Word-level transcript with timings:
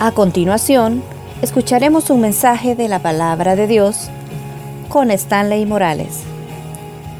A 0.00 0.12
continuación, 0.12 1.02
escucharemos 1.42 2.08
un 2.10 2.20
mensaje 2.20 2.76
de 2.76 2.86
la 2.86 3.00
palabra 3.00 3.56
de 3.56 3.66
Dios 3.66 4.10
con 4.88 5.10
Stanley 5.10 5.66
Morales. 5.66 6.20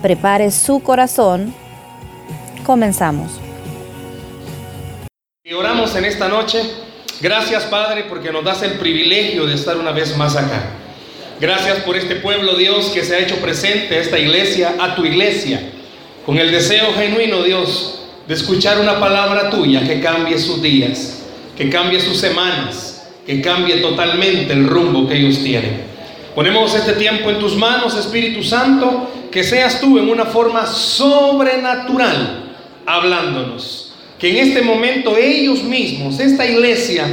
Prepare 0.00 0.52
su 0.52 0.78
corazón. 0.78 1.52
Comenzamos. 2.64 3.32
Y 5.42 5.52
oramos 5.54 5.96
en 5.96 6.04
esta 6.04 6.28
noche. 6.28 6.62
Gracias 7.20 7.64
Padre 7.64 8.04
porque 8.08 8.30
nos 8.30 8.44
das 8.44 8.62
el 8.62 8.74
privilegio 8.74 9.44
de 9.44 9.54
estar 9.54 9.76
una 9.76 9.90
vez 9.90 10.16
más 10.16 10.36
acá. 10.36 10.70
Gracias 11.40 11.78
por 11.78 11.96
este 11.96 12.14
pueblo 12.14 12.54
Dios 12.54 12.90
que 12.90 13.02
se 13.02 13.16
ha 13.16 13.18
hecho 13.18 13.40
presente 13.40 13.96
a 13.96 14.00
esta 14.00 14.20
iglesia, 14.20 14.76
a 14.78 14.94
tu 14.94 15.04
iglesia, 15.04 15.68
con 16.24 16.38
el 16.38 16.52
deseo 16.52 16.92
genuino 16.94 17.42
Dios 17.42 18.02
de 18.28 18.34
escuchar 18.34 18.78
una 18.78 19.00
palabra 19.00 19.50
tuya 19.50 19.84
que 19.84 20.00
cambie 20.00 20.38
sus 20.38 20.62
días, 20.62 21.17
que 21.58 21.68
cambie 21.68 22.00
sus 22.00 22.16
semanas, 22.16 23.06
que 23.26 23.42
cambie 23.42 23.78
totalmente 23.78 24.52
el 24.52 24.66
rumbo 24.66 25.06
que 25.06 25.18
ellos 25.18 25.42
tienen. 25.42 25.82
Ponemos 26.34 26.74
este 26.74 26.92
tiempo 26.92 27.28
en 27.28 27.38
tus 27.40 27.56
manos, 27.56 27.98
Espíritu 27.98 28.42
Santo, 28.44 29.10
que 29.30 29.42
seas 29.42 29.80
tú 29.80 29.98
en 29.98 30.08
una 30.08 30.24
forma 30.24 30.64
sobrenatural 30.66 32.54
hablándonos. 32.86 33.92
Que 34.18 34.30
en 34.30 34.48
este 34.48 34.62
momento 34.62 35.16
ellos 35.16 35.62
mismos, 35.64 36.20
esta 36.20 36.46
iglesia, 36.46 37.06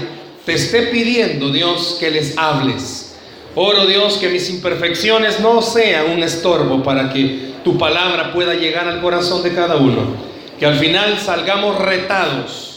te 0.45 0.53
esté 0.53 0.83
pidiendo, 0.83 1.51
Dios, 1.51 1.97
que 1.99 2.11
les 2.11 2.37
hables. 2.37 3.15
Oro, 3.55 3.85
Dios, 3.85 4.17
que 4.17 4.29
mis 4.29 4.49
imperfecciones 4.49 5.39
no 5.39 5.61
sean 5.61 6.11
un 6.11 6.23
estorbo 6.23 6.83
para 6.83 7.11
que 7.11 7.55
tu 7.63 7.77
palabra 7.77 8.31
pueda 8.31 8.53
llegar 8.53 8.87
al 8.87 9.01
corazón 9.01 9.43
de 9.43 9.53
cada 9.53 9.77
uno 9.77 10.35
que 10.59 10.65
al 10.65 10.75
final 10.75 11.19
salgamos 11.19 11.79
retados, 11.79 12.74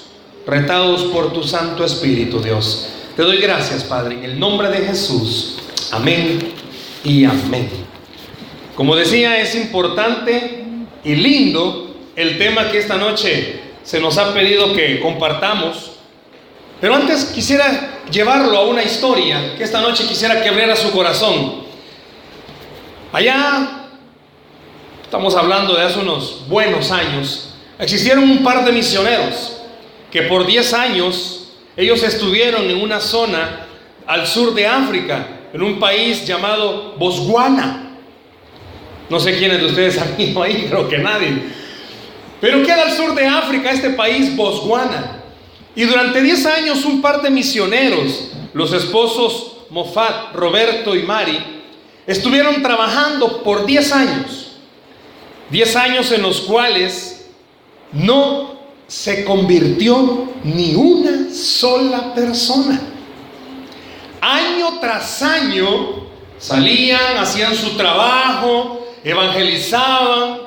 retados 0.48 1.02
por 1.04 1.32
tu 1.32 1.44
Santo 1.44 1.84
Espíritu, 1.84 2.40
Dios. 2.40 2.88
Te 3.14 3.22
doy 3.22 3.36
gracias, 3.36 3.84
Padre, 3.84 4.14
en 4.14 4.24
el 4.24 4.40
nombre 4.40 4.70
de 4.70 4.78
Jesús. 4.78 5.58
Amén 5.92 6.54
y 7.04 7.26
amén. 7.26 7.68
Como 8.74 8.96
decía, 8.96 9.38
es 9.40 9.54
importante 9.54 10.64
y 11.04 11.14
lindo 11.16 11.94
el 12.16 12.38
tema 12.38 12.70
que 12.70 12.78
esta 12.78 12.96
noche 12.96 13.60
se 13.82 14.00
nos 14.00 14.16
ha 14.16 14.32
pedido 14.32 14.72
que 14.72 15.00
compartamos. 15.00 15.92
Pero 16.80 16.94
antes 16.94 17.26
quisiera 17.26 18.00
llevarlo 18.10 18.56
a 18.56 18.66
una 18.66 18.82
historia 18.82 19.54
que 19.56 19.64
esta 19.64 19.82
noche 19.82 20.06
quisiera 20.06 20.42
que 20.42 20.48
abriera 20.48 20.76
su 20.76 20.90
corazón. 20.92 21.64
Allá, 23.12 23.88
estamos 25.02 25.34
hablando 25.34 25.74
de 25.74 25.82
hace 25.82 25.98
unos 25.98 26.48
buenos 26.48 26.90
años, 26.90 27.44
Existieron 27.78 28.24
un 28.24 28.42
par 28.42 28.64
de 28.64 28.72
misioneros 28.72 29.57
que 30.10 30.22
por 30.22 30.46
10 30.46 30.72
años 30.74 31.52
ellos 31.76 32.02
estuvieron 32.02 32.68
en 32.70 32.80
una 32.80 33.00
zona 33.00 33.66
al 34.06 34.26
sur 34.26 34.54
de 34.54 34.66
África, 34.66 35.26
en 35.52 35.62
un 35.62 35.78
país 35.78 36.26
llamado 36.26 36.94
Botswana. 36.98 37.90
No 39.08 39.20
sé 39.20 39.38
quiénes 39.38 39.60
de 39.60 39.66
ustedes 39.66 39.98
han 39.98 40.14
ido 40.20 40.42
ahí, 40.42 40.66
creo 40.68 40.88
que 40.88 40.98
nadie. 40.98 41.42
Pero 42.40 42.62
queda 42.62 42.82
al 42.82 42.92
sur 42.92 43.14
de 43.14 43.26
África 43.26 43.70
este 43.70 43.90
país, 43.90 44.34
Botswana. 44.34 45.22
Y 45.74 45.84
durante 45.84 46.20
10 46.20 46.46
años 46.46 46.84
un 46.84 47.00
par 47.00 47.22
de 47.22 47.30
misioneros, 47.30 48.30
los 48.54 48.72
esposos 48.72 49.58
Moffat, 49.70 50.34
Roberto 50.34 50.96
y 50.96 51.02
Mari, 51.02 51.38
estuvieron 52.06 52.62
trabajando 52.62 53.42
por 53.42 53.66
10 53.66 53.92
años. 53.92 54.56
10 55.50 55.76
años 55.76 56.12
en 56.12 56.22
los 56.22 56.40
cuales 56.40 57.30
no 57.92 58.57
se 58.88 59.22
convirtió 59.22 60.30
ni 60.42 60.74
una 60.74 61.32
sola 61.32 62.14
persona. 62.14 62.80
Año 64.20 64.80
tras 64.80 65.22
año 65.22 66.06
salían, 66.38 67.18
hacían 67.18 67.54
su 67.54 67.76
trabajo, 67.76 68.86
evangelizaban, 69.04 70.38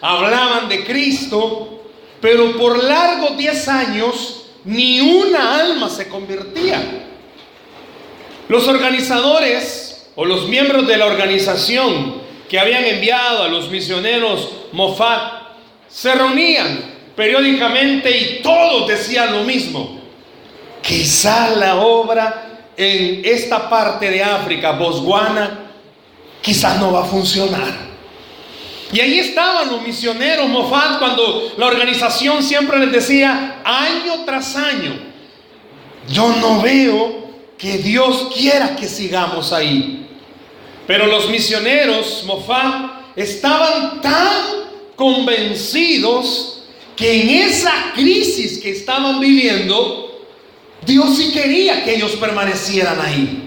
hablaban 0.00 0.68
de 0.68 0.84
Cristo, 0.84 1.84
pero 2.20 2.58
por 2.58 2.82
largos 2.82 3.36
10 3.38 3.68
años 3.68 4.46
ni 4.64 5.00
una 5.00 5.60
alma 5.60 5.88
se 5.88 6.08
convertía. 6.08 6.82
Los 8.48 8.66
organizadores 8.66 10.08
o 10.16 10.24
los 10.24 10.48
miembros 10.48 10.88
de 10.88 10.96
la 10.96 11.06
organización 11.06 12.14
que 12.48 12.58
habían 12.58 12.84
enviado 12.84 13.44
a 13.44 13.48
los 13.48 13.70
misioneros 13.70 14.50
Moffat 14.72 15.42
se 15.88 16.12
reunían 16.14 16.95
periódicamente 17.16 18.10
y 18.16 18.42
todos 18.42 18.86
decían 18.86 19.32
lo 19.32 19.42
mismo. 19.42 19.98
Quizá 20.82 21.50
la 21.56 21.76
obra 21.76 22.60
en 22.76 23.22
esta 23.24 23.68
parte 23.68 24.10
de 24.10 24.22
África, 24.22 24.72
Botswana, 24.72 25.70
quizás 26.42 26.78
no 26.78 26.92
va 26.92 27.02
a 27.02 27.06
funcionar. 27.06 27.86
Y 28.92 29.00
ahí 29.00 29.18
estaban 29.18 29.68
los 29.68 29.82
misioneros 29.82 30.48
Mofat 30.48 30.98
cuando 30.98 31.52
la 31.56 31.66
organización 31.66 32.42
siempre 32.42 32.78
les 32.78 32.92
decía 32.92 33.62
año 33.64 34.24
tras 34.24 34.54
año, 34.54 34.94
yo 36.08 36.28
no 36.40 36.60
veo 36.60 37.26
que 37.58 37.78
Dios 37.78 38.28
quiera 38.32 38.76
que 38.76 38.86
sigamos 38.86 39.52
ahí. 39.52 40.06
Pero 40.86 41.06
los 41.06 41.28
misioneros 41.28 42.22
Mofat 42.26 43.16
estaban 43.16 44.00
tan 44.00 44.66
convencidos 44.94 46.55
que 46.96 47.22
en 47.22 47.30
esa 47.48 47.92
crisis 47.94 48.58
que 48.58 48.70
estaban 48.70 49.20
viviendo, 49.20 50.26
Dios 50.84 51.16
sí 51.16 51.30
quería 51.30 51.84
que 51.84 51.94
ellos 51.94 52.12
permanecieran 52.12 52.98
ahí. 53.00 53.42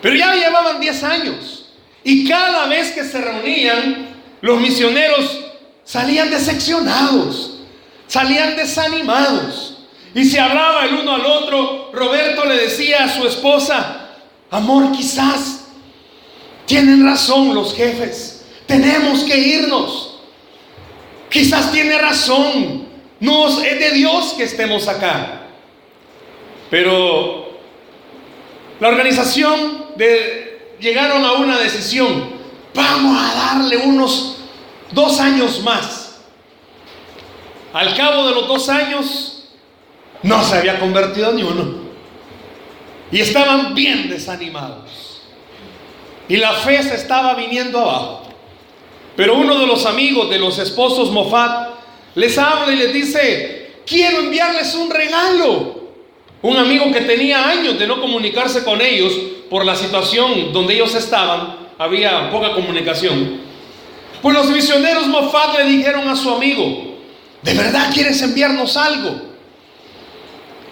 Pero 0.00 0.14
ya 0.14 0.34
llevaban 0.34 0.80
10 0.80 1.02
años 1.02 1.66
y 2.04 2.26
cada 2.28 2.66
vez 2.66 2.92
que 2.92 3.04
se 3.04 3.20
reunían, 3.20 4.08
los 4.40 4.60
misioneros 4.60 5.38
salían 5.84 6.30
decepcionados, 6.30 7.60
salían 8.06 8.56
desanimados. 8.56 9.78
Y 10.14 10.24
se 10.24 10.38
hablaba 10.38 10.84
el 10.84 10.94
uno 10.94 11.14
al 11.14 11.24
otro. 11.24 11.90
Roberto 11.92 12.44
le 12.44 12.56
decía 12.56 13.04
a 13.04 13.08
su 13.08 13.26
esposa, 13.26 14.10
amor, 14.50 14.92
quizás 14.92 15.64
tienen 16.66 17.04
razón 17.04 17.54
los 17.54 17.74
jefes, 17.74 18.44
tenemos 18.66 19.24
que 19.24 19.38
irnos. 19.38 20.11
Quizás 21.32 21.72
tiene 21.72 21.98
razón. 21.98 22.86
No 23.18 23.48
es 23.48 23.78
de 23.78 23.90
Dios 23.92 24.34
que 24.34 24.44
estemos 24.44 24.86
acá. 24.86 25.46
Pero 26.70 27.58
la 28.78 28.88
organización 28.88 29.86
llegaron 30.78 31.24
a 31.24 31.32
una 31.32 31.58
decisión. 31.58 32.30
Vamos 32.74 33.18
a 33.18 33.34
darle 33.34 33.78
unos 33.78 34.36
dos 34.92 35.18
años 35.20 35.62
más. 35.62 36.20
Al 37.72 37.96
cabo 37.96 38.26
de 38.26 38.34
los 38.34 38.48
dos 38.48 38.68
años, 38.68 39.48
no 40.22 40.44
se 40.44 40.56
había 40.56 40.78
convertido 40.78 41.32
ni 41.32 41.42
uno. 41.42 41.80
Y 43.10 43.20
estaban 43.20 43.74
bien 43.74 44.10
desanimados. 44.10 45.22
Y 46.28 46.36
la 46.36 46.52
fe 46.52 46.82
se 46.82 46.94
estaba 46.94 47.34
viniendo 47.34 47.80
abajo. 47.80 48.21
Pero 49.16 49.36
uno 49.36 49.58
de 49.58 49.66
los 49.66 49.84
amigos 49.86 50.30
de 50.30 50.38
los 50.38 50.58
esposos 50.58 51.10
Mofat 51.10 51.70
les 52.14 52.36
habla 52.38 52.72
y 52.72 52.76
les 52.76 52.92
dice, 52.92 53.72
quiero 53.86 54.20
enviarles 54.20 54.74
un 54.74 54.90
regalo. 54.90 55.82
Un 56.42 56.56
amigo 56.56 56.90
que 56.92 57.02
tenía 57.02 57.48
años 57.48 57.78
de 57.78 57.86
no 57.86 58.00
comunicarse 58.00 58.64
con 58.64 58.80
ellos 58.80 59.12
por 59.48 59.64
la 59.64 59.76
situación 59.76 60.52
donde 60.52 60.74
ellos 60.74 60.94
estaban, 60.94 61.56
había 61.78 62.30
poca 62.30 62.52
comunicación. 62.52 63.40
Pues 64.20 64.34
los 64.34 64.50
misioneros 64.50 65.06
Mofat 65.06 65.58
le 65.58 65.64
dijeron 65.64 66.08
a 66.08 66.16
su 66.16 66.30
amigo, 66.30 66.96
¿de 67.42 67.54
verdad 67.54 67.90
quieres 67.92 68.20
enviarnos 68.22 68.76
algo? 68.76 69.32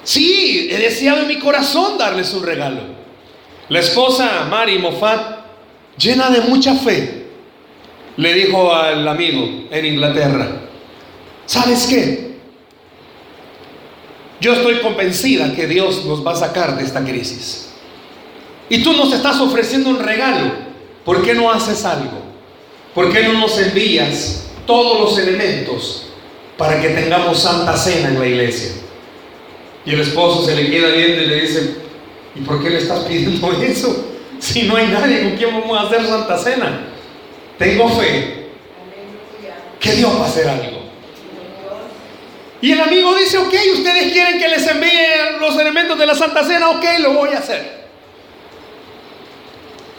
Sí, 0.03 0.69
he 0.71 0.79
deseado 0.79 1.21
en 1.21 1.29
mi 1.29 1.39
corazón 1.39 1.99
darles 1.99 2.33
un 2.33 2.45
regalo. 2.45 2.81
La 3.69 3.81
esposa 3.81 4.47
Mari 4.51 4.79
Mofat, 4.79 5.39
llena 5.97 6.31
de 6.31 6.41
mucha 6.41 6.75
fe, 6.75 7.20
le 8.21 8.35
dijo 8.35 8.75
al 8.75 9.09
amigo 9.09 9.67
en 9.71 9.87
Inglaterra, 9.87 10.47
¿sabes 11.47 11.87
qué? 11.87 12.35
Yo 14.43 14.53
estoy 14.53 14.81
convencida 14.81 15.55
que 15.55 15.67
Dios 15.67 16.05
nos 16.05 16.25
va 16.27 16.33
a 16.33 16.37
sacar 16.37 16.77
de 16.77 16.85
esta 16.85 17.03
crisis. 17.03 17.71
Y 18.69 18.83
tú 18.83 18.93
nos 18.93 19.11
estás 19.15 19.41
ofreciendo 19.41 19.89
un 19.89 20.01
regalo. 20.01 20.53
¿Por 21.03 21.23
qué 21.23 21.33
no 21.33 21.51
haces 21.51 21.83
algo? 21.87 22.21
¿Por 22.95 23.11
qué 23.11 23.23
no 23.23 23.33
nos 23.33 23.59
envías 23.59 24.45
todos 24.67 25.01
los 25.01 25.19
elementos 25.19 26.09
para 26.59 26.79
que 26.79 26.91
tengamos 26.91 27.39
santa 27.39 27.75
cena 27.75 28.09
en 28.09 28.19
la 28.19 28.27
iglesia? 28.27 28.73
Y 29.87 29.95
el 29.95 30.01
esposo 30.01 30.45
se 30.45 30.55
le 30.57 30.71
queda 30.71 30.89
viendo 30.89 31.23
y 31.23 31.27
le 31.27 31.41
dice, 31.41 31.75
¿y 32.37 32.41
por 32.43 32.63
qué 32.63 32.69
le 32.69 32.79
estás 32.79 33.01
pidiendo 33.05 33.51
eso? 33.63 34.09
Si 34.39 34.65
no 34.65 34.77
hay 34.77 34.89
nadie 34.89 35.23
con 35.23 35.37
quien 35.39 35.59
vamos 35.59 35.79
a 35.79 35.87
hacer 35.87 36.07
santa 36.07 36.37
cena. 36.37 36.90
Tengo 37.61 37.91
fe 37.91 38.47
que 39.79 39.93
Dios 39.93 40.19
va 40.19 40.25
a 40.25 40.29
hacer 40.29 40.49
algo. 40.49 40.81
Y 42.63 42.73
el 42.73 42.81
amigo 42.81 43.15
dice, 43.15 43.37
ok, 43.37 43.53
ustedes 43.75 44.13
quieren 44.15 44.39
que 44.39 44.49
les 44.49 44.67
envíe 44.67 45.39
los 45.39 45.59
elementos 45.59 45.99
de 45.99 46.07
la 46.07 46.15
Santa 46.15 46.43
Cena, 46.43 46.71
ok, 46.71 46.85
lo 47.01 47.13
voy 47.13 47.35
a 47.35 47.39
hacer. 47.39 47.81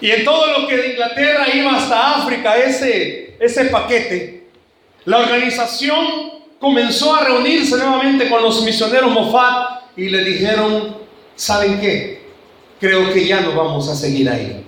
Y 0.01 0.09
en 0.09 0.25
todo 0.25 0.59
lo 0.59 0.67
que 0.67 0.75
de 0.75 0.89
Inglaterra 0.93 1.45
iba 1.53 1.77
hasta 1.77 2.15
África, 2.15 2.57
ese, 2.57 3.35
ese 3.39 3.65
paquete, 3.65 4.47
la 5.05 5.19
organización 5.19 6.31
comenzó 6.59 7.13
a 7.13 7.25
reunirse 7.25 7.77
nuevamente 7.77 8.27
con 8.27 8.41
los 8.41 8.63
misioneros 8.63 9.11
Moffat 9.11 9.83
y 9.95 10.09
le 10.09 10.23
dijeron, 10.23 10.97
¿saben 11.35 11.79
qué? 11.79 12.23
Creo 12.79 13.13
que 13.13 13.23
ya 13.23 13.41
no 13.41 13.53
vamos 13.53 13.87
a 13.87 13.95
seguir 13.95 14.27
ahí. 14.31 14.65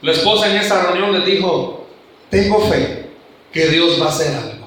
La 0.00 0.12
esposa 0.12 0.48
en 0.48 0.56
esa 0.56 0.82
reunión 0.82 1.12
le 1.12 1.30
dijo, 1.30 1.81
tengo 2.32 2.66
fe 2.66 3.10
que 3.52 3.68
Dios 3.68 4.00
va 4.00 4.06
a 4.06 4.08
hacer 4.08 4.34
algo. 4.34 4.66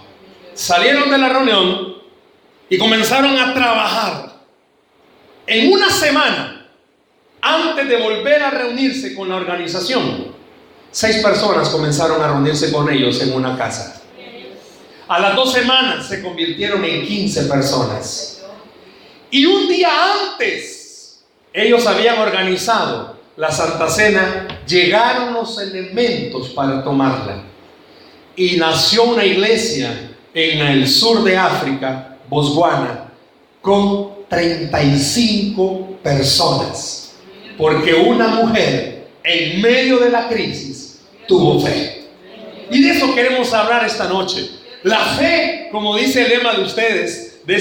Salieron 0.53 1.09
de 1.09 1.17
la 1.17 1.29
reunión 1.29 1.95
y 2.69 2.77
comenzaron 2.77 3.35
a 3.39 3.55
trabajar. 3.55 4.35
En 5.47 5.73
una 5.73 5.89
semana, 5.89 6.67
antes 7.41 7.89
de 7.89 7.97
volver 7.97 8.43
a 8.43 8.51
reunirse 8.51 9.15
con 9.15 9.29
la 9.29 9.37
organización, 9.37 10.27
seis 10.91 11.23
personas 11.23 11.69
comenzaron 11.69 12.21
a 12.21 12.27
reunirse 12.27 12.71
con 12.71 12.87
ellos 12.87 13.19
en 13.23 13.33
una 13.33 13.57
casa. 13.57 13.99
A 15.07 15.19
las 15.19 15.35
dos 15.35 15.51
semanas 15.51 16.07
se 16.07 16.21
convirtieron 16.21 16.85
en 16.85 17.03
15 17.03 17.45
personas. 17.45 18.43
Y 19.31 19.43
un 19.47 19.67
día 19.67 19.89
antes, 20.13 21.25
ellos 21.51 21.87
habían 21.87 22.19
organizado 22.19 23.17
la 23.37 23.51
Santa 23.51 23.89
Cena, 23.89 24.47
llegaron 24.67 25.33
los 25.33 25.59
elementos 25.59 26.49
para 26.49 26.83
tomarla. 26.83 27.54
Y 28.35 28.57
nació 28.57 29.03
una 29.03 29.25
iglesia 29.25 30.11
en 30.33 30.59
el 30.59 30.87
sur 30.87 31.23
de 31.23 31.37
África, 31.37 32.17
Botswana, 32.27 33.11
con 33.61 34.25
35 34.29 35.99
personas. 36.03 37.13
Porque 37.57 37.93
una 37.93 38.27
mujer 38.27 39.07
en 39.23 39.61
medio 39.61 39.97
de 39.97 40.09
la 40.09 40.27
crisis 40.27 41.01
tuvo 41.27 41.59
fe. 41.61 42.03
Y 42.69 42.81
de 42.81 42.91
eso 42.91 43.13
queremos 43.15 43.53
hablar 43.53 43.85
esta 43.85 44.07
noche. 44.07 44.49
La 44.83 44.99
fe, 44.99 45.69
como 45.71 45.95
dice 45.97 46.23
el 46.23 46.29
lema 46.29 46.53
de 46.53 46.63
ustedes, 46.63 47.39
de, 47.45 47.55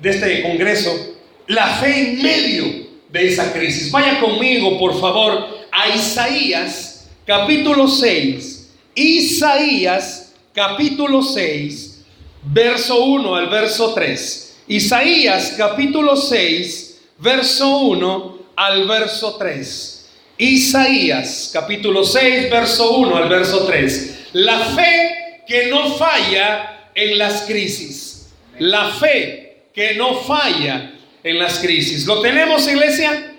de 0.00 0.10
este 0.10 0.42
congreso, 0.42 1.16
la 1.46 1.66
fe 1.66 2.10
en 2.10 2.22
medio 2.22 2.86
de 3.10 3.28
esa 3.28 3.52
crisis. 3.52 3.90
Vaya 3.90 4.20
conmigo, 4.20 4.78
por 4.78 4.98
favor, 5.00 5.48
a 5.72 5.88
Isaías 5.88 7.08
capítulo 7.26 7.88
6. 7.88 8.59
Isaías 8.94 10.34
capítulo 10.52 11.22
6, 11.22 12.04
verso 12.42 13.04
1 13.04 13.36
al 13.36 13.48
verso 13.48 13.94
3. 13.94 14.62
Isaías 14.66 15.54
capítulo 15.56 16.16
6, 16.16 17.00
verso 17.18 17.78
1 17.78 18.38
al 18.56 18.88
verso 18.88 19.36
3. 19.36 20.10
Isaías 20.38 21.50
capítulo 21.52 22.02
6, 22.02 22.50
verso 22.50 22.96
1 22.96 23.16
al 23.16 23.28
verso 23.28 23.64
3. 23.66 24.28
La 24.32 24.58
fe 24.58 25.42
que 25.46 25.68
no 25.68 25.94
falla 25.94 26.90
en 26.94 27.16
las 27.16 27.42
crisis. 27.42 28.32
La 28.58 28.88
fe 28.90 29.66
que 29.72 29.94
no 29.94 30.16
falla 30.16 30.94
en 31.22 31.38
las 31.38 31.60
crisis. 31.60 32.06
¿Lo 32.06 32.20
tenemos, 32.20 32.66
iglesia? 32.66 33.34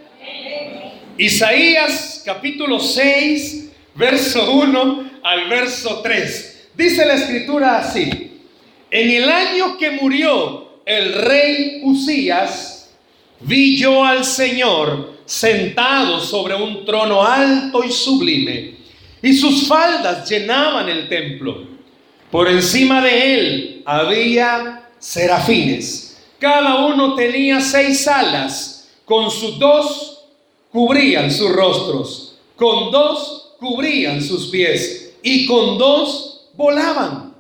Isaías 1.18 2.24
capítulo 2.26 2.80
6, 2.80 3.70
verso 3.96 4.52
1 4.54 5.11
al 5.24 5.50
verso 5.50 6.02
3. 6.02 6.70
Dice 6.76 7.06
la 7.06 7.16
escritura 7.16 7.80
así. 7.80 8.32
En 8.90 9.10
el 9.10 9.30
año 9.30 9.78
que 9.78 9.92
murió 9.92 10.80
el 10.86 11.14
rey 11.14 11.82
Usías, 11.84 12.92
vi 13.42 13.78
yo 13.78 14.04
al 14.04 14.26
Señor 14.26 15.14
sentado 15.26 16.20
sobre 16.20 16.56
un 16.56 16.84
trono 16.84 17.24
alto 17.24 17.84
y 17.84 17.92
sublime, 17.92 18.76
y 19.22 19.34
sus 19.34 19.68
faldas 19.68 20.30
llenaban 20.30 20.90
el 20.90 21.08
templo. 21.08 21.68
Por 22.30 22.50
encima 22.50 23.02
de 23.02 23.34
él 23.36 23.84
había 23.86 24.90
serafines. 25.00 26.18
Cada 26.40 26.86
uno 26.86 27.16
tenía 27.16 27.60
seis 27.62 28.08
alas. 28.08 28.90
Con 29.06 29.30
sus 29.30 29.60
dos 29.60 30.26
cubrían 30.72 31.30
sus 31.30 31.52
rostros. 31.52 32.36
Con 32.56 32.92
dos 32.92 33.56
cubrían 33.60 34.22
sus 34.22 34.48
pies. 34.48 35.01
Y 35.24 35.46
con 35.46 35.78
dos 35.78 36.50
volaban. 36.54 37.34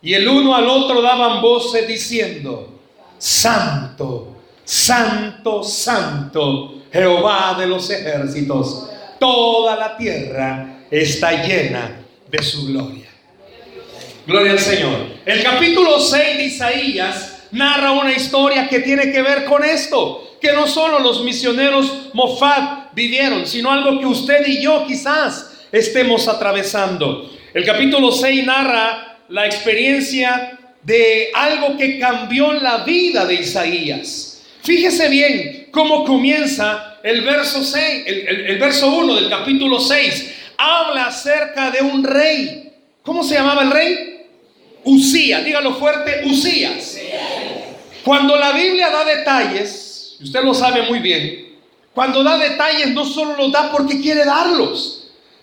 Y 0.00 0.14
el 0.14 0.28
uno 0.28 0.54
al 0.54 0.68
otro 0.68 1.02
daban 1.02 1.42
voces 1.42 1.86
diciendo, 1.86 2.78
Santo, 3.18 4.36
Santo, 4.64 5.62
Santo, 5.64 6.74
Jehová 6.92 7.56
de 7.58 7.66
los 7.66 7.90
ejércitos. 7.90 8.88
Toda 9.18 9.76
la 9.76 9.96
tierra 9.96 10.84
está 10.90 11.42
llena 11.42 12.00
de 12.30 12.42
su 12.42 12.66
gloria. 12.66 13.08
Gloria 14.26 14.52
al 14.52 14.58
Señor. 14.58 15.06
El 15.24 15.42
capítulo 15.42 15.98
6 15.98 16.36
de 16.36 16.44
Isaías 16.44 17.38
narra 17.50 17.92
una 17.92 18.12
historia 18.12 18.68
que 18.68 18.80
tiene 18.80 19.10
que 19.10 19.22
ver 19.22 19.46
con 19.46 19.64
esto, 19.64 20.36
que 20.40 20.52
no 20.52 20.66
solo 20.66 20.98
los 21.00 21.24
misioneros 21.24 22.10
Mofat 22.12 22.92
vivieron, 22.94 23.46
sino 23.46 23.72
algo 23.72 23.98
que 23.98 24.06
usted 24.06 24.46
y 24.46 24.62
yo 24.62 24.84
quizás 24.86 25.47
estemos 25.72 26.28
atravesando. 26.28 27.30
El 27.54 27.64
capítulo 27.64 28.12
6 28.12 28.44
narra 28.46 29.18
la 29.28 29.46
experiencia 29.46 30.58
de 30.82 31.30
algo 31.34 31.76
que 31.76 31.98
cambió 31.98 32.52
la 32.52 32.78
vida 32.78 33.26
de 33.26 33.34
Isaías. 33.34 34.42
Fíjese 34.62 35.08
bien 35.08 35.68
cómo 35.70 36.04
comienza 36.04 36.98
el 37.02 37.22
verso 37.22 37.62
6, 37.62 38.04
el, 38.06 38.58
verso 38.58 38.88
1 38.88 39.14
del 39.14 39.28
capítulo 39.28 39.80
6. 39.80 40.34
Habla 40.56 41.06
acerca 41.06 41.70
de 41.70 41.82
un 41.82 42.04
rey. 42.04 42.72
¿Cómo 43.02 43.22
se 43.22 43.34
llamaba 43.34 43.62
el 43.62 43.70
rey? 43.70 44.26
Usías, 44.84 45.44
dígalo 45.44 45.74
fuerte, 45.74 46.22
Usías. 46.24 46.98
Cuando 48.04 48.36
la 48.36 48.52
Biblia 48.52 48.90
da 48.90 49.04
detalles, 49.04 50.16
y 50.20 50.24
usted 50.24 50.42
lo 50.42 50.54
sabe 50.54 50.82
muy 50.82 50.98
bien, 50.98 51.56
cuando 51.94 52.22
da 52.22 52.38
detalles 52.38 52.88
no 52.90 53.04
solo 53.04 53.36
los 53.36 53.52
da 53.52 53.70
porque 53.70 54.00
quiere 54.00 54.24
darlos, 54.24 54.97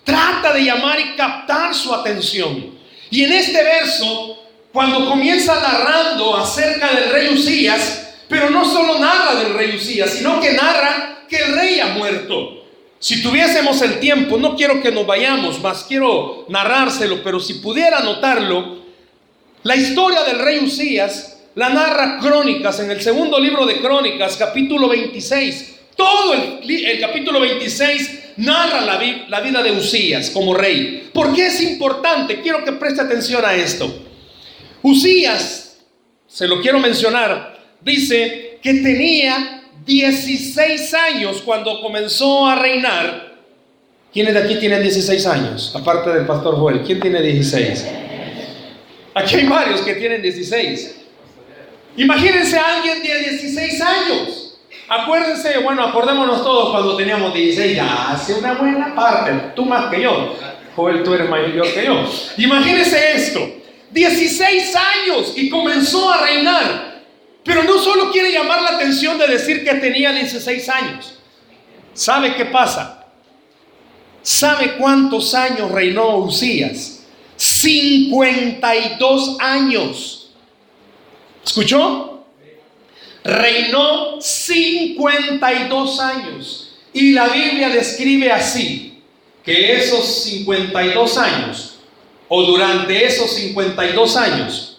trata 0.06 0.54
de 0.54 0.64
llamar 0.64 0.98
y 0.98 1.16
captar 1.16 1.74
su 1.74 1.92
atención. 1.92 2.78
Y 3.10 3.24
en 3.24 3.32
este 3.34 3.62
verso, 3.62 4.38
cuando 4.72 5.06
comienza 5.06 5.60
narrando 5.60 6.34
acerca 6.34 6.94
del 6.94 7.10
rey 7.10 7.34
Usías, 7.34 8.14
pero 8.26 8.48
no 8.48 8.64
solo 8.64 8.98
narra 8.98 9.34
del 9.34 9.52
rey 9.52 9.76
Usías, 9.76 10.12
sino 10.12 10.40
que 10.40 10.52
narra 10.52 11.26
que 11.28 11.36
el 11.36 11.54
rey 11.54 11.80
ha 11.80 11.88
muerto. 11.88 12.64
Si 12.98 13.22
tuviésemos 13.22 13.82
el 13.82 14.00
tiempo, 14.00 14.38
no 14.38 14.56
quiero 14.56 14.80
que 14.80 14.90
nos 14.90 15.06
vayamos, 15.06 15.60
más 15.60 15.84
quiero 15.84 16.46
narrárselo, 16.48 17.22
pero 17.22 17.38
si 17.38 17.54
pudiera 17.54 18.00
notarlo, 18.00 18.86
la 19.64 19.76
historia 19.76 20.22
del 20.22 20.38
rey 20.38 20.60
Usías 20.60 21.36
la 21.56 21.70
narra 21.70 22.18
Crónicas 22.20 22.80
en 22.80 22.90
el 22.90 23.00
segundo 23.00 23.40
libro 23.40 23.64
de 23.64 23.80
Crónicas, 23.80 24.36
capítulo 24.36 24.90
26. 24.90 25.76
Todo 25.96 26.34
el, 26.34 27.00
capítulo 27.00 27.40
26 27.40 28.25
narra 28.36 28.80
la, 28.82 29.40
vida 29.40 29.62
de 29.62 29.72
Usías 29.72 30.30
como 30.30 30.54
rey. 30.54 31.10
¿Por 31.12 31.34
qué 31.34 31.46
es 31.46 31.60
importante? 31.62 32.40
Quiero 32.40 32.64
que 32.64 32.72
preste 32.72 33.00
atención 33.00 33.44
a 33.44 33.54
esto. 33.54 34.04
Usías, 34.82 35.78
se 36.26 36.46
lo 36.46 36.60
quiero 36.60 36.78
mencionar, 36.78 37.58
dice 37.80 38.58
que 38.62 38.74
tenía 38.74 39.64
16 39.84 40.94
años 40.94 41.42
cuando 41.44 41.80
comenzó 41.80 42.46
a 42.46 42.56
reinar. 42.56 43.36
¿Quiénes 44.12 44.34
de 44.34 44.40
aquí 44.40 44.56
tienen 44.56 44.82
16 44.82 45.26
años? 45.26 45.72
Aparte 45.74 46.10
del 46.10 46.26
pastor 46.26 46.56
Joel, 46.56 46.80
¿quién 46.82 47.00
tiene 47.00 47.20
16? 47.20 47.86
Aquí 49.14 49.34
hay 49.36 49.46
varios 49.46 49.80
que 49.80 49.94
tienen 49.94 50.22
16. 50.22 50.96
Imagínense 51.96 52.58
a 52.58 52.76
alguien 52.76 53.02
de 53.02 53.30
16 53.30 53.80
años. 53.80 54.45
Acuérdense, 54.88 55.58
bueno, 55.58 55.82
acordémonos 55.82 56.44
todos 56.44 56.70
cuando 56.70 56.96
teníamos 56.96 57.34
16, 57.34 57.76
ya 57.76 58.10
hace 58.10 58.34
una 58.34 58.54
buena 58.54 58.94
parte, 58.94 59.32
tú 59.56 59.64
más 59.64 59.92
que 59.92 60.02
yo. 60.02 60.36
Joel, 60.76 61.02
tú 61.02 61.14
eres 61.14 61.28
mayor 61.28 61.72
que 61.72 61.86
yo. 61.86 62.04
Imagínense 62.36 63.14
esto, 63.14 63.40
16 63.90 64.76
años 64.76 65.32
y 65.36 65.48
comenzó 65.48 66.12
a 66.12 66.18
reinar. 66.18 66.96
Pero 67.42 67.64
no 67.64 67.78
solo 67.78 68.10
quiere 68.10 68.32
llamar 68.32 68.62
la 68.62 68.70
atención 68.70 69.18
de 69.18 69.28
decir 69.28 69.64
que 69.64 69.74
tenía 69.74 70.12
16 70.12 70.68
años. 70.68 71.18
¿Sabe 71.94 72.34
qué 72.34 72.46
pasa? 72.46 73.06
¿Sabe 74.22 74.76
cuántos 74.76 75.32
años 75.34 75.70
reinó 75.70 76.18
Usías? 76.18 77.04
52 77.36 79.36
años. 79.40 80.30
¿Escuchó? 81.44 82.15
Reinó 83.26 84.20
52 84.20 86.00
años. 86.00 86.78
Y 86.92 87.12
la 87.12 87.28
Biblia 87.28 87.68
describe 87.68 88.32
así, 88.32 89.02
que 89.44 89.76
esos 89.76 90.24
52 90.24 91.18
años, 91.18 91.78
o 92.28 92.42
durante 92.42 93.04
esos 93.04 93.32
52 93.32 94.16
años, 94.16 94.78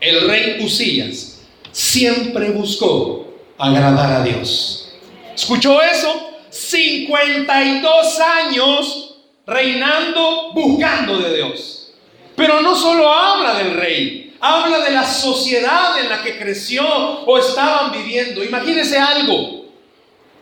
el 0.00 0.28
rey 0.28 0.58
Usías 0.60 1.40
siempre 1.72 2.50
buscó 2.50 3.34
agradar 3.56 4.20
a 4.20 4.24
Dios. 4.24 4.92
¿Escuchó 5.34 5.80
eso? 5.80 6.30
52 6.50 8.20
años 8.20 9.16
reinando, 9.46 10.52
buscando 10.52 11.18
de 11.18 11.36
Dios. 11.36 11.92
Pero 12.36 12.60
no 12.60 12.74
solo 12.76 13.12
habla 13.12 13.54
del 13.54 13.74
rey, 13.74 14.27
habla 14.40 14.78
de 14.84 14.90
la 14.90 15.04
sociedad 15.04 15.98
en 16.00 16.08
la 16.08 16.22
que 16.22 16.38
creció 16.38 16.84
o 16.86 17.38
estaban 17.38 17.92
viviendo. 17.92 18.44
Imagínese 18.44 18.98
algo. 18.98 19.64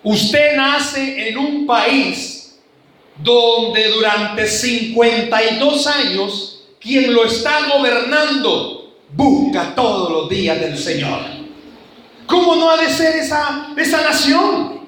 Usted 0.03 0.57
nace 0.57 1.29
en 1.29 1.39
un 1.39 1.67
país 1.67 2.59
donde 3.17 3.89
durante 3.89 4.47
52 4.47 5.87
años 5.87 6.65
quien 6.81 7.13
lo 7.13 7.25
está 7.25 7.67
gobernando 7.69 8.95
busca 9.11 9.75
todos 9.75 10.11
los 10.11 10.29
días 10.29 10.61
del 10.61 10.79
Señor. 10.79 11.21
¿Cómo 12.27 12.57
no 12.57 12.71
ha 12.71 12.77
de 12.77 12.89
ser 12.91 13.17
esa, 13.17 13.69
esa 13.77 14.03
nación? 14.03 14.81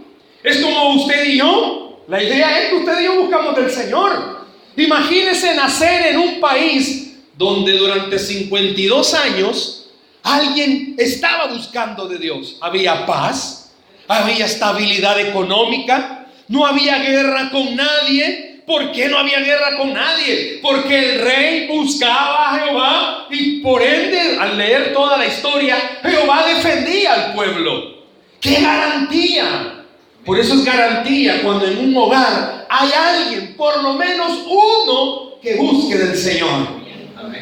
Es 0.43 0.59
como 0.59 0.95
usted 0.95 1.25
y 1.25 1.39
yo. 1.39 2.03
La 2.09 2.23
idea 2.23 2.61
es 2.61 2.69
que 2.71 2.77
usted 2.77 3.01
y 3.01 3.05
yo 3.05 3.21
buscamos 3.23 3.57
del 3.57 3.71
Señor. 3.71 4.47
Imagínese 4.77 5.55
nacer 5.55 6.07
en 6.13 6.19
un 6.19 6.41
país 6.41 7.08
donde 7.39 7.73
durante 7.79 8.19
52 8.19 9.15
años 9.15 9.87
alguien 10.25 10.97
estaba 10.99 11.47
buscando 11.47 12.09
de 12.09 12.19
Dios. 12.19 12.57
Había 12.61 13.07
paz, 13.07 13.73
había 14.09 14.47
estabilidad 14.47 15.21
económica, 15.21 16.27
no 16.49 16.67
había 16.67 16.99
guerra 16.99 17.51
con 17.51 17.77
nadie, 17.77 18.49
¿Por 18.69 18.93
qué 18.93 19.09
no 19.09 19.17
había 19.17 19.41
guerra 19.41 19.79
con 19.79 19.95
nadie? 19.95 20.59
Porque 20.61 20.99
el 20.99 21.21
rey 21.23 21.67
buscaba 21.69 22.51
a 22.51 22.59
Jehová 22.59 23.27
y 23.31 23.61
por 23.61 23.83
ende, 23.83 24.37
al 24.39 24.59
leer 24.59 24.93
toda 24.93 25.17
la 25.17 25.25
historia, 25.25 26.01
Jehová 26.03 26.45
defendía 26.47 27.15
al 27.15 27.33
pueblo. 27.33 28.05
¡Qué 28.39 28.61
garantía! 28.61 29.85
Por 30.23 30.39
eso 30.39 30.53
es 30.53 30.67
garantía 30.67 31.41
cuando 31.43 31.67
en 31.67 31.79
un 31.79 31.97
hogar 31.97 32.67
hay 32.69 32.91
alguien, 32.93 33.57
por 33.57 33.83
lo 33.83 33.95
menos 33.95 34.45
uno, 34.47 35.41
que 35.41 35.55
busque 35.55 35.97
del 35.97 36.15
Señor. 36.15 36.78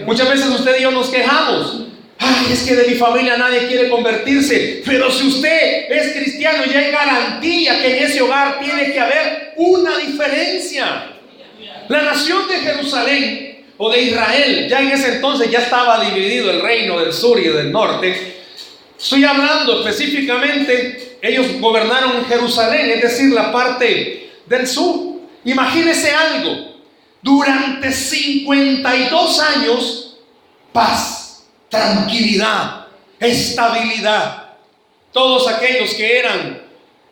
Muchas 0.04 0.28
veces 0.28 0.46
usted 0.46 0.78
y 0.78 0.82
yo 0.82 0.90
nos 0.90 1.08
quejamos. 1.08 1.82
Ay, 2.18 2.46
es 2.52 2.62
que 2.62 2.74
de 2.74 2.88
mi 2.88 2.94
familia 2.94 3.36
nadie 3.36 3.66
quiere 3.66 3.88
convertirse. 3.88 4.82
Pero 4.84 5.10
si 5.10 5.28
usted 5.28 5.90
es 5.90 6.12
cristiano, 6.14 6.64
ya 6.64 6.78
hay 6.78 6.90
garantía 6.90 7.80
que 7.80 7.98
en 7.98 8.04
ese 8.04 8.22
hogar 8.22 8.60
tiene 8.60 8.92
que 8.92 9.00
haber 9.00 9.52
una 9.56 9.98
diferencia. 9.98 11.12
La 11.88 12.02
nación 12.02 12.48
de 12.48 12.56
Jerusalén 12.56 13.64
o 13.76 13.90
de 13.90 14.02
Israel, 14.02 14.66
ya 14.68 14.80
en 14.80 14.88
ese 14.88 15.16
entonces 15.16 15.50
ya 15.50 15.60
estaba 15.60 16.02
dividido 16.04 16.50
el 16.50 16.62
reino 16.62 16.98
del 16.98 17.12
sur 17.12 17.38
y 17.38 17.48
del 17.48 17.70
norte. 17.70 18.36
Estoy 18.98 19.24
hablando 19.24 19.80
específicamente, 19.80 21.18
ellos 21.20 21.60
gobernaron 21.60 22.24
Jerusalén, 22.26 22.90
es 22.90 23.02
decir, 23.02 23.32
la 23.32 23.52
parte 23.52 24.30
del 24.46 24.66
sur. 24.66 25.16
Imagínese 25.44 26.10
algo, 26.12 26.65
durante 27.26 27.90
52 27.90 29.40
años, 29.40 30.16
paz, 30.72 31.44
tranquilidad, 31.68 32.86
estabilidad. 33.18 34.50
Todos 35.12 35.48
aquellos 35.48 35.92
que 35.94 36.18
eran 36.20 36.62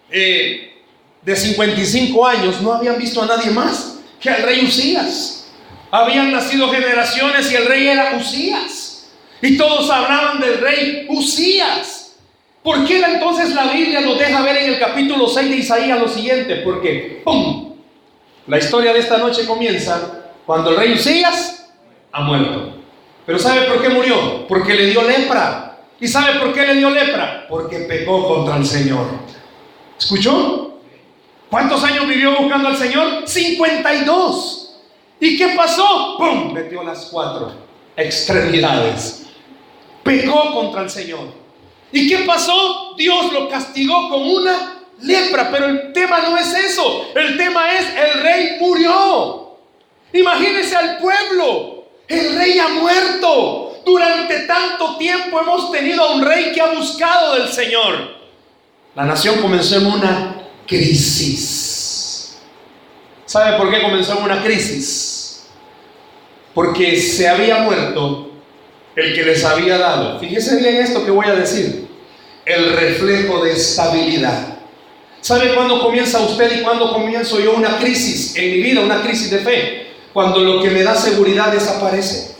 eh, 0.09 0.73
de 1.21 1.35
55 1.35 2.27
años 2.29 2.63
no 2.63 2.75
habían 2.75 2.97
visto 2.97 3.21
a 3.23 3.27
nadie 3.27 3.51
más 3.51 3.99
que 4.21 4.31
al 4.31 4.45
rey 4.45 4.65
Usías. 4.65 5.49
Habían 5.91 6.31
nacido 6.31 6.71
generaciones 6.71 7.51
y 7.51 7.57
el 7.57 7.67
rey 7.67 7.89
era 7.89 8.17
Usías. 8.17 9.11
Y 9.43 9.57
todos 9.57 9.91
hablaban 9.91 10.41
del 10.41 10.59
rey 10.59 11.07
Usías. 11.09 12.15
¿Por 12.63 12.87
qué 12.87 13.01
entonces 13.01 13.53
la 13.53 13.73
Biblia 13.73 14.01
nos 14.01 14.17
deja 14.17 14.43
ver 14.43 14.59
en 14.59 14.75
el 14.75 14.79
capítulo 14.79 15.27
6 15.27 15.51
de 15.51 15.57
Isaías 15.57 15.99
lo 15.99 16.09
siguiente? 16.09 16.57
Porque, 16.59 17.21
¡pum! 17.25 17.64
La 18.47 18.59
historia 18.59 18.93
de 18.93 18.99
esta 18.99 19.19
noche 19.19 19.47
comienza 19.47 20.25
cuando 20.45 20.71
el 20.71 20.77
rey 20.77 20.93
Usías 20.93 21.73
ha 22.13 22.21
muerto. 22.21 22.75
Pero 23.25 23.39
¿sabe 23.39 23.63
por 23.63 23.81
qué 23.81 23.89
murió? 23.89 24.47
Porque 24.47 24.75
le 24.75 24.87
dio 24.87 25.03
lepra. 25.03 25.79
¿Y 25.99 26.07
sabe 26.07 26.39
por 26.39 26.53
qué 26.53 26.67
le 26.67 26.75
dio 26.75 26.91
lepra? 26.91 27.47
Porque 27.49 27.79
pecó 27.81 28.27
contra 28.29 28.57
el 28.57 28.67
Señor. 28.67 29.07
¿Escuchó? 29.99 30.79
¿Cuántos 31.49 31.83
años 31.85 32.07
vivió 32.07 32.37
buscando 32.37 32.69
al 32.69 32.77
Señor? 32.77 33.27
52. 33.27 34.77
¿Y 35.21 35.39
qué 35.39 35.49
pasó? 35.57 36.17
¡Pum! 36.19 36.53
Metió 36.53 36.83
las 36.83 37.07
cuatro 37.07 37.53
extremidades. 37.97 39.27
Pecó 40.03 40.53
contra 40.53 40.83
el 40.83 40.91
Señor. 40.91 41.29
¿Y 41.93 42.09
qué 42.09 42.25
pasó? 42.25 42.95
Dios 42.97 43.33
lo 43.33 43.49
castigó 43.49 44.11
con 44.11 44.23
una 44.23 44.84
lepra. 45.01 45.51
Pero 45.51 45.67
el 45.67 45.93
tema 45.93 46.21
no 46.21 46.37
es 46.37 46.53
eso. 46.55 47.11
El 47.15 47.37
tema 47.37 47.73
es 47.73 47.87
el 47.89 48.23
rey 48.23 48.57
murió. 48.61 49.59
Imagínese 50.13 50.77
al 50.77 50.99
pueblo. 50.99 51.85
El 52.09 52.37
rey 52.37 52.59
ha 52.59 52.69
muerto. 52.69 53.83
Durante 53.85 54.41
tanto 54.41 54.97
tiempo 54.97 55.41
hemos 55.41 55.71
tenido 55.71 56.03
a 56.03 56.15
un 56.15 56.25
rey 56.25 56.53
que 56.53 56.61
ha 56.61 56.73
buscado 56.73 57.35
del 57.35 57.49
Señor. 57.49 58.15
La 58.95 59.05
nación 59.05 59.41
comenzó 59.43 59.77
en 59.77 59.87
una 59.87 60.43
crisis. 60.67 62.39
¿Sabe 63.27 63.59
por 63.59 63.71
qué 63.71 63.83
comenzó 63.83 64.17
una 64.19 64.43
crisis? 64.43 65.47
Porque 66.55 66.97
se 66.97 67.29
había 67.29 67.59
muerto 67.59 68.31
el 68.95 69.15
que 69.15 69.25
les 69.25 69.45
había 69.45 69.77
dado. 69.79 70.21
Fíjese 70.21 70.57
bien 70.57 70.77
esto 70.77 71.05
que 71.05 71.11
voy 71.11 71.27
a 71.27 71.35
decir. 71.35 71.89
El 72.47 72.75
reflejo 72.75 73.43
de 73.43 73.53
estabilidad. 73.53 74.54
¿Sabe 75.25 75.55
cuándo 75.55 75.81
comienza 75.81 76.21
usted 76.21 76.55
y 76.55 76.63
cuándo 76.63 76.93
comienzo 76.93 77.41
yo 77.41 77.55
una 77.55 77.79
crisis 77.79 78.37
en 78.37 78.51
mi 78.51 78.63
vida, 78.63 78.83
una 78.83 79.01
crisis 79.01 79.31
de 79.31 79.39
fe? 79.39 79.87
Cuando 80.13 80.41
lo 80.41 80.61
que 80.61 80.69
me 80.69 80.83
da 80.83 80.95
seguridad 80.95 81.51
desaparece. 81.51 82.35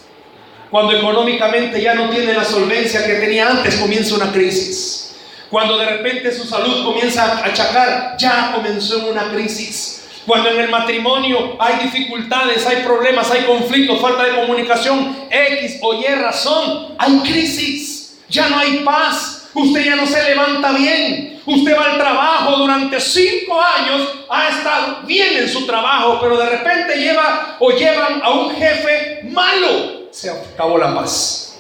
Cuando 0.71 0.95
económicamente 0.95 1.81
ya 1.81 1.95
no 1.95 2.11
tiene 2.11 2.35
la 2.35 2.45
solvencia 2.45 3.07
que 3.07 3.15
tenía 3.15 3.49
antes, 3.49 3.77
comienza 3.77 4.15
una 4.17 4.31
crisis. 4.31 5.15
Cuando 5.51 5.79
de 5.79 5.87
repente 5.87 6.31
su 6.31 6.47
salud 6.47 6.85
comienza 6.85 7.25
a 7.25 7.47
achacar, 7.47 8.17
ya 8.19 8.53
comenzó 8.55 9.07
una 9.07 9.33
crisis. 9.33 10.05
Cuando 10.27 10.51
en 10.51 10.61
el 10.61 10.69
matrimonio 10.69 11.57
hay 11.59 11.87
dificultades, 11.87 12.67
hay 12.67 12.83
problemas, 12.83 13.31
hay 13.31 13.45
conflictos, 13.45 13.99
falta 13.99 14.25
de 14.25 14.35
comunicación, 14.35 15.27
X 15.31 15.79
o 15.81 15.95
Y 15.95 16.05
razón, 16.17 16.97
hay 16.99 17.19
crisis. 17.21 18.19
Ya 18.29 18.51
no 18.51 18.59
hay 18.59 18.81
paz. 18.81 19.49
Usted 19.55 19.87
ya 19.87 19.97
no 19.97 20.07
se 20.07 20.23
levanta 20.23 20.73
bien. 20.73 21.34
Usted 21.47 21.77
va 21.77 21.93
al 21.93 21.99
trabajo 21.99 22.57
durante 22.57 22.99
cinco 23.01 23.61
años, 23.61 24.09
ha 24.31 24.49
estado 24.49 25.03
bien 25.05 25.37
en 25.37 25.49
su 25.49 25.67
trabajo, 25.67 26.19
pero 26.21 26.39
de 26.39 26.49
repente 26.49 26.97
lleva 26.97 27.57
o 27.59 27.71
llevan 27.71 28.23
a 28.23 28.31
un 28.31 28.55
jefe 28.55 29.21
malo. 29.31 30.09
Se 30.11 30.31
acabó 30.31 30.79
la 30.79 30.95
paz. 30.95 31.59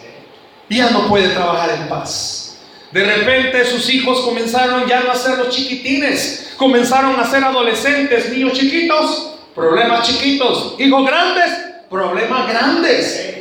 Ya 0.70 0.90
no 0.90 1.06
puede 1.06 1.28
trabajar 1.28 1.70
en 1.70 1.88
paz. 1.88 2.58
De 2.92 3.04
repente 3.04 3.64
sus 3.66 3.92
hijos 3.92 4.20
comenzaron 4.20 4.86
ya 4.86 5.00
no 5.00 5.10
a 5.10 5.16
ser 5.16 5.36
los 5.36 5.50
chiquitines, 5.50 6.54
comenzaron 6.56 7.18
a 7.18 7.28
ser 7.28 7.44
adolescentes, 7.44 8.30
niños 8.30 8.52
chiquitos, 8.52 9.34
problemas 9.54 10.06
chiquitos, 10.06 10.76
hijos 10.78 11.04
grandes, 11.04 11.50
problemas 11.90 12.48
grandes. 12.48 13.34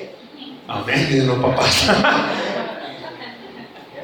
Amén, 0.68 1.28
los 1.28 1.38
papás. 1.38 1.86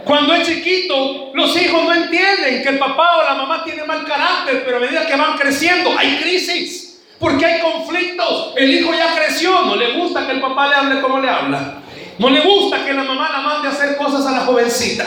Cuando 0.04 0.34
es 0.34 0.48
chiquito, 0.48 1.32
los 1.34 1.56
hijos 1.56 1.84
no 1.84 1.94
entienden 1.94 2.64
que 2.64 2.70
el 2.70 2.80
papá 2.80 3.18
o 3.18 3.24
la 3.24 3.36
mamá 3.36 3.64
tiene 3.64 3.84
mal 3.84 4.06
carácter, 4.06 4.64
pero 4.66 4.78
a 4.78 4.80
medida 4.80 5.06
que 5.06 5.16
van 5.16 5.38
creciendo 5.38 5.92
hay 5.98 6.18
crisis, 6.18 7.02
porque 7.20 7.46
hay 7.46 7.62
conflictos. 7.62 8.54
El 8.56 8.74
hijo 8.74 8.94
ya 8.94 9.16
creció, 9.16 9.62
no 9.66 9.76
le 9.76 9.94
gusta 9.94 10.26
que 10.26 10.34
el 10.34 10.42
papá 10.42 10.68
le 10.70 10.76
hable 10.76 11.02
como 11.02 11.20
le 11.20 11.30
habla. 11.30 11.82
No 12.18 12.30
le 12.30 12.42
gusta 12.42 12.86
que 12.86 12.94
la 12.94 13.04
mamá 13.04 13.30
la 13.32 13.42
mande 13.42 13.68
a 13.68 13.72
hacer 13.72 13.96
cosas 13.98 14.26
a 14.26 14.32
la 14.32 14.40
jovencita. 14.42 15.06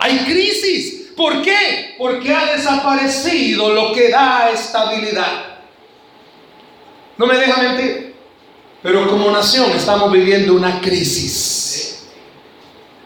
Hay 0.00 0.18
crisis. 0.18 1.12
¿Por 1.16 1.42
qué? 1.42 1.94
Porque 1.96 2.32
ha 2.32 2.52
desaparecido 2.54 3.72
lo 3.72 3.92
que 3.92 4.10
da 4.10 4.50
estabilidad. 4.50 5.60
No 7.16 7.26
me 7.26 7.38
deja 7.38 7.62
mentir. 7.62 8.14
Pero 8.82 9.08
como 9.08 9.30
nación 9.30 9.70
estamos 9.72 10.12
viviendo 10.12 10.54
una 10.54 10.80
crisis. 10.80 12.06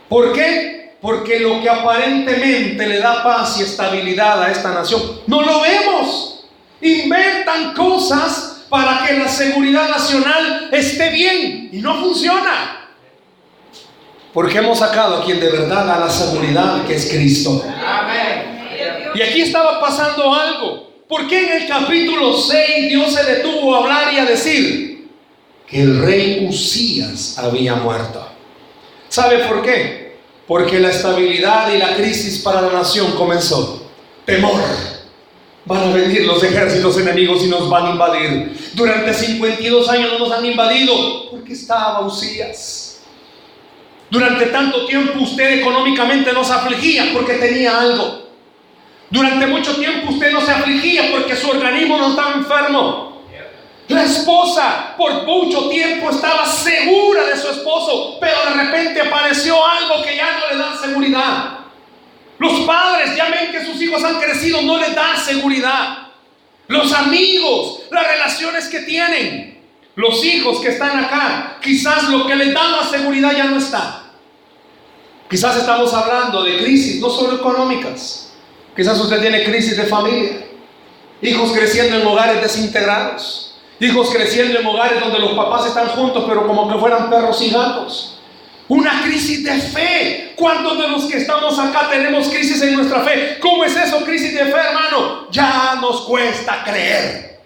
¿Por 0.09 0.33
qué? 0.33 0.80
Porque 1.01 1.41
lo 1.41 1.61
que 1.61 1.69
aparentemente 1.71 2.87
le 2.87 2.99
da 2.99 3.23
paz 3.23 3.59
y 3.59 3.63
estabilidad 3.63 4.43
a 4.43 4.51
esta 4.51 4.73
nación, 4.73 5.21
no 5.27 5.41
lo 5.41 5.61
vemos. 5.63 6.45
Inventan 6.81 7.75
cosas 7.75 8.65
para 8.69 9.07
que 9.07 9.15
la 9.15 9.29
seguridad 9.29 9.89
nacional 9.89 10.69
esté 10.73 11.11
bien 11.11 11.71
y 11.73 11.79
no 11.79 12.01
funciona. 12.01 12.89
Porque 14.33 14.59
hemos 14.59 14.79
sacado 14.79 15.17
a 15.17 15.25
quien 15.25 15.41
de 15.41 15.51
verdad 15.51 15.87
da 15.87 15.99
la 15.99 16.11
seguridad 16.11 16.87
que 16.87 16.95
es 16.95 17.11
Cristo. 17.11 17.65
Y 19.15 19.23
aquí 19.23 19.41
estaba 19.41 19.81
pasando 19.81 20.33
algo. 20.33 20.91
¿Por 21.09 21.27
qué 21.27 21.47
en 21.47 21.63
el 21.63 21.69
capítulo 21.69 22.37
6 22.39 22.89
Dios 22.89 23.13
se 23.13 23.25
detuvo 23.25 23.75
a 23.75 23.79
hablar 23.79 24.15
y 24.15 24.19
a 24.19 24.25
decir 24.25 25.09
que 25.67 25.83
el 25.83 26.01
rey 26.01 26.47
Usías 26.49 27.37
había 27.39 27.75
muerto? 27.75 28.25
¿Sabe 29.09 29.39
por 29.49 29.63
qué? 29.63 30.00
Porque 30.51 30.81
la 30.81 30.91
estabilidad 30.91 31.73
y 31.73 31.79
la 31.79 31.95
crisis 31.95 32.41
para 32.41 32.61
la 32.61 32.73
nación 32.73 33.13
comenzó. 33.13 33.89
Temor. 34.25 34.61
Van 35.65 35.79
a 35.79 35.95
venir 35.95 36.27
los 36.27 36.43
ejércitos 36.43 36.99
enemigos 36.99 37.45
y 37.45 37.47
nos 37.47 37.71
van 37.71 37.87
a 37.87 37.91
invadir. 37.91 38.73
Durante 38.75 39.15
52 39.15 39.89
años 39.89 40.11
no 40.11 40.19
nos 40.19 40.33
han 40.37 40.45
invadido 40.45 41.31
porque 41.31 41.53
estaba 41.53 42.05
Usías. 42.05 43.03
Durante 44.11 44.47
tanto 44.47 44.87
tiempo 44.87 45.21
usted 45.21 45.61
económicamente 45.61 46.33
no 46.33 46.43
se 46.43 46.53
afligía 46.53 47.11
porque 47.13 47.35
tenía 47.35 47.79
algo. 47.79 48.23
Durante 49.09 49.47
mucho 49.47 49.77
tiempo 49.77 50.11
usted 50.11 50.33
no 50.33 50.41
se 50.41 50.51
afligía 50.51 51.13
porque 51.13 51.37
su 51.37 51.49
organismo 51.49 51.97
no 51.97 52.11
estaba 52.11 52.35
enfermo. 52.35 53.10
La 53.91 54.05
esposa 54.05 54.95
por 54.97 55.27
mucho 55.27 55.69
tiempo 55.69 56.11
estaba 56.11 56.47
segura 56.47 57.25
de 57.25 57.37
su 57.37 57.49
esposo, 57.49 58.19
pero 58.21 58.37
de 58.45 58.63
repente 58.63 59.01
apareció 59.01 59.57
algo 59.67 60.01
que 60.05 60.15
ya 60.15 60.39
no 60.39 60.49
le 60.49 60.63
da 60.63 60.79
seguridad. 60.81 61.59
Los 62.39 62.61
padres 62.61 63.17
ya 63.17 63.31
ven 63.31 63.51
que 63.51 63.67
sus 63.67 63.83
hijos 63.83 64.05
han 64.05 64.21
crecido, 64.21 64.63
no 64.63 64.79
les 64.79 64.95
da 64.95 65.17
seguridad. 65.17 66.07
Los 66.69 66.93
amigos, 66.93 67.81
las 67.91 68.07
relaciones 68.07 68.69
que 68.69 68.83
tienen, 68.83 69.61
los 69.97 70.25
hijos 70.25 70.61
que 70.61 70.69
están 70.69 70.97
acá, 70.97 71.59
quizás 71.61 72.09
lo 72.11 72.29
que 72.29 72.37
les 72.37 72.55
da 72.55 72.69
la 72.69 72.85
seguridad 72.85 73.33
ya 73.37 73.47
no 73.47 73.59
está. 73.59 74.05
Quizás 75.29 75.57
estamos 75.57 75.93
hablando 75.93 76.45
de 76.45 76.59
crisis, 76.59 77.01
no 77.01 77.11
solo 77.11 77.39
económicas. 77.39 78.35
Quizás 78.77 79.01
usted 79.01 79.21
tiene 79.21 79.43
crisis 79.43 79.77
de 79.77 79.87
familia. 79.87 80.47
Hijos 81.23 81.51
creciendo 81.51 81.97
en 81.97 82.07
hogares 82.07 82.41
desintegrados 82.41 83.50
Hijos 83.81 84.11
creciendo 84.11 84.61
en 84.61 84.67
hogares 84.67 85.01
donde 85.01 85.19
los 85.19 85.33
papás 85.33 85.67
están 85.67 85.89
juntos, 85.89 86.25
pero 86.29 86.47
como 86.47 86.71
que 86.71 86.79
fueran 86.79 87.09
perros 87.09 87.41
y 87.41 87.51
gatos. 87.51 88.19
Una 88.69 89.03
crisis 89.03 89.43
de 89.43 89.53
fe. 89.53 90.35
¿Cuántos 90.37 90.79
de 90.79 90.89
los 90.89 91.05
que 91.07 91.17
estamos 91.17 91.59
acá 91.59 91.89
tenemos 91.91 92.29
crisis 92.29 92.61
en 92.61 92.75
nuestra 92.77 93.01
fe? 93.01 93.39
¿Cómo 93.41 93.65
es 93.65 93.75
eso, 93.75 94.05
crisis 94.05 94.35
de 94.35 94.45
fe, 94.45 94.57
hermano? 94.57 95.29
Ya 95.31 95.79
nos 95.81 96.03
cuesta 96.03 96.63
creer. 96.63 97.41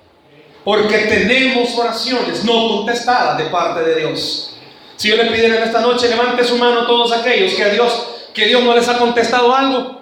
Porque 0.64 0.98
tenemos 0.98 1.78
oraciones 1.78 2.44
no 2.44 2.68
contestadas 2.68 3.38
de 3.38 3.44
parte 3.44 3.82
de 3.82 4.00
Dios. 4.00 4.56
Si 4.96 5.08
yo 5.08 5.16
le 5.16 5.26
pidiera 5.26 5.56
en 5.56 5.62
esta 5.62 5.80
noche, 5.80 6.08
levante 6.08 6.42
su 6.44 6.58
mano 6.58 6.84
todos 6.84 7.12
aquellos 7.12 7.54
que 7.54 7.62
a 7.62 7.68
Dios, 7.68 8.06
que 8.34 8.46
Dios 8.46 8.62
no 8.62 8.74
les 8.74 8.88
ha 8.88 8.98
contestado 8.98 9.54
algo. 9.54 10.00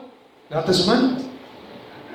Levante 0.49 0.73
su 0.73 0.87
mano. 0.87 1.19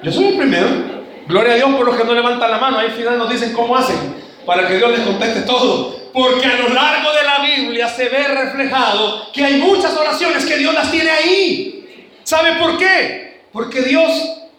Yo 0.02 0.12
soy 0.12 0.26
el 0.26 0.38
primero. 0.38 0.97
Gloria 1.28 1.54
a 1.54 1.56
Dios 1.58 1.70
por 1.76 1.86
los 1.86 1.98
que 1.98 2.04
no 2.04 2.14
levantan 2.14 2.50
la 2.50 2.58
mano. 2.58 2.78
Ahí 2.78 2.88
al 2.88 2.94
final 2.94 3.18
nos 3.18 3.30
dicen 3.30 3.54
cómo 3.54 3.76
hacen 3.76 4.16
para 4.46 4.68
que 4.68 4.78
Dios 4.78 4.92
les 4.92 5.02
conteste 5.02 5.42
todo. 5.42 5.96
Porque 6.14 6.46
a 6.46 6.58
lo 6.58 6.70
largo 6.70 7.12
de 7.12 7.24
la 7.24 7.40
Biblia 7.40 7.88
se 7.90 8.10
ve 8.10 8.24
reflejado 8.28 9.32
que 9.34 9.44
hay 9.44 9.56
muchas 9.56 9.96
oraciones 9.96 10.46
que 10.46 10.58
Dios 10.58 10.74
las 10.74 10.90
tiene 10.90 11.10
ahí. 11.10 12.10
¿Sabe 12.24 12.56
por 12.56 12.78
qué? 12.78 13.44
Porque 13.52 13.82
Dios 13.82 14.12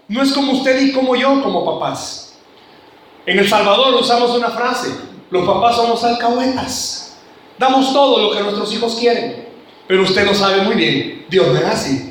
no 0.08 0.22
es 0.22 0.32
como 0.32 0.52
usted 0.52 0.80
y 0.80 0.92
como 0.92 1.16
yo, 1.16 1.42
como 1.42 1.64
papás. 1.64 2.38
En 3.26 3.38
El 3.38 3.48
Salvador 3.48 3.94
usamos 3.94 4.30
una 4.30 4.48
frase, 4.48 4.88
los 5.30 5.46
papás 5.46 5.76
somos 5.76 6.02
alcahuetas. 6.04 7.18
Damos 7.58 7.92
todo 7.92 8.22
lo 8.22 8.36
que 8.36 8.42
nuestros 8.42 8.72
hijos 8.72 8.96
quieren. 8.96 9.48
Pero 9.86 10.02
usted 10.02 10.24
lo 10.24 10.34
sabe 10.34 10.62
muy 10.62 10.76
bien, 10.76 11.26
Dios 11.28 11.48
no 11.48 11.58
es 11.58 11.64
así. 11.64 12.07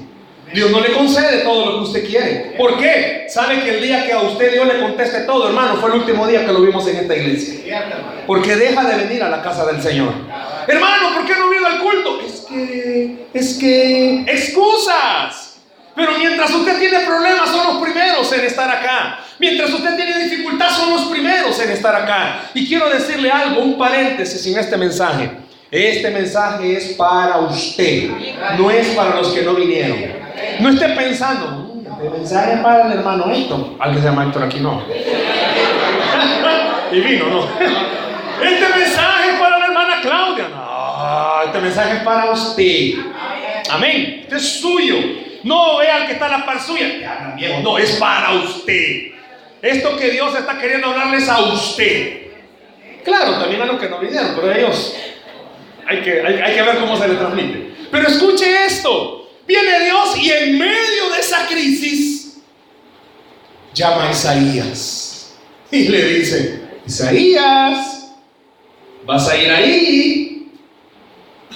Dios 0.54 0.72
no 0.72 0.80
le 0.80 0.94
concede 0.94 1.39
todo 1.39 1.66
lo 1.66 1.77
que 1.77 1.84
usted 1.84 2.08
quiere. 2.08 2.56
¿Por 2.58 2.77
qué? 2.77 3.25
Sabe 3.30 3.63
que 3.63 3.77
el 3.77 3.82
día 3.82 4.06
que 4.06 4.13
a 4.13 4.22
usted 4.22 4.54
Dios 4.54 4.66
le 4.68 4.80
conteste 4.80 5.22
todo, 5.22 5.48
hermano, 5.48 5.75
fue 5.75 5.89
el 5.89 5.98
último 5.98 6.25
día 6.25 6.46
que 6.46 6.54
lo 6.54 6.62
vimos 6.62 6.88
en 6.88 6.98
esta 6.98 7.16
iglesia. 7.16 8.06
Porque 8.25 8.56
deja 8.56 8.84
de 8.84 9.04
venir 9.04 9.24
a 9.24 9.30
la 9.30 9.42
casa 9.42 9.66
del 9.66 9.82
Señor. 9.82 10.13
Hermano, 10.68 11.16
¿por 11.16 11.25
qué 11.25 11.34
no 11.38 11.50
vino 11.50 11.68
al 11.68 11.80
culto? 11.80 12.22
Es 12.25 12.46
que, 12.50 13.27
es 13.34 13.54
que, 13.56 14.22
excusas. 14.22 15.58
Pero 15.96 16.12
mientras 16.18 16.54
usted 16.54 16.80
tiene 16.80 17.00
problemas, 17.00 17.50
son 17.50 17.68
los 17.68 17.84
primeros 17.84 18.32
en 18.32 18.46
estar 18.46 18.70
acá. 18.70 19.20
Mientras 19.39 19.74
usted 19.74 19.96
tiene 19.96 20.25
dificultad, 20.25 20.69
son 20.69 20.91
los 20.93 21.06
primeros 21.06 21.60
en 21.60 21.71
estar 21.71 21.95
acá. 21.95 22.50
Y 22.54 22.67
quiero 22.67 22.88
decirle 22.89 23.32
algo, 23.32 23.62
un 23.62 23.78
paréntesis 23.78 24.45
en 24.45 24.60
este 24.60 24.78
mensaje. 24.78 25.46
Este 25.69 26.10
mensaje 26.12 26.77
es 26.77 26.93
para 26.93 27.39
usted, 27.39 28.10
no 28.58 28.71
es 28.71 28.88
para 28.89 29.15
los 29.15 29.34
que 29.34 29.41
no 29.41 29.53
vinieron. 29.53 29.97
No 30.60 30.69
esté 30.69 30.88
pensando, 30.89 31.73
el 32.01 32.12
mensaje 32.12 32.58
para 32.63 32.86
el 32.86 32.93
hermano 32.93 33.30
Héctor. 33.30 33.75
Alguien 33.80 34.01
se 34.01 34.10
llama 34.10 34.23
Héctor 34.23 34.43
aquí, 34.43 34.62
no. 34.62 34.82
y 36.91 36.99
vino, 37.01 37.27
no. 37.27 37.41
Este 38.41 38.77
mensaje 38.77 39.32
es 39.32 39.39
para 39.39 39.58
la 39.58 39.65
hermana 39.65 39.95
Claudia. 39.99 40.47
No, 40.49 41.41
este 41.43 41.60
mensaje 41.60 41.97
es 41.97 42.03
para 42.03 42.32
usted. 42.32 42.93
Amén. 43.71 44.19
Este 44.21 44.36
es 44.36 44.62
suyo. 44.62 44.95
No 45.43 45.77
vea 45.77 45.95
al 45.95 46.06
que 46.06 46.13
está 46.13 46.27
en 46.27 46.34
la 46.34 46.45
par 46.45 46.62
suya. 46.62 47.36
No, 47.63 47.80
es 47.80 47.93
para 47.93 48.34
usted. 48.34 49.13
Esto 49.60 49.97
que 49.97 50.12
Dios 50.12 50.38
está 50.38 50.60
queriendo 50.60 50.88
hablarles 50.88 51.27
a 51.27 51.39
usted. 51.39 52.27
Claro, 53.03 53.39
también 53.39 53.60
a 53.62 53.65
los 53.65 53.82
que 53.82 53.89
no 53.89 53.99
vinieron, 53.99 54.34
pero 54.36 54.53
ellos 54.53 54.95
hay 55.88 56.02
que, 56.02 56.21
hay, 56.21 56.56
que 56.56 56.62
ver 56.62 56.78
cómo 56.80 56.97
se 56.97 57.08
le 57.08 57.15
transmite. 57.15 57.73
Pero 57.89 58.08
escuche 58.08 58.65
esto. 58.65 59.30
Viene 59.47 59.86
Dios 59.86 60.17
y 60.17 60.30
en 60.30 60.58
medio 60.60 61.10
de 61.13 61.19
esa 61.19 61.47
crisis 61.47 62.39
llama 63.73 64.10
a 64.10 64.12
Isaías 64.12 65.36
y 65.71 65.88
le 65.88 66.04
dice, 66.06 66.62
Isaías, 66.86 68.10
vas 69.06 69.30
a 69.30 69.38
ir 69.38 69.50
ahí. 69.50 70.52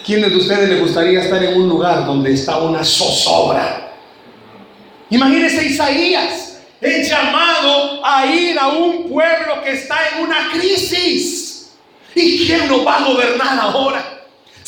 ¿Quiénes 0.05 0.31
de 0.31 0.37
ustedes 0.37 0.69
le 0.69 0.79
gustaría 0.79 1.21
estar 1.21 1.43
en 1.43 1.61
un 1.61 1.67
lugar 1.67 2.05
donde 2.05 2.33
está 2.33 2.57
una 2.57 2.83
zozobra? 2.83 3.91
Imagínese 5.09 5.65
Isaías, 5.65 6.61
es 6.79 7.09
llamado 7.09 8.05
a 8.05 8.25
ir 8.25 8.57
a 8.57 8.69
un 8.69 9.09
pueblo 9.09 9.61
que 9.63 9.71
está 9.73 9.97
en 10.15 10.23
una 10.23 10.49
crisis. 10.53 11.73
¿Y 12.15 12.45
quién 12.45 12.67
lo 12.67 12.83
va 12.83 12.97
a 12.97 13.05
gobernar 13.05 13.59
ahora? 13.59 14.10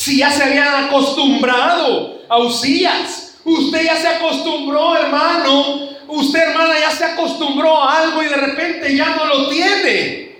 Si 0.04 0.18
ya 0.18 0.30
se 0.30 0.44
habían 0.44 0.84
acostumbrado 0.84 2.24
a 2.28 2.38
Usías, 2.39 3.36
usted 3.46 3.86
ya 3.86 3.96
se 3.96 4.10
acostumbró, 4.10 4.98
hermano, 4.98 5.92
usted, 6.10 6.39
hermana, 6.39 6.78
ya 6.78 6.92
se 6.92 7.06
acostumbró 7.06 7.82
a 7.82 8.00
algo 8.00 8.22
y 8.22 8.26
de 8.26 8.36
repente 8.36 8.98
ya 8.98 9.16
no 9.16 9.24
lo 9.24 9.48
tiene. 9.48 10.39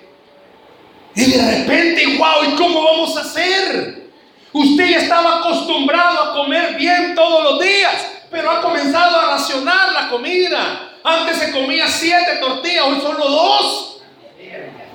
Y 1.16 1.32
de 1.32 1.60
repente, 1.60 2.18
wow, 2.18 2.44
¿y 2.46 2.56
cómo 2.58 2.84
vamos 2.84 3.16
a 3.16 3.22
hacer? 3.22 4.10
Usted 4.52 4.86
ya 4.86 4.98
estaba 4.98 5.40
acostumbrado 5.40 6.24
a 6.24 6.34
comer 6.34 6.76
bien 6.76 7.16
todos 7.16 7.46
los 7.46 7.62
días, 7.62 8.06
pero 8.30 8.52
ha 8.52 8.62
comenzado 8.62 9.18
a 9.18 9.38
racionar 9.38 9.94
la 9.94 10.10
comida. 10.10 10.92
Antes 11.06 11.38
se 11.38 11.52
comía 11.54 11.88
siete 11.88 12.36
tortillas, 12.42 12.84
hoy 12.84 13.00
solo 13.00 13.30
dos. 13.30 14.02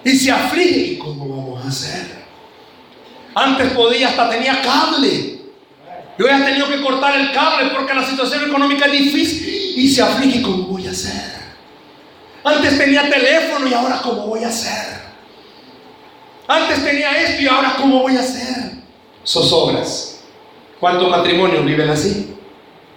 Y 0.05 0.11
se 0.11 0.31
aflige, 0.31 0.93
¿y 0.93 0.99
cómo 0.99 1.27
vamos 1.27 1.65
a 1.65 1.69
hacer? 1.69 2.18
Antes 3.39 3.71
podía, 3.71 4.09
hasta 4.09 4.29
tenía 4.31 4.61
cable. 4.61 5.39
Yo 6.19 6.27
he 6.27 6.45
tenido 6.45 6.69
que 6.69 6.81
cortar 6.83 7.21
el 7.21 7.31
cable 7.31 7.71
porque 7.71 7.95
la 7.95 8.05
situación 8.05 8.49
económica 8.49 8.87
es 8.87 8.93
difícil 8.93 9.75
y 9.77 9.89
se 9.89 10.03
aflige. 10.03 10.43
¿Cómo 10.43 10.65
voy 10.65 10.89
a 10.89 10.91
hacer? 10.91 11.39
Antes 12.43 12.77
tenía 12.77 13.09
teléfono 13.09 13.69
y 13.69 13.75
ahora 13.75 14.01
¿cómo 14.03 14.27
voy 14.27 14.43
a 14.43 14.49
hacer? 14.49 14.99
Antes 16.49 16.85
tenía 16.85 17.13
esto 17.23 17.43
y 17.43 17.47
ahora 17.47 17.77
¿cómo 17.77 18.03
voy 18.03 18.17
a 18.17 18.21
hacer? 18.21 18.73
Zozobras. 19.25 20.25
¿Cuántos 20.81 21.09
matrimonios 21.09 21.65
viven 21.65 21.91
así? 21.91 22.35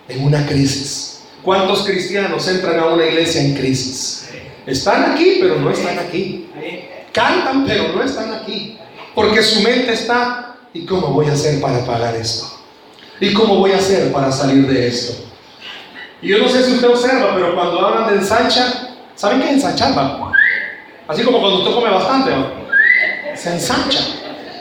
En 0.07 0.23
una 0.23 0.47
crisis. 0.47 1.21
¿Cuántos 1.43 1.83
cristianos 1.83 2.47
entran 2.47 2.79
a 2.79 2.87
una 2.87 3.05
iglesia 3.05 3.41
en 3.41 3.53
crisis? 3.53 4.31
Están 4.65 5.11
aquí, 5.11 5.37
pero 5.39 5.59
no 5.59 5.69
están 5.69 5.99
aquí. 5.99 6.47
Cantan, 7.11 7.63
pero 7.67 7.89
no 7.89 8.01
están 8.03 8.33
aquí. 8.33 8.79
Porque 9.13 9.43
su 9.43 9.61
mente 9.61 9.93
está, 9.93 10.55
¿y 10.73 10.85
cómo 10.85 11.07
voy 11.07 11.27
a 11.27 11.33
hacer 11.33 11.59
para 11.61 11.85
pagar 11.85 12.15
esto? 12.15 12.47
¿Y 13.19 13.33
cómo 13.33 13.57
voy 13.57 13.71
a 13.71 13.77
hacer 13.77 14.11
para 14.11 14.31
salir 14.31 14.67
de 14.67 14.87
esto? 14.87 15.23
Y 16.21 16.29
yo 16.29 16.37
no 16.37 16.47
sé 16.47 16.63
si 16.63 16.73
usted 16.73 16.87
observa, 16.87 17.33
pero 17.35 17.55
cuando 17.55 17.85
hablan 17.85 18.09
de 18.09 18.15
ensancha, 18.15 18.89
¿saben 19.15 19.41
qué 19.41 19.47
es 19.47 19.53
ensanchar? 19.53 19.93
Así 21.07 21.23
como 21.23 21.39
cuando 21.39 21.59
usted 21.59 21.73
come 21.73 21.89
bastante, 21.89 22.31
se 23.35 23.53
ensancha. 23.53 23.99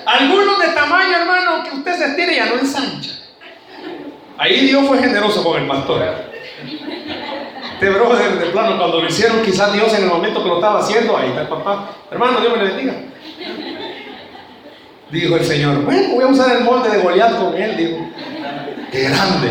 Algunos 0.04 0.58
de 0.58 0.68
tamaño, 0.68 1.16
hermano, 1.16 1.62
que 1.62 1.76
usted 1.76 1.96
se 1.96 2.04
estire 2.06 2.36
ya 2.36 2.46
no 2.46 2.54
ensancha. 2.54 3.10
Ahí 4.36 4.66
Dios 4.66 4.86
fue 4.86 4.98
generoso 4.98 5.44
con 5.44 5.60
el 5.60 5.68
pastor. 5.68 6.02
Este 7.74 7.90
brother 7.90 8.38
de 8.38 8.46
plano, 8.46 8.78
cuando 8.78 9.00
lo 9.00 9.06
hicieron, 9.06 9.42
quizás 9.42 9.72
Dios 9.72 9.92
en 9.94 10.04
el 10.04 10.08
momento 10.08 10.42
que 10.42 10.48
lo 10.48 10.56
estaba 10.56 10.80
haciendo, 10.80 11.16
ahí 11.16 11.28
está 11.28 11.42
el 11.42 11.48
papá. 11.48 11.90
Hermano, 12.10 12.40
Dios 12.40 12.56
me 12.56 12.64
bendiga. 12.64 12.94
Dijo 15.11 15.37
el 15.37 15.44
Señor, 15.44 15.85
bueno, 15.85 16.14
voy 16.14 16.25
a 16.25 16.29
usar 16.29 16.57
el 16.57 16.64
molde 16.64 16.90
de 16.90 17.03
Goliat 17.03 17.37
con 17.37 17.61
él, 17.61 17.77
digo. 17.77 18.09
Qué 18.92 19.03
grande. 19.03 19.51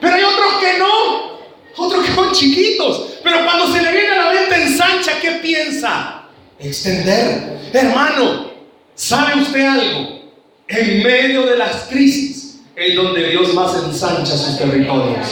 Pero 0.00 0.14
hay 0.14 0.22
otros 0.22 0.52
que 0.60 0.78
no, 0.78 1.40
otros 1.76 2.04
que 2.04 2.14
son 2.14 2.32
chiquitos. 2.32 3.18
Pero 3.22 3.44
cuando 3.44 3.66
se 3.72 3.82
le 3.82 3.92
viene 3.92 4.08
a 4.08 4.24
la 4.24 4.32
mente 4.32 4.62
ensancha, 4.62 5.18
¿qué 5.20 5.32
piensa? 5.42 6.22
Extender. 6.58 7.58
Hermano, 7.72 8.50
¿sabe 8.94 9.40
usted 9.40 9.66
algo? 9.66 10.20
En 10.68 11.02
medio 11.02 11.44
de 11.44 11.56
las 11.56 11.86
crisis, 11.88 12.60
es 12.76 12.94
donde 12.94 13.30
Dios 13.30 13.52
más 13.52 13.74
ensancha 13.74 14.36
sus 14.36 14.58
territorios. 14.58 15.26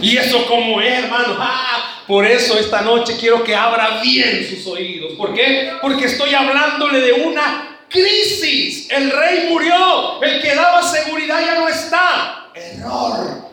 Y 0.00 0.16
eso 0.16 0.46
como 0.46 0.80
es, 0.80 1.02
hermano. 1.02 1.36
Ah, 1.38 2.02
por 2.06 2.24
eso 2.24 2.56
esta 2.58 2.82
noche 2.82 3.16
quiero 3.18 3.42
que 3.42 3.54
abra 3.54 4.00
bien 4.00 4.46
sus 4.48 4.64
oídos. 4.68 5.14
¿Por 5.14 5.34
qué? 5.34 5.72
Porque 5.82 6.04
estoy 6.04 6.32
hablándole 6.32 7.00
de 7.00 7.12
una 7.12 7.75
crisis. 7.88 8.90
El 8.90 9.10
rey 9.10 9.46
murió. 9.48 10.22
El 10.22 10.40
que 10.40 10.54
daba 10.54 10.82
seguridad 10.82 11.40
ya 11.40 11.54
no 11.54 11.68
está. 11.68 12.50
Error 12.54 13.46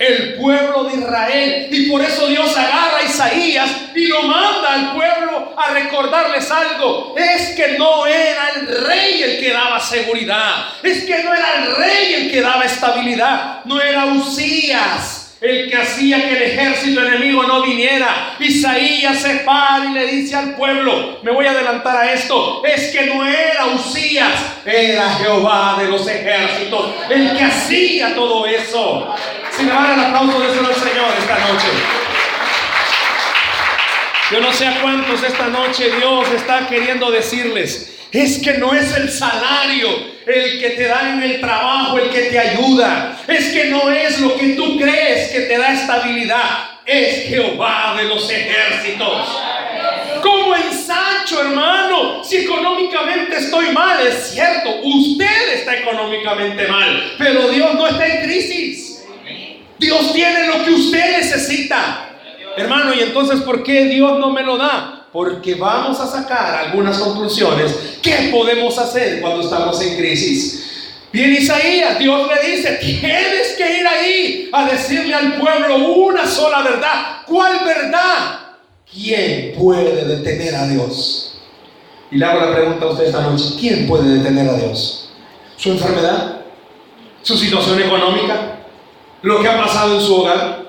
el 0.00 0.36
pueblo 0.36 0.84
de 0.84 0.96
Israel. 0.96 1.68
Y 1.70 1.90
por 1.90 2.00
eso 2.00 2.26
Dios 2.26 2.56
agarra 2.56 2.98
a 2.98 3.02
Isaías 3.02 3.70
y 3.94 4.06
lo 4.06 4.22
manda 4.22 4.72
al 4.72 4.94
pueblo 4.94 5.52
a 5.56 5.70
recordarles 5.74 6.50
algo. 6.50 7.14
Es 7.18 7.50
que 7.54 7.76
no 7.76 8.06
era 8.06 8.48
el 8.56 8.86
rey 8.86 9.22
el 9.22 9.40
que 9.40 9.52
daba 9.52 9.78
seguridad. 9.78 10.68
Es 10.82 11.04
que 11.04 11.22
no 11.22 11.34
era 11.34 11.54
el 11.58 11.76
rey 11.76 12.14
el 12.14 12.30
que 12.30 12.40
daba 12.40 12.64
estabilidad. 12.64 13.62
No 13.66 13.78
era 13.78 14.06
Usías 14.06 15.19
el 15.40 15.70
que 15.70 15.76
hacía 15.76 16.28
que 16.28 16.36
el 16.36 16.42
ejército 16.42 17.02
enemigo 17.02 17.42
no 17.44 17.62
viniera. 17.62 18.36
Isaías 18.38 19.22
se 19.22 19.36
para 19.36 19.86
y 19.86 19.92
le 19.92 20.06
dice 20.06 20.36
al 20.36 20.54
pueblo, 20.54 21.18
me 21.22 21.32
voy 21.32 21.46
a 21.46 21.52
adelantar 21.52 21.96
a 21.96 22.12
esto, 22.12 22.62
es 22.64 22.94
que 22.94 23.06
no 23.06 23.26
era 23.26 23.66
Usías, 23.66 24.60
era 24.66 25.14
Jehová 25.14 25.76
de 25.78 25.88
los 25.88 26.06
ejércitos, 26.06 26.94
el 27.08 27.36
que 27.36 27.44
hacía 27.44 28.14
todo 28.14 28.46
eso. 28.46 29.14
Si 29.50 29.62
me 29.64 29.72
van 29.72 29.98
el 29.98 30.06
aplauso 30.06 30.40
de 30.40 30.46
al 30.46 30.74
Señor 30.74 31.14
esta 31.18 31.38
noche. 31.38 31.68
Yo 34.30 34.40
no 34.40 34.52
sé 34.52 34.66
a 34.66 34.80
cuántos 34.80 35.22
esta 35.24 35.48
noche 35.48 35.90
Dios 35.96 36.28
está 36.30 36.68
queriendo 36.68 37.10
decirles, 37.10 37.99
es 38.12 38.38
que 38.38 38.54
no 38.54 38.74
es 38.74 38.96
el 38.96 39.10
salario 39.10 40.10
el 40.26 40.60
que 40.60 40.70
te 40.70 40.86
da 40.86 41.10
en 41.12 41.22
el 41.22 41.40
trabajo, 41.40 41.98
el 41.98 42.10
que 42.10 42.22
te 42.22 42.38
ayuda. 42.38 43.18
Es 43.26 43.50
que 43.50 43.66
no 43.66 43.90
es 43.90 44.20
lo 44.20 44.36
que 44.36 44.50
tú 44.50 44.78
crees 44.78 45.30
que 45.30 45.40
te 45.40 45.58
da 45.58 45.72
estabilidad. 45.72 46.80
Es 46.84 47.28
Jehová 47.28 47.96
de 47.96 48.04
los 48.04 48.30
ejércitos. 48.30 49.28
¿Cómo 50.22 50.54
ensancho, 50.54 51.40
hermano? 51.40 52.22
Si 52.24 52.38
económicamente 52.38 53.38
estoy 53.38 53.70
mal, 53.70 54.06
es 54.06 54.32
cierto, 54.32 54.80
usted 54.82 55.54
está 55.54 55.76
económicamente 55.76 56.66
mal, 56.66 57.14
pero 57.18 57.48
Dios 57.48 57.74
no 57.74 57.86
está 57.86 58.06
en 58.06 58.24
crisis. 58.24 59.04
Dios 59.78 60.12
tiene 60.12 60.46
lo 60.46 60.64
que 60.64 60.72
usted 60.72 61.18
necesita. 61.18 62.10
Hermano, 62.56 62.92
¿y 62.94 63.00
entonces 63.00 63.40
por 63.40 63.62
qué 63.62 63.84
Dios 63.84 64.18
no 64.18 64.30
me 64.30 64.42
lo 64.42 64.58
da? 64.58 64.99
Porque 65.12 65.54
vamos 65.54 65.98
a 66.00 66.06
sacar 66.06 66.66
algunas 66.66 66.98
conclusiones. 66.98 67.98
¿Qué 68.02 68.28
podemos 68.32 68.78
hacer 68.78 69.20
cuando 69.20 69.42
estamos 69.42 69.80
en 69.82 69.96
crisis? 69.96 70.66
Bien, 71.12 71.32
Isaías, 71.32 71.98
Dios 71.98 72.28
le 72.28 72.50
dice, 72.50 72.78
tienes 72.80 73.54
que 73.56 73.78
ir 73.78 73.86
ahí 73.86 74.50
a 74.52 74.66
decirle 74.66 75.14
al 75.14 75.38
pueblo 75.38 75.76
una 75.94 76.26
sola 76.26 76.62
verdad. 76.62 77.22
¿Cuál 77.26 77.64
verdad? 77.64 78.40
¿Quién 78.92 79.54
puede 79.58 80.04
detener 80.04 80.54
a 80.54 80.68
Dios? 80.68 81.40
Y 82.12 82.16
le 82.16 82.24
hago 82.24 82.40
la 82.40 82.54
pregunta 82.54 82.84
a 82.84 82.88
usted 82.90 83.06
esta 83.06 83.22
noche, 83.22 83.44
¿quién 83.58 83.86
puede 83.88 84.18
detener 84.18 84.48
a 84.48 84.54
Dios? 84.54 85.12
¿Su 85.56 85.70
enfermedad? 85.70 86.42
¿Su 87.22 87.36
situación 87.36 87.82
económica? 87.82 88.58
¿Lo 89.22 89.42
que 89.42 89.48
ha 89.48 89.58
pasado 89.58 89.96
en 89.96 90.00
su 90.00 90.14
hogar? 90.14 90.60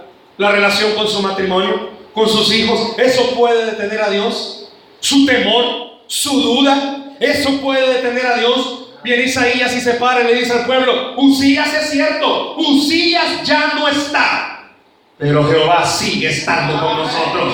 la 0.41 0.51
relación 0.51 0.93
con 0.93 1.07
su 1.07 1.21
matrimonio, 1.21 1.91
con 2.13 2.27
sus 2.27 2.53
hijos, 2.53 2.93
eso 2.97 3.35
puede 3.35 3.65
detener 3.65 4.01
a 4.01 4.09
Dios. 4.09 4.69
Su 4.99 5.25
temor, 5.25 6.01
su 6.07 6.41
duda, 6.41 7.15
eso 7.19 7.61
puede 7.61 7.95
detener 7.95 8.25
a 8.25 8.37
Dios. 8.37 8.89
Viene 9.03 9.23
Isaías 9.23 9.75
y 9.75 9.81
se 9.81 9.93
para 9.93 10.21
y 10.21 10.25
le 10.25 10.35
dice 10.35 10.53
al 10.53 10.65
pueblo, 10.65 11.15
Usías 11.17 11.73
es 11.73 11.89
cierto, 11.89 12.55
Usías 12.55 13.43
ya 13.43 13.73
no 13.73 13.87
está, 13.87 14.69
pero 15.17 15.43
Jehová 15.47 15.85
sigue 15.85 16.29
estando 16.29 16.79
con 16.79 16.97
nosotros. 16.97 17.53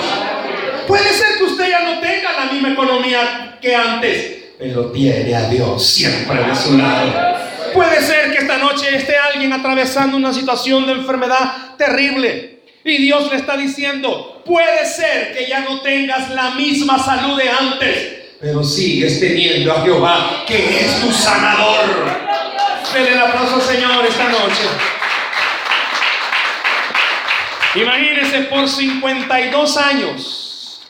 Puede 0.86 1.10
ser 1.12 1.38
que 1.38 1.44
usted 1.44 1.70
ya 1.70 1.80
no 1.80 2.00
tenga 2.00 2.32
la 2.32 2.52
misma 2.52 2.72
economía 2.72 3.58
que 3.60 3.74
antes, 3.74 4.54
pero 4.58 4.90
tiene 4.90 5.34
a 5.34 5.48
Dios 5.48 5.86
siempre 5.86 6.42
de 6.44 6.54
su 6.54 6.76
lado. 6.76 7.12
Puede 7.72 8.00
ser 8.02 8.32
que 8.32 8.38
esta 8.38 8.58
noche 8.58 8.96
esté 8.96 9.16
alguien 9.16 9.52
atravesando 9.52 10.16
una 10.16 10.32
situación 10.32 10.86
de 10.86 10.92
enfermedad 10.92 11.76
terrible. 11.76 12.57
Y 12.88 12.96
Dios 12.96 13.30
le 13.30 13.36
está 13.36 13.54
diciendo, 13.54 14.40
puede 14.46 14.86
ser 14.86 15.36
que 15.36 15.46
ya 15.46 15.60
no 15.60 15.82
tengas 15.82 16.30
la 16.30 16.52
misma 16.52 16.98
salud 16.98 17.36
de 17.36 17.46
antes, 17.46 18.18
pero 18.40 18.64
sigues 18.64 19.20
teniendo 19.20 19.70
a 19.72 19.82
Jehová, 19.82 20.44
que 20.46 20.56
es 20.56 20.98
tu 21.02 21.12
sanador. 21.12 21.84
Denle 22.94 23.12
el 23.12 23.18
aplauso 23.18 23.56
al 23.56 23.60
Señor 23.60 24.06
esta 24.06 24.30
noche. 24.30 24.62
Imagínense, 27.74 28.38
por 28.44 28.66
52 28.66 29.76
años 29.76 30.88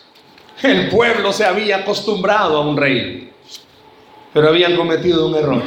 el 0.63 0.89
pueblo 0.91 1.33
se 1.33 1.47
había 1.47 1.79
acostumbrado 1.79 2.59
a 2.59 2.61
un 2.61 2.77
rey, 2.77 3.33
pero 4.33 4.51
habían 4.51 4.77
cometido 4.77 5.27
un 5.27 5.35
error. 5.35 5.65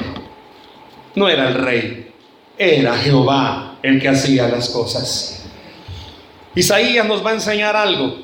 No 1.16 1.28
era 1.28 1.50
el 1.50 1.56
rey, 1.56 2.10
era 2.58 2.98
Jehová 2.98 3.80
el 3.84 4.02
que 4.02 4.08
hacía 4.08 4.48
las 4.48 4.70
cosas. 4.70 5.51
Isaías 6.56 7.06
nos 7.06 7.26
va 7.26 7.32
a 7.32 7.36
enseñar 7.36 7.76
algo, 7.76 8.18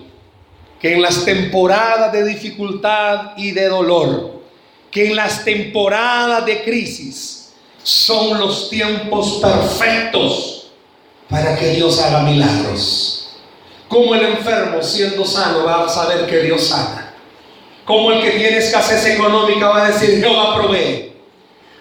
que 0.79 0.93
en 0.93 1.01
las 1.01 1.23
temporadas 1.23 2.11
de 2.11 2.25
dificultad 2.25 3.37
y 3.37 3.51
de 3.51 3.67
dolor, 3.67 4.41
que 4.91 5.07
en 5.07 5.15
las 5.15 5.43
temporadas 5.45 6.45
de 6.45 6.63
crisis 6.63 7.53
son 7.83 8.37
los 8.37 8.69
tiempos 8.69 9.39
perfectos 9.41 10.71
para 11.29 11.55
que 11.55 11.71
Dios 11.71 12.01
haga 12.01 12.21
milagros. 12.21 13.37
Como 13.87 14.13
el 14.13 14.25
enfermo 14.25 14.83
siendo 14.83 15.23
sano 15.25 15.63
va 15.63 15.85
a 15.85 15.89
saber 15.89 16.27
que 16.27 16.39
Dios 16.39 16.67
sana. 16.67 17.13
Como 17.85 18.11
el 18.11 18.21
que 18.21 18.31
tiene 18.31 18.57
escasez 18.57 19.05
económica 19.05 19.69
va 19.69 19.85
a 19.85 19.91
decir, 19.91 20.19
Jehová 20.19 20.55
provee. 20.55 21.13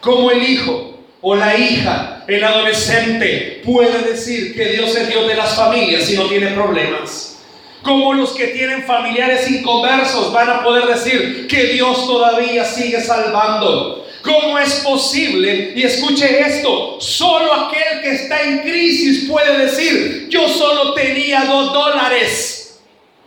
Como 0.01 0.31
el 0.31 0.49
hijo 0.49 0.86
o 1.29 1.35
la 1.35 1.59
hija, 1.59 2.23
el 2.29 2.45
adolescente, 2.45 3.61
puede 3.65 4.13
decir 4.13 4.55
que 4.55 4.67
Dios 4.67 4.95
es 4.95 5.09
Dios 5.09 5.27
de 5.27 5.35
las 5.35 5.57
familias 5.57 6.09
y 6.09 6.15
no 6.15 6.27
tiene 6.27 6.53
problemas. 6.53 7.41
Como 7.83 8.15
los 8.15 8.31
que 8.31 8.47
tienen 8.47 8.85
familiares 8.85 9.51
inconversos 9.51 10.33
van 10.33 10.49
a 10.49 10.63
poder 10.63 10.87
decir 10.87 11.49
que 11.49 11.65
Dios 11.65 12.07
todavía 12.07 12.65
sigue 12.65 13.01
salvando. 13.01 14.07
¿Cómo 14.23 14.57
es 14.57 14.75
posible? 14.85 15.73
Y 15.75 15.83
escuche 15.83 16.43
esto, 16.43 17.01
solo 17.01 17.53
aquel 17.53 18.03
que 18.03 18.15
está 18.15 18.43
en 18.43 18.61
crisis 18.61 19.29
puede 19.29 19.59
decir, 19.67 20.29
yo 20.31 20.49
solo 20.49 20.95
tenía 20.95 21.45
dos 21.45 21.73
dólares, 21.73 22.79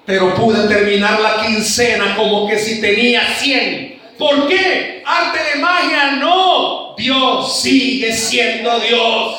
pero 0.06 0.34
pude 0.36 0.70
terminar 0.70 1.20
la 1.20 1.46
quincena 1.46 2.16
como 2.16 2.48
que 2.48 2.58
si 2.58 2.80
tenía 2.80 3.28
cien. 3.38 3.99
¿Por 4.20 4.50
qué? 4.50 5.02
Arte 5.06 5.40
de 5.54 5.62
magia, 5.62 6.12
no. 6.18 6.94
Dios 6.98 7.62
sigue 7.62 8.12
siendo 8.12 8.78
Dios. 8.82 9.36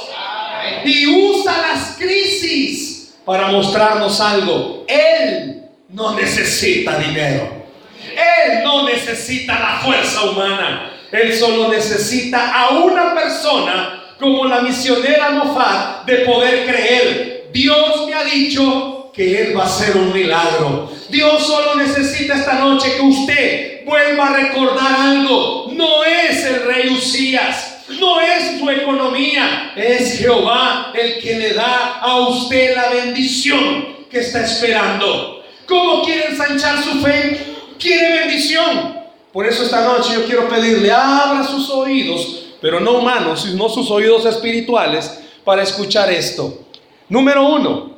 Y 0.86 1.06
usa 1.06 1.54
las 1.58 1.96
crisis 1.98 3.14
para 3.26 3.48
mostrarnos 3.48 4.18
algo. 4.22 4.86
Él 4.88 5.64
no 5.90 6.14
necesita 6.14 6.98
dinero. 6.98 7.66
Él 8.10 8.62
no 8.64 8.84
necesita 8.84 9.60
la 9.60 9.80
fuerza 9.84 10.22
humana. 10.22 10.92
Él 11.12 11.36
solo 11.36 11.68
necesita 11.68 12.50
a 12.50 12.70
una 12.70 13.14
persona 13.14 14.14
como 14.18 14.46
la 14.46 14.62
misionera 14.62 15.30
Mofat 15.30 16.06
de 16.06 16.16
poder 16.18 16.66
creer. 16.66 17.50
Dios 17.52 18.06
me 18.06 18.14
ha 18.14 18.24
dicho 18.24 19.10
que 19.12 19.42
Él 19.42 19.56
va 19.56 19.64
a 19.64 19.66
hacer 19.66 19.94
un 19.94 20.10
milagro. 20.10 20.90
Dios 21.10 21.46
solo 21.46 21.74
necesita 21.74 22.36
esta 22.36 22.54
noche 22.54 22.94
que 22.96 23.02
usted 23.02 23.69
vuelva 23.90 24.28
a 24.28 24.36
recordar 24.36 25.00
algo. 25.00 25.68
No 25.72 26.04
es 26.04 26.44
el 26.44 26.62
rey 26.62 26.90
Usías, 26.90 27.84
no 27.98 28.20
es 28.20 28.60
su 28.60 28.70
economía, 28.70 29.72
es 29.76 30.18
Jehová 30.18 30.92
el 30.94 31.18
que 31.18 31.36
le 31.36 31.54
da 31.54 31.98
a 32.00 32.28
usted 32.28 32.76
la 32.76 32.88
bendición 32.88 34.06
que 34.08 34.20
está 34.20 34.44
esperando. 34.44 35.42
¿Cómo 35.66 36.02
quiere 36.04 36.26
ensanchar 36.28 36.82
su 36.82 37.00
fe? 37.00 37.56
Quiere 37.78 38.20
bendición. 38.20 39.00
Por 39.32 39.46
eso 39.46 39.64
esta 39.64 39.84
noche 39.84 40.14
yo 40.14 40.24
quiero 40.24 40.48
pedirle, 40.48 40.90
abra 40.92 41.44
sus 41.44 41.68
oídos, 41.70 42.46
pero 42.60 42.80
no 42.80 42.92
humanos, 42.92 43.42
sino 43.42 43.68
sus 43.68 43.90
oídos 43.90 44.24
espirituales, 44.24 45.20
para 45.44 45.62
escuchar 45.62 46.10
esto. 46.12 46.60
Número 47.08 47.48
uno, 47.48 47.92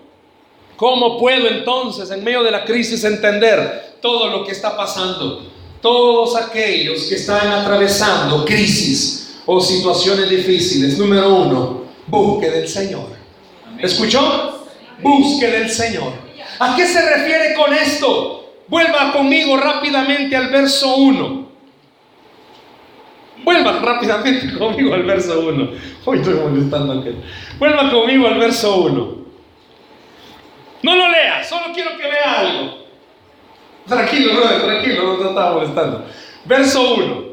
¿cómo 0.77 1.19
puedo 1.19 1.49
entonces 1.49 2.11
en 2.11 2.23
medio 2.23 2.43
de 2.43 2.51
la 2.51 2.65
crisis 2.65 3.05
entender 3.05 3.97
todo 4.01 4.29
lo 4.29 4.45
que 4.45 4.53
está 4.53 4.77
pasando? 4.77 5.53
Todos 5.83 6.37
aquellos 6.37 7.03
que 7.09 7.17
están 7.17 7.49
atravesando 7.49 8.45
crisis 8.45 9.41
o 9.45 9.61
situaciones 9.61 10.31
difíciles. 10.31 10.97
Número 10.97 11.35
uno, 11.35 11.85
busque 12.07 12.49
del 12.51 12.69
Señor. 12.69 13.09
¿Escuchó? 13.79 14.67
Busque 15.03 15.49
del 15.49 15.69
Señor. 15.69 16.13
¿A 16.61 16.77
qué 16.77 16.87
se 16.87 17.03
refiere 17.03 17.55
con 17.55 17.75
esto? 17.75 18.55
Vuelva 18.69 19.13
conmigo 19.13 19.57
rápidamente 19.57 20.37
al 20.37 20.49
verso 20.49 20.97
1. 20.97 21.43
Vuelva 23.45 23.81
rápidamente 23.81 24.57
conmigo 24.59 24.95
al 24.95 25.03
verso 25.03 25.41
1. 25.41 25.71
Hoy 26.05 26.19
estoy 26.19 26.35
molestando 26.35 26.93
a 26.93 27.01
aquel. 27.01 27.17
Vuelva 27.59 27.91
conmigo 27.91 28.29
al 28.29 28.39
verso 28.39 28.77
1. 28.77 29.23
No 30.83 30.97
lo 30.97 31.09
lea, 31.09 31.43
solo 31.43 31.67
quiero 31.75 31.97
que 31.97 32.05
vea 32.05 32.39
algo. 32.39 32.82
Tranquilo, 33.87 34.35
brother, 34.35 34.63
tranquilo, 34.63 35.05
no 35.05 35.17
te 35.17 35.29
estaba 35.29 35.53
molestando. 35.55 36.07
Verso 36.45 36.95
1. 36.95 37.33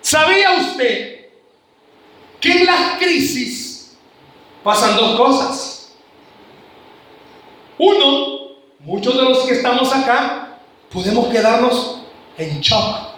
¿Sabía 0.00 0.52
usted 0.52 1.26
que 2.40 2.52
en 2.52 2.66
las 2.66 2.98
crisis 2.98 3.96
pasan 4.62 4.96
dos 4.96 5.16
cosas? 5.16 5.92
Uno, 7.78 8.56
muchos 8.80 9.16
de 9.16 9.22
los 9.22 9.38
que 9.40 9.54
estamos 9.54 9.92
acá 9.94 10.58
podemos 10.90 11.28
quedarnos 11.28 12.02
en 12.36 12.60
shock. 12.60 13.08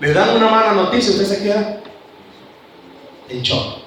Le 0.00 0.12
dan 0.12 0.36
una 0.36 0.48
mala 0.48 0.72
noticia, 0.72 1.12
usted 1.12 1.26
se 1.26 1.42
queda 1.42 1.80
en 3.28 3.42
shock. 3.42 3.78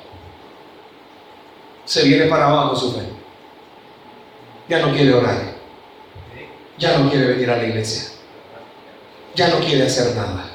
Se 1.86 2.04
viene 2.04 2.26
para 2.26 2.48
abajo 2.48 2.76
su 2.76 2.94
fe. 2.94 3.04
Ya 4.70 4.80
no 4.80 4.94
quiere 4.94 5.14
orar. 5.14 5.53
Ya 6.84 6.98
no 6.98 7.10
quiere 7.10 7.28
venir 7.28 7.50
a 7.50 7.56
la 7.56 7.63
iglesia. 7.63 8.12
Ya 9.36 9.48
no 9.48 9.60
quiere 9.60 9.84
hacer 9.84 10.13
nada. 10.17 10.52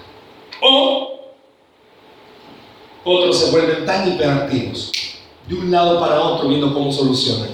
O 0.60 1.20
otros 3.02 3.40
se 3.40 3.50
vuelven 3.50 3.86
tan 3.86 4.06
hiperactivos, 4.06 4.92
de 5.46 5.54
un 5.54 5.70
lado 5.70 5.98
para 5.98 6.20
otro 6.20 6.50
viendo 6.50 6.74
cómo 6.74 6.92
solucionan. 6.92 7.48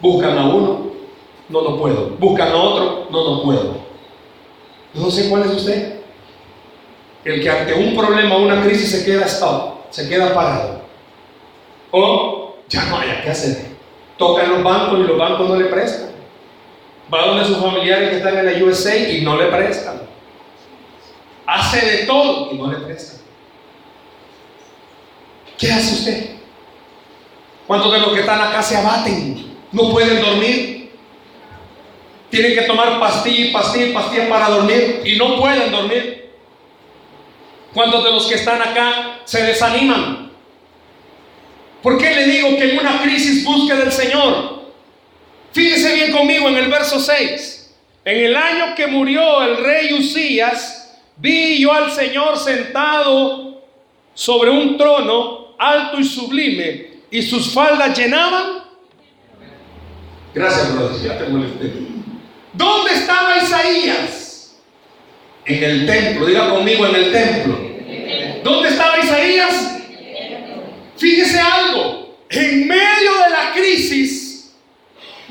Buscan 0.00 0.38
a 0.38 0.46
uno, 0.46 0.92
no 1.48 1.60
lo 1.60 1.76
puedo. 1.76 2.10
Buscan 2.20 2.52
a 2.52 2.56
otro, 2.56 3.08
no 3.10 3.24
lo 3.24 3.42
puedo. 3.42 3.78
No 4.94 5.10
sé 5.10 5.28
cuál 5.28 5.46
es 5.46 5.50
usted. 5.50 5.98
El 7.24 7.42
que 7.42 7.50
ante 7.50 7.74
un 7.74 7.96
problema 7.96 8.36
o 8.36 8.42
una 8.42 8.62
crisis 8.62 8.92
se 8.92 9.04
queda 9.04 9.26
stop, 9.26 9.90
se 9.90 10.08
queda 10.08 10.32
parado. 10.32 10.82
O 11.90 12.58
ya 12.68 12.84
no 12.84 12.96
haya 12.96 13.24
que 13.24 13.30
hacer. 13.30 13.74
Toca 14.16 14.44
en 14.44 14.52
los 14.52 14.62
bancos 14.62 15.00
y 15.00 15.02
los 15.02 15.18
bancos 15.18 15.48
no 15.48 15.56
le 15.56 15.64
prestan. 15.64 16.13
Va 17.12 17.26
donde 17.26 17.44
sus 17.44 17.58
familiares 17.58 18.10
que 18.10 18.16
están 18.16 18.38
en 18.38 18.46
la 18.46 18.64
USA 18.64 18.96
y 18.96 19.20
no 19.22 19.36
le 19.36 19.46
prestan. 19.46 20.02
Hace 21.46 21.84
de 21.84 21.98
todo 22.04 22.50
y 22.52 22.56
no 22.56 22.72
le 22.72 22.78
prestan. 22.78 23.20
¿Qué 25.58 25.70
hace 25.70 25.94
usted? 25.94 26.30
¿Cuántos 27.66 27.92
de 27.92 28.00
los 28.00 28.12
que 28.12 28.20
están 28.20 28.40
acá 28.40 28.62
se 28.62 28.76
abaten? 28.76 29.56
¿No 29.72 29.90
pueden 29.90 30.20
dormir? 30.20 30.92
Tienen 32.30 32.54
que 32.54 32.62
tomar 32.62 32.98
pastilla, 32.98 33.52
pastilla, 33.52 33.94
pastilla 33.94 34.28
para 34.28 34.48
dormir 34.48 35.02
y 35.04 35.16
no 35.16 35.38
pueden 35.38 35.70
dormir. 35.70 36.30
¿Cuántos 37.72 38.04
de 38.04 38.12
los 38.12 38.26
que 38.26 38.34
están 38.34 38.60
acá 38.60 39.20
se 39.24 39.42
desaniman? 39.42 40.30
¿Por 41.82 41.98
qué 41.98 42.14
le 42.14 42.26
digo 42.26 42.48
que 42.56 42.72
en 42.72 42.78
una 42.78 43.02
crisis 43.02 43.44
busque 43.44 43.74
del 43.74 43.92
Señor? 43.92 44.53
Fíjese 45.54 45.94
bien 45.94 46.10
conmigo 46.10 46.48
en 46.48 46.56
el 46.56 46.68
verso 46.68 46.98
6. 46.98 47.70
En 48.04 48.24
el 48.24 48.36
año 48.36 48.74
que 48.74 48.88
murió 48.88 49.40
el 49.42 49.58
rey 49.58 49.94
Usías, 49.94 51.00
vi 51.16 51.60
yo 51.60 51.72
al 51.72 51.92
Señor 51.92 52.36
sentado 52.36 53.62
sobre 54.12 54.50
un 54.50 54.76
trono 54.76 55.54
alto 55.56 56.00
y 56.00 56.04
sublime, 56.04 56.88
y 57.08 57.22
sus 57.22 57.52
faldas 57.52 57.96
llenaban. 57.96 58.64
Gracias, 60.34 60.74
brother, 60.74 61.00
ya 61.00 61.18
te 61.18 61.30
molesté. 61.30 61.72
¿Dónde 62.52 62.92
estaba 62.92 63.36
Isaías? 63.38 64.56
En 65.46 65.62
el 65.62 65.86
templo, 65.86 66.26
diga 66.26 66.50
conmigo 66.50 66.84
en 66.86 66.96
el 66.96 67.12
templo. 67.12 67.60
¿Dónde 68.42 68.70
estaba 68.70 68.98
Isaías? 68.98 69.78
Fíjese 70.96 71.38
algo, 71.38 72.16
en 72.28 72.66
medio 72.66 73.12
de 73.24 73.30
la 73.30 73.52
crisis, 73.54 74.23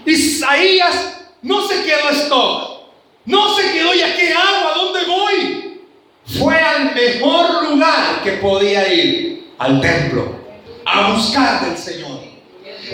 Isaías 0.05 1.21
no 1.41 1.67
se 1.67 1.83
quedó 1.83 2.09
stop, 2.11 2.83
no 3.25 3.55
se 3.55 3.71
quedó 3.71 3.93
ya 3.93 4.15
qué 4.15 4.33
hago, 4.33 4.67
a 4.69 4.73
dónde 4.75 5.05
voy. 5.05 5.81
Fue 6.39 6.57
al 6.57 6.93
mejor 6.95 7.69
lugar 7.69 8.21
que 8.23 8.33
podía 8.33 8.91
ir, 8.91 9.53
al 9.57 9.81
templo, 9.81 10.35
a 10.85 11.11
buscar 11.11 11.65
del 11.65 11.77
Señor. 11.77 12.21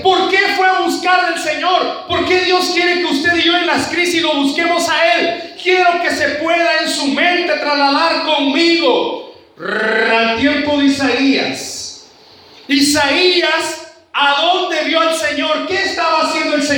¿Por 0.03 0.29
qué 0.29 0.37
fue 0.55 0.65
a 0.65 0.81
buscar 0.81 1.33
del 1.33 1.41
Señor? 1.41 2.05
¿Por 2.07 2.25
qué 2.25 2.41
Dios 2.41 2.71
quiere 2.73 2.99
que 2.99 3.05
usted 3.05 3.35
y 3.37 3.43
yo 3.43 3.57
en 3.57 3.67
las 3.67 3.87
crisis 3.87 4.21
lo 4.21 4.33
busquemos 4.35 4.87
a 4.87 5.13
Él? 5.13 5.55
Quiero 5.61 6.01
que 6.01 6.11
se 6.11 6.27
pueda 6.35 6.79
en 6.81 6.89
su 6.89 7.07
mente 7.07 7.53
trasladar 7.53 8.23
conmigo 8.23 9.35
al 9.57 10.37
tiempo 10.37 10.77
de 10.77 10.85
Isaías. 10.85 12.07
Isaías, 12.67 13.93
¿a 14.13 14.41
dónde 14.41 14.83
vio 14.85 15.01
al 15.01 15.15
Señor? 15.15 15.67
¿Qué 15.67 15.88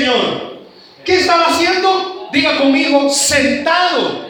Señor? 0.02 0.58
¿Qué 1.06 1.18
estaba 1.18 1.46
haciendo? 1.46 2.30
Diga 2.34 2.58
conmigo, 2.58 3.08
sentado. 3.12 4.26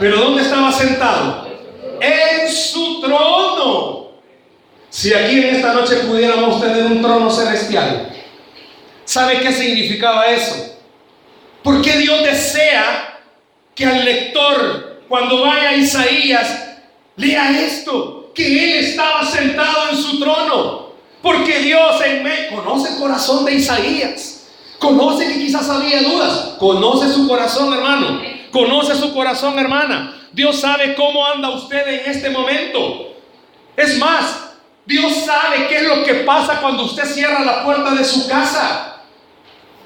¿Pero 0.00 0.16
dónde 0.18 0.42
estaba 0.42 0.72
sentado? 0.72 1.46
En 2.00 2.50
su 2.50 3.00
trono. 3.00 4.10
Si 4.88 5.14
aquí 5.14 5.38
en 5.38 5.54
esta 5.54 5.74
noche 5.74 5.94
pudiéramos 5.98 6.60
tener 6.60 6.86
un 6.86 7.00
trono 7.00 7.30
celestial, 7.30 8.10
¿sabe 9.04 9.38
qué 9.40 9.52
significaba 9.52 10.26
eso? 10.26 10.76
Porque 11.62 11.92
Dios 11.98 12.24
desea 12.24 13.20
que 13.76 13.86
al 13.86 14.04
lector, 14.04 15.02
cuando 15.08 15.42
vaya 15.42 15.68
a 15.68 15.76
Isaías, 15.76 16.78
lea 17.14 17.60
esto, 17.60 18.32
que 18.34 18.64
Él 18.64 18.84
estaba 18.86 19.24
sentado 19.24 19.90
en 19.90 19.96
su 19.96 20.18
trono. 20.18 20.90
Porque 21.22 21.60
Dios 21.60 22.00
en 22.04 22.24
me 22.24 22.48
conoce 22.48 22.94
el 22.94 22.98
corazón 22.98 23.44
de 23.44 23.54
Isaías. 23.54 24.39
Conoce 24.80 25.28
que 25.28 25.38
quizás 25.38 25.68
había 25.68 26.02
dudas. 26.02 26.54
Conoce 26.58 27.12
su 27.12 27.28
corazón, 27.28 27.72
hermano. 27.72 28.22
Conoce 28.50 28.96
su 28.96 29.12
corazón, 29.12 29.58
hermana. 29.58 30.16
Dios 30.32 30.58
sabe 30.58 30.94
cómo 30.94 31.24
anda 31.26 31.50
usted 31.50 31.86
en 31.86 32.10
este 32.10 32.30
momento. 32.30 33.12
Es 33.76 33.98
más, 33.98 34.54
Dios 34.86 35.12
sabe 35.24 35.68
qué 35.68 35.76
es 35.76 35.82
lo 35.86 36.02
que 36.02 36.14
pasa 36.14 36.62
cuando 36.62 36.84
usted 36.84 37.04
cierra 37.04 37.44
la 37.44 37.62
puerta 37.62 37.94
de 37.94 38.04
su 38.04 38.26
casa. 38.26 39.02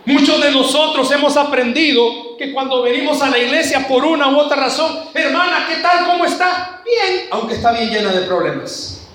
Muchos 0.06 0.40
de 0.40 0.52
nosotros 0.52 1.10
hemos 1.10 1.36
aprendido 1.36 2.36
que 2.38 2.52
cuando 2.52 2.82
venimos 2.82 3.20
a 3.20 3.30
la 3.30 3.38
iglesia 3.38 3.88
por 3.88 4.04
una 4.04 4.28
u 4.28 4.38
otra 4.38 4.56
razón, 4.56 4.96
hermana, 5.12 5.66
¿qué 5.68 5.82
tal? 5.82 6.06
¿Cómo 6.06 6.24
está? 6.24 6.82
Bien, 6.84 7.26
aunque 7.32 7.54
está 7.54 7.72
bien 7.72 7.90
llena 7.90 8.12
de 8.12 8.20
problemas. 8.26 9.08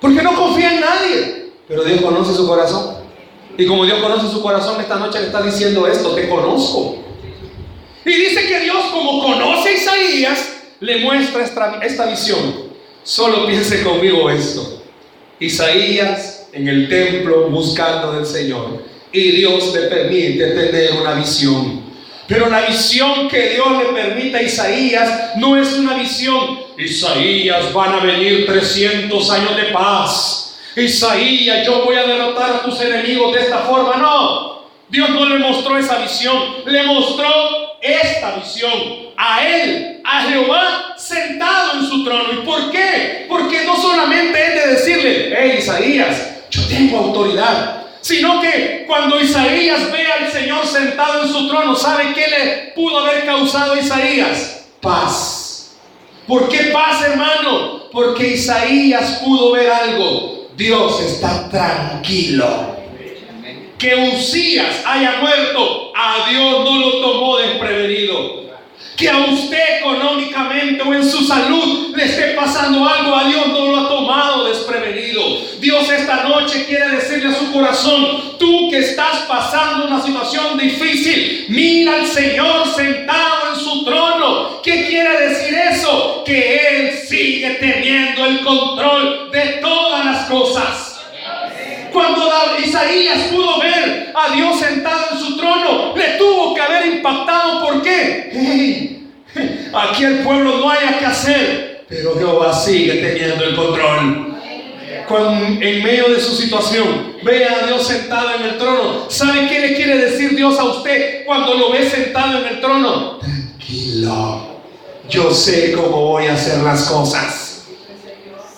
Porque 0.00 0.22
no 0.22 0.34
confía 0.34 0.72
en 0.72 0.80
nadie. 0.80 1.52
Pero 1.68 1.84
Dios 1.84 2.00
conoce 2.00 2.32
su 2.32 2.46
corazón. 2.46 3.03
Y 3.56 3.66
como 3.66 3.84
Dios 3.84 4.00
conoce 4.00 4.28
su 4.28 4.42
corazón, 4.42 4.80
esta 4.80 4.96
noche 4.96 5.20
le 5.20 5.26
está 5.26 5.42
diciendo 5.42 5.86
esto, 5.86 6.14
te 6.14 6.28
conozco. 6.28 6.98
Y 8.04 8.12
dice 8.12 8.46
que 8.46 8.60
Dios, 8.60 8.84
como 8.92 9.22
conoce 9.22 9.68
a 9.68 9.72
Isaías, 9.72 10.52
le 10.80 10.98
muestra 10.98 11.44
esta, 11.44 11.80
esta 11.82 12.06
visión. 12.06 12.64
Solo 13.02 13.46
piense 13.46 13.82
conmigo 13.82 14.28
esto. 14.28 14.82
Isaías 15.38 16.48
en 16.52 16.68
el 16.68 16.88
templo 16.88 17.48
buscando 17.48 18.12
del 18.12 18.26
Señor. 18.26 18.84
Y 19.12 19.30
Dios 19.32 19.72
le 19.74 19.82
permite 19.82 20.46
tener 20.48 20.92
una 21.00 21.14
visión. 21.14 21.82
Pero 22.26 22.48
la 22.48 22.62
visión 22.62 23.28
que 23.28 23.50
Dios 23.50 23.66
le 23.78 23.92
permite 23.92 24.38
a 24.38 24.42
Isaías 24.42 25.36
no 25.36 25.56
es 25.56 25.74
una 25.74 25.94
visión. 25.94 26.58
Isaías 26.76 27.72
van 27.72 27.94
a 27.94 28.04
venir 28.04 28.46
300 28.46 29.30
años 29.30 29.56
de 29.56 29.64
paz. 29.64 30.43
Isaías, 30.76 31.64
yo 31.64 31.84
voy 31.84 31.96
a 31.96 32.04
derrotar 32.04 32.50
a 32.50 32.62
tus 32.62 32.80
enemigos 32.80 33.32
de 33.32 33.42
esta 33.42 33.58
forma. 33.58 33.96
No, 33.96 34.64
Dios 34.88 35.10
no 35.10 35.24
le 35.26 35.38
mostró 35.38 35.78
esa 35.78 35.98
visión. 35.98 36.36
Le 36.66 36.82
mostró 36.84 37.28
esta 37.80 38.36
visión 38.36 38.72
a 39.16 39.46
él, 39.46 40.00
a 40.04 40.22
Jehová, 40.22 40.94
sentado 40.96 41.78
en 41.78 41.86
su 41.86 42.04
trono. 42.04 42.32
¿Y 42.32 42.44
por 42.44 42.70
qué? 42.70 43.26
Porque 43.28 43.64
no 43.64 43.76
solamente 43.76 44.46
es 44.46 44.54
de 44.54 44.70
decirle, 44.72 45.34
hey 45.36 45.56
Isaías, 45.58 46.46
yo 46.50 46.66
tengo 46.66 46.98
autoridad, 46.98 47.82
sino 48.00 48.40
que 48.40 48.84
cuando 48.86 49.20
Isaías 49.20 49.92
ve 49.92 50.06
al 50.10 50.30
Señor 50.32 50.66
sentado 50.66 51.22
en 51.22 51.28
su 51.28 51.48
trono, 51.48 51.76
¿sabe 51.76 52.12
qué 52.14 52.26
le 52.28 52.72
pudo 52.74 52.98
haber 52.98 53.24
causado 53.24 53.74
a 53.74 53.78
Isaías? 53.78 54.66
Paz. 54.80 55.76
¿Por 56.26 56.48
qué 56.48 56.70
paz, 56.72 57.02
hermano? 57.02 57.90
Porque 57.92 58.28
Isaías 58.28 59.20
pudo 59.22 59.52
ver 59.52 59.70
algo. 59.70 60.43
Dios 60.56 61.00
está 61.00 61.48
tranquilo. 61.48 62.74
Que 63.78 63.94
Usías 63.94 64.82
haya 64.86 65.18
muerto, 65.20 65.92
a 65.94 66.28
Dios 66.30 66.64
no 66.64 66.78
lo 66.78 67.00
tomó 67.00 67.38
desprevenido. 67.38 68.44
Que 68.96 69.10
a 69.10 69.18
usted 69.18 69.80
económicamente 69.80 70.82
o 70.82 70.94
en 70.94 71.04
su 71.04 71.24
salud 71.24 71.94
le 71.96 72.04
esté 72.04 72.34
pasando 72.34 72.88
algo, 72.88 73.14
a 73.14 73.24
Dios 73.24 73.48
no 73.48 73.66
lo 73.66 73.80
ha 73.80 73.88
tomado 73.88 74.44
desprevenido. 74.44 75.03
Dios 75.64 75.90
esta 75.90 76.24
noche 76.24 76.66
quiere 76.66 76.90
decirle 76.90 77.34
a 77.34 77.38
su 77.38 77.50
corazón, 77.50 78.36
tú 78.38 78.68
que 78.70 78.80
estás 78.80 79.20
pasando 79.26 79.86
una 79.86 80.02
situación 80.02 80.58
difícil, 80.58 81.46
mira 81.48 81.94
al 81.94 82.06
Señor 82.06 82.68
sentado 82.68 83.54
en 83.54 83.60
su 83.60 83.82
trono. 83.82 84.60
¿Qué 84.62 84.84
quiere 84.86 85.26
decir 85.26 85.54
eso? 85.54 86.22
Que 86.26 86.56
Él 86.68 86.98
sigue 86.98 87.54
teniendo 87.54 88.26
el 88.26 88.44
control 88.44 89.30
de 89.32 89.40
todas 89.62 90.04
las 90.04 90.26
cosas. 90.28 91.00
Cuando 91.90 92.30
Isaías 92.62 93.28
pudo 93.32 93.58
ver 93.58 94.12
a 94.14 94.34
Dios 94.34 94.60
sentado 94.60 95.12
en 95.12 95.18
su 95.18 95.36
trono, 95.38 95.94
le 95.96 96.18
tuvo 96.18 96.54
que 96.54 96.60
haber 96.60 96.86
impactado. 96.88 97.64
¿Por 97.64 97.80
qué? 97.80 99.00
aquí 99.72 100.04
el 100.04 100.18
pueblo 100.18 100.58
no 100.58 100.68
haya 100.70 100.98
que 100.98 101.06
hacer, 101.06 101.84
pero 101.88 102.18
Jehová 102.18 102.52
sigue 102.52 102.96
teniendo 102.96 103.44
el 103.44 103.56
control. 103.56 104.33
Cuando 105.08 105.62
en 105.62 105.82
medio 105.82 106.08
de 106.08 106.20
su 106.20 106.34
situación 106.34 107.16
ve 107.22 107.44
a 107.44 107.66
Dios 107.66 107.86
sentado 107.86 108.34
en 108.34 108.42
el 108.42 108.58
trono, 108.58 109.10
¿sabe 109.10 109.48
qué 109.48 109.60
le 109.60 109.74
quiere 109.74 109.98
decir 109.98 110.36
Dios 110.36 110.58
a 110.58 110.64
usted 110.64 111.24
cuando 111.26 111.54
lo 111.54 111.72
ve 111.72 111.88
sentado 111.88 112.38
en 112.38 112.54
el 112.54 112.60
trono? 112.60 113.18
Tranquilo, 113.18 114.60
yo 115.08 115.32
sé 115.32 115.72
cómo 115.72 116.08
voy 116.10 116.26
a 116.26 116.34
hacer 116.34 116.58
las 116.62 116.84
cosas. 116.84 117.64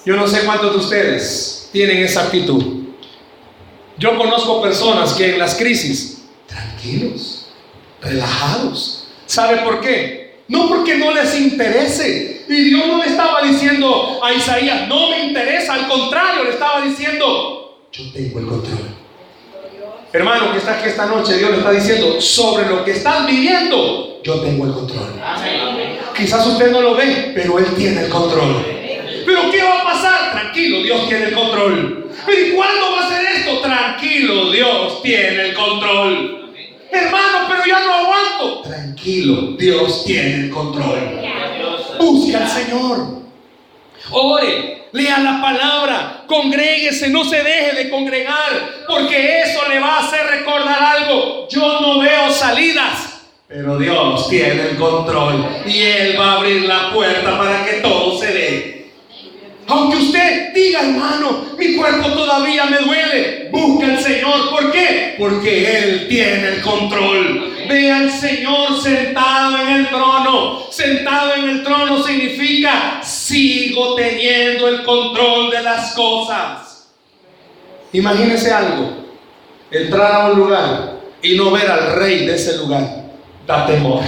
Yo 0.05 0.16
no 0.16 0.27
sé 0.29 0.44
cuántos 0.44 0.72
de 0.72 0.79
ustedes 0.79 1.68
tienen 1.72 1.99
esa 1.99 2.22
actitud. 2.22 2.85
Yo 3.99 4.16
conozco 4.16 4.62
personas 4.62 5.14
que 5.14 5.35
en 5.35 5.38
las 5.38 5.55
crisis, 5.55 6.22
tranquilos, 6.46 7.46
relajados. 8.01 9.09
¿Sabe 9.27 9.59
por 9.59 9.81
qué? 9.81 10.26
No 10.48 10.68
porque 10.68 10.96
no 10.96 11.12
les 11.12 11.38
interese. 11.40 12.44
Y 12.48 12.54
Dios 12.64 12.87
no 12.87 12.98
le 12.98 13.11
estaba 13.11 13.42
diciendo 13.42 14.20
a 14.22 14.32
Isaías, 14.32 14.87
no 14.88 15.11
me 15.11 15.24
interesa, 15.24 15.74
al 15.74 15.88
contrario, 15.88 16.44
le 16.44 16.50
estaba 16.50 16.82
diciendo, 16.82 17.80
yo 17.90 18.12
tengo 18.12 18.38
el 18.38 18.46
control. 18.46 18.78
Hermano 20.12 20.52
que 20.52 20.59
está 20.59 20.78
aquí 20.78 20.88
esta 20.88 21.06
noche, 21.06 21.37
Dios 21.37 21.50
le 21.50 21.59
está 21.59 21.72
diciendo, 21.72 22.20
sobre 22.20 22.66
lo 22.66 22.85
que 22.85 22.92
están 22.92 23.26
viviendo, 23.26 24.20
yo 24.22 24.40
tengo 24.40 24.66
el 24.66 24.72
control. 24.72 25.20
Quizás 26.16 26.46
usted 26.46 26.70
no 26.70 26.80
lo 26.80 26.94
ve, 26.94 27.32
pero 27.35 27.59
Él 27.59 27.66
tiene 27.76 28.02
el 28.02 28.09
control. 28.09 28.64
Pero 29.26 29.50
¿qué 29.50 29.62
va 29.62 29.80
a 29.80 29.85
pasar? 29.85 30.32
Tranquilo, 30.32 30.82
Dios 30.82 31.09
tiene 31.09 31.24
el 31.26 31.35
control. 31.35 32.11
Pero 32.24 32.40
¿y 32.40 32.50
cuándo 32.52 32.92
va 32.92 33.06
a 33.06 33.09
ser 33.09 33.26
esto? 33.37 33.59
Tranquilo, 33.61 34.50
Dios 34.50 35.02
tiene 35.02 35.48
el 35.48 35.54
control. 35.54 36.45
Hermano, 36.96 37.46
pero 37.48 37.66
ya 37.66 37.80
no 37.80 37.94
aguanto. 37.94 38.62
Tranquilo, 38.62 39.56
Dios 39.59 40.04
tiene 40.04 40.35
el 40.35 40.50
control. 40.50 41.20
Busca 41.98 42.38
al 42.38 42.48
Señor. 42.48 43.16
Ore, 44.11 44.87
lea 44.92 45.18
la 45.18 45.40
palabra, 45.40 46.24
congréguese, 46.26 47.09
no 47.09 47.24
se 47.24 47.42
deje 47.42 47.74
de 47.74 47.90
congregar, 47.90 48.85
porque 48.87 49.42
eso 49.42 49.68
le 49.68 49.80
va 49.80 49.96
a 49.96 50.06
hacer 50.06 50.26
recordar 50.26 50.80
algo. 50.80 51.48
Yo 51.48 51.80
no 51.80 51.98
veo 52.00 52.30
salidas, 52.30 53.20
pero 53.48 53.78
Dios 53.78 54.28
tiene 54.28 54.70
el 54.70 54.76
control 54.76 55.46
y 55.66 55.80
Él 55.80 56.18
va 56.18 56.32
a 56.32 56.37
abrir 56.37 56.62
la 56.62 56.92
puerta 56.92 57.37
para 57.37 57.64
que 57.64 57.80
todo 57.80 58.18
se 58.18 58.26
dé. 58.32 58.86
Aunque 59.68 59.96
usted 59.96 60.52
diga, 60.55 60.81
hermano, 60.81 61.44
mi 61.59 61.74
cuerpo 61.74 62.09
todavía 62.12 62.66
me 62.66 62.79
duele, 62.79 63.48
busca 63.50 63.87
al 63.87 64.00
Señor. 64.00 64.50
¿Por 64.50 64.70
qué? 64.70 65.16
Porque 65.18 65.79
Él 65.79 66.07
tiene 66.09 66.48
el 66.48 66.62
control. 66.62 67.52
Ve 67.68 67.90
al 67.90 68.11
Señor 68.11 68.81
sentado 68.81 69.59
en 69.59 69.68
el 69.68 69.88
trono. 69.88 70.70
Sentado 70.70 71.35
en 71.35 71.48
el 71.48 71.64
trono 71.64 72.00
significa 72.00 73.00
sigo 73.02 73.96
teniendo 73.96 74.68
el 74.68 74.85
control 74.85 75.50
de 75.50 75.62
las 75.62 75.94
cosas. 75.94 76.88
Imagínese 77.92 78.52
algo. 78.52 79.05
Entrar 79.68 80.12
a 80.12 80.26
un 80.26 80.38
lugar 80.38 80.92
y 81.22 81.35
no 81.35 81.50
ver 81.50 81.68
al 81.68 81.92
rey 81.96 82.24
de 82.24 82.37
ese 82.37 82.57
lugar. 82.59 82.85
Da 83.44 83.66
temor. 83.66 84.05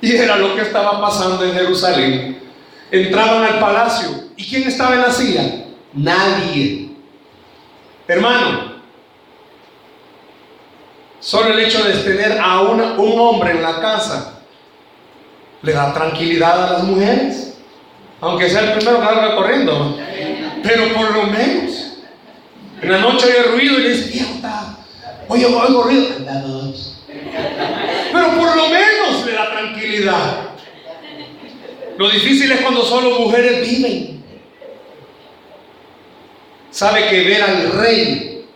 Y 0.00 0.16
era 0.16 0.36
lo 0.36 0.56
que 0.56 0.62
estaba 0.62 1.00
pasando 1.00 1.44
en 1.44 1.52
Jerusalén. 1.52 2.40
Entraban 2.90 3.44
al 3.44 3.60
palacio 3.60 4.29
¿Y 4.40 4.44
quién 4.44 4.66
estaba 4.66 4.94
en 4.94 5.02
la 5.02 5.12
silla? 5.12 5.42
Nadie. 5.92 6.88
Hermano, 8.08 8.80
solo 11.20 11.52
el 11.52 11.58
hecho 11.58 11.84
de 11.84 11.92
tener 11.92 12.38
a 12.40 12.62
un 12.62 13.20
hombre 13.20 13.50
en 13.50 13.62
la 13.62 13.80
casa 13.80 14.40
le 15.60 15.72
da 15.74 15.92
tranquilidad 15.92 16.68
a 16.68 16.72
las 16.72 16.84
mujeres. 16.84 17.58
Aunque 18.22 18.48
sea 18.48 18.62
el 18.62 18.72
primero 18.78 19.00
que 19.00 19.06
salga 19.06 19.36
corriendo. 19.36 19.98
Pero 20.62 20.94
por 20.94 21.14
lo 21.14 21.24
menos. 21.24 21.98
En 22.80 22.92
la 22.92 22.98
noche 22.98 23.26
hay 23.30 23.52
ruido 23.52 23.78
y 23.78 23.82
despierta. 23.82 24.78
Oye, 25.28 25.44
oigo 25.44 25.82
ruido. 25.82 26.06
Pero 28.10 28.26
por 28.38 28.56
lo 28.56 28.68
menos 28.70 29.26
le 29.26 29.32
da 29.32 29.50
tranquilidad. 29.50 30.38
Lo 31.98 32.08
difícil 32.08 32.50
es 32.50 32.62
cuando 32.62 32.82
solo 32.82 33.20
mujeres 33.20 33.68
viven. 33.68 34.19
Sabe 36.80 37.10
que 37.10 37.24
ver 37.24 37.42
al 37.42 37.72
rey 37.72 38.46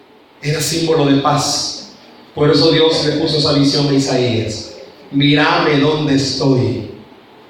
era 0.41 0.59
símbolo 0.59 1.05
de 1.05 1.21
paz. 1.21 1.91
Por 2.35 2.51
eso 2.51 2.73
Dios 2.73 3.05
le 3.05 3.19
puso 3.19 3.37
esa 3.37 3.53
visión 3.53 3.87
a 3.87 3.93
Isaías. 3.93 4.77
Mírame 5.11 5.77
dónde 5.77 6.15
estoy. 6.15 6.91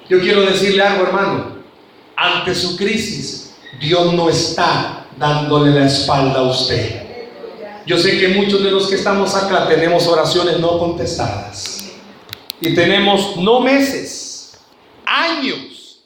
Yo 0.09 0.19
quiero 0.19 0.41
decirle 0.41 0.83
algo, 0.83 1.05
hermano. 1.05 1.59
Ante 2.17 2.53
su 2.53 2.75
crisis, 2.75 3.55
Dios 3.79 4.11
no 4.15 4.29
está 4.29 5.05
dándole 5.17 5.71
la 5.71 5.85
espalda 5.85 6.39
a 6.39 6.51
usted. 6.51 7.03
Yo 7.85 7.97
sé 7.97 8.19
que 8.19 8.27
muchos 8.27 8.61
de 8.61 8.71
los 8.71 8.89
que 8.89 8.95
estamos 8.95 9.33
acá 9.33 9.69
tenemos 9.69 10.05
oraciones 10.07 10.59
no 10.59 10.77
contestadas. 10.77 11.85
Y 12.59 12.75
tenemos 12.75 13.37
no 13.37 13.61
meses, 13.61 14.57
años 15.05 16.01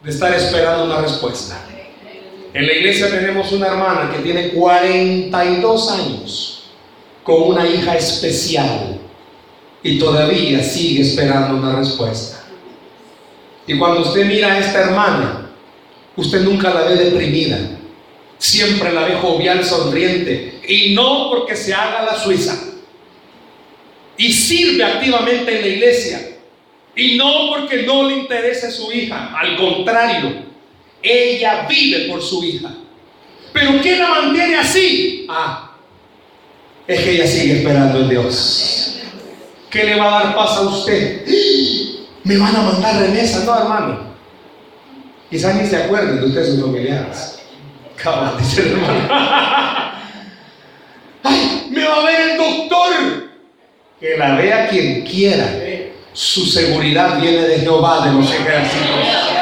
de 0.00 0.10
estar 0.12 0.32
esperando 0.32 0.84
una 0.84 1.00
respuesta. 1.00 1.60
En 2.54 2.66
la 2.66 2.72
iglesia 2.74 3.08
tenemos 3.08 3.50
una 3.52 3.68
hermana 3.68 4.12
que 4.12 4.22
tiene 4.22 4.50
42 4.50 5.90
años 5.90 6.64
con 7.22 7.42
una 7.44 7.66
hija 7.66 7.96
especial 7.96 8.98
y 9.82 9.98
todavía 9.98 10.62
sigue 10.62 11.00
esperando 11.00 11.56
una 11.56 11.76
respuesta. 11.76 12.44
Y 13.66 13.78
cuando 13.78 14.02
usted 14.02 14.26
mira 14.26 14.52
a 14.52 14.58
esta 14.58 14.80
hermana, 14.82 15.50
usted 16.14 16.42
nunca 16.42 16.74
la 16.74 16.82
ve 16.82 16.96
deprimida, 16.96 17.58
siempre 18.36 18.92
la 18.92 19.04
ve 19.04 19.14
jovial, 19.14 19.64
sonriente, 19.64 20.60
y 20.68 20.94
no 20.94 21.30
porque 21.30 21.56
se 21.56 21.72
haga 21.72 22.02
la 22.02 22.16
suiza. 22.16 22.58
Y 24.18 24.30
sirve 24.30 24.84
activamente 24.84 25.56
en 25.56 25.62
la 25.62 25.68
iglesia, 25.68 26.36
y 26.94 27.16
no 27.16 27.50
porque 27.50 27.84
no 27.84 28.08
le 28.08 28.18
interese 28.18 28.70
su 28.70 28.92
hija, 28.92 29.32
al 29.38 29.56
contrario, 29.56 30.51
ella 31.02 31.66
vive 31.68 32.08
por 32.08 32.22
su 32.22 32.42
hija. 32.44 32.70
Pero 33.52 33.80
¿quién 33.82 33.98
la 33.98 34.08
mantiene 34.08 34.56
así? 34.56 35.26
Ah, 35.28 35.72
es 36.86 37.00
que 37.00 37.10
ella 37.12 37.26
sigue 37.26 37.58
esperando 37.58 38.00
en 38.00 38.08
Dios. 38.08 39.00
¿Qué 39.70 39.84
le 39.84 39.96
va 39.98 40.20
a 40.20 40.24
dar 40.24 40.34
paz 40.34 40.56
a 40.56 40.62
usted? 40.62 41.24
Me 42.24 42.36
van 42.36 42.54
a 42.54 42.62
mandar 42.62 43.00
remesas, 43.02 43.44
no, 43.44 43.58
hermano. 43.58 44.12
Quizás 45.28 45.54
ni 45.56 45.66
se 45.66 45.76
acuerden 45.76 46.20
de 46.20 46.26
ustedes 46.26 46.50
sus 46.50 46.60
familiares. 46.60 47.40
Cabal, 47.96 48.36
dice 48.38 48.60
el 48.60 48.72
hermano. 48.72 49.08
Ay, 51.24 51.68
me 51.70 51.84
va 51.84 51.96
a 51.96 52.04
ver 52.04 52.20
el 52.30 52.36
doctor. 52.36 52.92
Que 53.98 54.16
la 54.16 54.36
vea 54.36 54.68
quien 54.68 55.02
quiera. 55.02 55.48
Su 56.12 56.44
seguridad 56.44 57.20
viene 57.20 57.42
de 57.42 57.60
Jehová 57.60 58.06
de 58.06 58.12
los 58.12 58.30
ejércitos. 58.30 59.41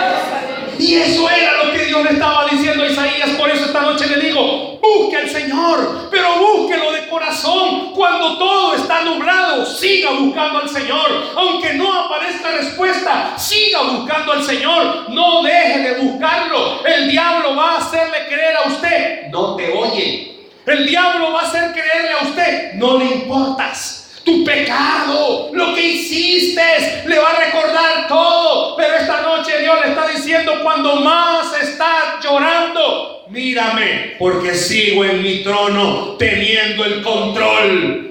Y 0.80 0.94
eso 0.94 1.28
era 1.28 1.62
lo 1.64 1.72
que 1.72 1.84
Dios 1.84 2.02
le 2.02 2.12
estaba 2.12 2.46
diciendo 2.46 2.84
a 2.84 2.86
Isaías. 2.86 3.30
Por 3.38 3.50
eso 3.50 3.66
esta 3.66 3.82
noche 3.82 4.06
le 4.06 4.18
digo, 4.18 4.78
busque 4.80 5.16
al 5.18 5.28
Señor, 5.28 6.08
pero 6.10 6.38
búsquelo 6.38 6.92
de 6.92 7.06
corazón. 7.06 7.92
Cuando 7.92 8.38
todo 8.38 8.74
está 8.74 9.02
nublado, 9.02 9.66
siga 9.66 10.10
buscando 10.12 10.60
al 10.60 10.70
Señor. 10.70 11.32
Aunque 11.36 11.74
no 11.74 11.92
aparezca 11.92 12.52
respuesta, 12.52 13.34
siga 13.36 13.82
buscando 13.82 14.32
al 14.32 14.42
Señor. 14.42 15.10
No 15.10 15.42
deje 15.42 15.80
de 15.80 15.94
buscarlo. 16.00 16.82
El 16.86 17.10
diablo 17.10 17.54
va 17.54 17.72
a 17.72 17.78
hacerle 17.78 18.26
creer 18.28 18.56
a 18.56 18.68
usted, 18.68 19.26
no 19.30 19.56
te 19.56 19.70
oye. 19.72 20.48
El 20.64 20.86
diablo 20.86 21.32
va 21.32 21.40
a 21.40 21.44
hacer 21.44 21.72
creerle 21.72 22.12
a 22.12 22.24
usted, 22.24 22.72
no 22.74 22.96
le 22.96 23.04
importas 23.04 23.99
tu 24.30 24.44
pecado, 24.44 25.50
lo 25.52 25.74
que 25.74 25.82
hiciste, 25.82 26.62
le 27.06 27.18
va 27.18 27.30
a 27.30 27.44
recordar 27.44 28.06
todo. 28.08 28.76
Pero 28.76 28.94
esta 28.94 29.22
noche 29.22 29.60
Dios 29.60 29.76
le 29.82 29.90
está 29.90 30.06
diciendo, 30.08 30.52
cuando 30.62 30.96
más 30.96 31.52
estás 31.60 32.22
llorando, 32.22 33.24
mírame, 33.28 34.16
porque 34.18 34.54
sigo 34.54 35.04
en 35.04 35.22
mi 35.22 35.42
trono 35.42 36.16
teniendo 36.18 36.84
el 36.84 37.02
control. 37.02 38.06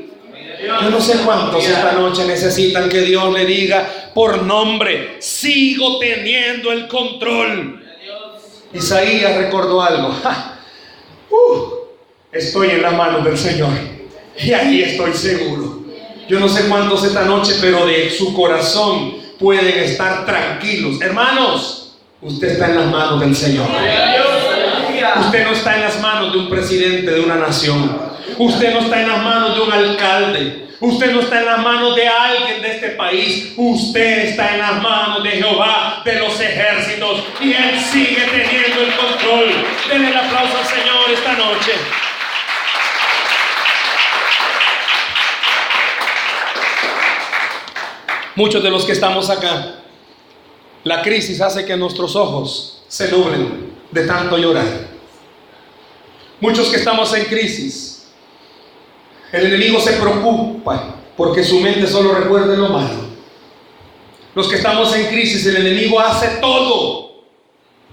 Yo 0.62 0.90
no 0.90 1.00
sé 1.00 1.20
cuántos 1.24 1.66
esta 1.66 1.94
noche 1.94 2.26
necesitan 2.26 2.90
que 2.90 3.02
Dios 3.02 3.34
le 3.34 3.46
diga 3.46 4.12
por 4.14 4.44
nombre, 4.44 5.16
sigo 5.20 6.00
teniendo 6.00 6.72
el 6.74 6.88
control. 6.88 7.82
Isaías 8.74 9.38
recordó 9.38 9.82
algo. 9.82 10.14
Uh, 11.32 11.74
estoy 12.32 12.72
en 12.72 12.82
la 12.82 12.92
mano 12.92 13.22
del 13.22 13.38
Señor 13.38 13.70
y 14.38 14.52
ahí 14.52 14.84
estoy 14.84 15.14
seguro. 15.14 15.79
Yo 16.30 16.40
no 16.40 16.48
sé 16.48 16.70
cuántos 16.70 17.04
esta 17.04 17.26
noche, 17.26 17.56
pero 17.60 17.88
de 17.88 18.12
su 18.12 18.36
corazón 18.36 19.16
pueden 19.40 19.80
estar 19.80 20.28
tranquilos. 20.28 21.02
Hermanos, 21.02 21.96
usted 22.22 22.50
está 22.50 22.68
en 22.68 22.76
las 22.76 22.86
manos 22.86 23.20
del 23.20 23.36
Señor. 23.36 23.68
Usted 25.22 25.44
no 25.44 25.52
está 25.54 25.76
en 25.76 25.82
las 25.82 26.00
manos 26.00 26.32
de 26.32 26.38
un 26.38 26.48
presidente 26.48 27.10
de 27.10 27.20
una 27.22 27.36
nación. 27.36 28.00
Usted 28.38 28.74
no 28.76 28.82
está 28.82 29.02
en 29.02 29.08
las 29.08 29.24
manos 29.24 29.56
de 29.56 29.62
un 29.62 29.72
alcalde. 29.72 30.68
Usted 30.80 31.12
no 31.14 31.22
está 31.22 31.40
en 31.40 31.46
las 31.48 31.60
manos 31.60 31.96
de 31.96 32.08
alguien 32.08 32.62
de 32.62 32.76
este 32.76 32.90
país. 32.90 33.54
Usted 33.58 34.26
está 34.26 34.54
en 34.54 34.60
las 34.60 34.84
manos 34.84 35.24
de 35.24 35.32
Jehová 35.32 36.04
de 36.06 36.20
los 36.20 36.40
ejércitos. 36.40 37.24
Y 37.42 37.54
Él 37.54 37.80
sigue 37.92 38.22
teniendo 38.30 38.82
el 38.84 38.96
control. 38.96 39.66
Denle 39.90 40.10
el 40.10 40.18
aplauso 40.18 40.60
al 40.60 40.66
Señor 40.66 41.10
esta 41.12 41.34
noche. 41.34 41.72
Muchos 48.40 48.64
de 48.64 48.70
los 48.70 48.86
que 48.86 48.94
estamos 48.94 49.30
acá, 49.30 49.82
la 50.86 51.02
crisis 51.02 51.42
hace 51.42 51.66
que 51.66 51.76
nuestros 51.76 52.16
ojos 52.16 52.84
se 52.88 53.12
nublen 53.12 53.74
de 53.92 54.08
tanto 54.08 54.38
llorar. 54.38 54.88
Muchos 56.40 56.70
que 56.70 56.78
estamos 56.78 57.14
en 57.16 57.26
crisis, 57.26 58.08
el 59.34 59.48
enemigo 59.48 59.82
se 59.82 59.92
preocupa 59.92 60.96
porque 61.18 61.44
su 61.44 61.60
mente 61.60 61.86
solo 61.86 62.14
recuerda 62.14 62.56
lo 62.56 62.70
malo. 62.70 63.10
Los 64.34 64.48
que 64.48 64.56
estamos 64.56 64.96
en 64.96 65.08
crisis, 65.08 65.46
el 65.46 65.58
enemigo 65.58 66.00
hace 66.00 66.38
todo, 66.40 67.26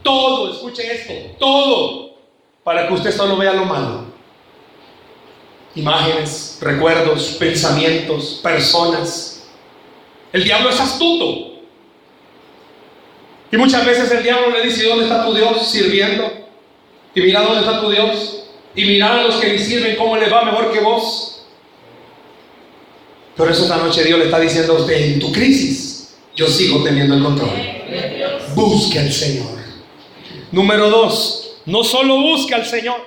todo, 0.05 0.53
escuchen 0.53 0.89
esto, 0.93 1.13
todo, 1.41 2.15
para 2.63 2.87
que 2.87 2.95
usted 2.95 3.11
solo 3.11 3.37
vea 3.37 3.53
lo 3.53 3.65
malo. 3.65 4.05
Imágenes, 5.75 6.59
recuerdos, 6.61 7.35
pensamientos, 7.37 8.39
personas. 8.41 9.36
El 10.33 10.45
diablo 10.45 10.70
es 10.70 10.81
astuto. 10.81 11.61
Y 13.51 13.57
muchas 13.57 13.87
veces 13.87 14.11
el 14.11 14.22
diablo 14.22 14.51
le 14.51 14.62
dice, 14.66 14.87
¿dónde 14.87 15.05
está 15.05 15.24
tu 15.24 15.35
Dios 15.35 15.68
sirviendo? 15.68 16.31
Y 17.14 17.20
mira 17.20 17.43
dónde 17.43 17.61
está 17.61 17.81
tu 17.81 17.91
Dios. 17.91 18.45
Y 18.74 18.85
mira 18.85 19.20
a 19.20 19.22
los 19.22 19.37
que 19.37 19.49
le 19.49 19.59
sirven 19.59 19.97
cómo 19.97 20.16
les 20.16 20.33
va 20.33 20.45
mejor 20.45 20.72
que 20.72 20.81
vos. 20.81 21.47
Por 23.37 23.51
eso 23.51 23.62
esta 23.62 23.77
noche 23.77 24.05
Dios 24.05 24.18
le 24.18 24.27
está 24.27 24.41
diciendo 24.41 24.74
a 24.74 24.81
usted, 24.81 24.95
en 24.95 25.20
tu 25.20 25.31
crisis, 25.33 26.16
yo 26.35 26.47
sigo 26.47 26.83
teniendo 26.83 27.14
el 27.14 27.22
control. 27.22 27.51
Busque 28.55 28.99
al 28.99 29.12
Señor. 29.12 29.57
Número 30.53 30.89
dos, 30.91 31.57
no 31.66 31.85
solo 31.85 32.20
busque 32.20 32.55
al 32.55 32.66
Señor. 32.66 33.01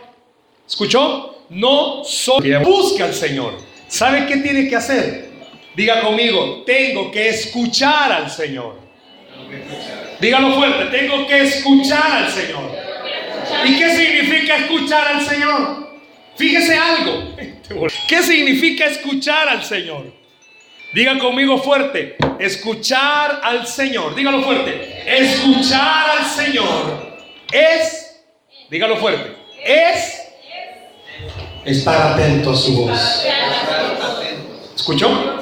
¿Escuchó? 0.67 1.35
No 1.49 2.03
solo 2.03 2.61
busque 2.61 3.03
al 3.03 3.13
Señor. 3.13 3.57
¿Sabe 3.87 4.27
qué 4.27 4.37
tiene 4.37 4.69
que 4.69 4.75
hacer? 4.75 5.28
Diga 5.79 6.01
conmigo, 6.01 6.63
tengo 6.65 7.09
que 7.09 7.29
escuchar 7.29 8.11
al 8.11 8.29
Señor. 8.29 8.81
Dígalo 10.19 10.53
fuerte, 10.55 10.97
tengo 10.97 11.25
que 11.25 11.43
escuchar 11.43 12.11
al 12.11 12.29
Señor. 12.29 12.75
¿Y 13.63 13.77
qué 13.77 13.95
significa 13.95 14.57
escuchar 14.57 15.07
al 15.07 15.25
Señor? 15.25 15.89
Fíjese 16.35 16.77
algo. 16.77 17.33
¿Qué 18.09 18.21
significa 18.21 18.87
escuchar 18.87 19.47
al 19.47 19.63
Señor? 19.63 20.11
Diga 20.93 21.17
conmigo 21.17 21.57
fuerte, 21.59 22.17
escuchar 22.39 23.39
al 23.41 23.65
Señor. 23.65 24.15
Dígalo 24.15 24.43
fuerte. 24.43 25.01
Escuchar 25.07 26.09
al 26.09 26.25
Señor 26.25 27.21
es, 27.53 28.19
dígalo 28.69 28.97
fuerte, 28.97 29.33
es 29.63 30.27
estar 31.63 32.15
atento 32.15 32.51
a 32.51 32.55
su 32.57 32.75
voz. 32.75 33.23
¿Escuchó? 34.75 35.38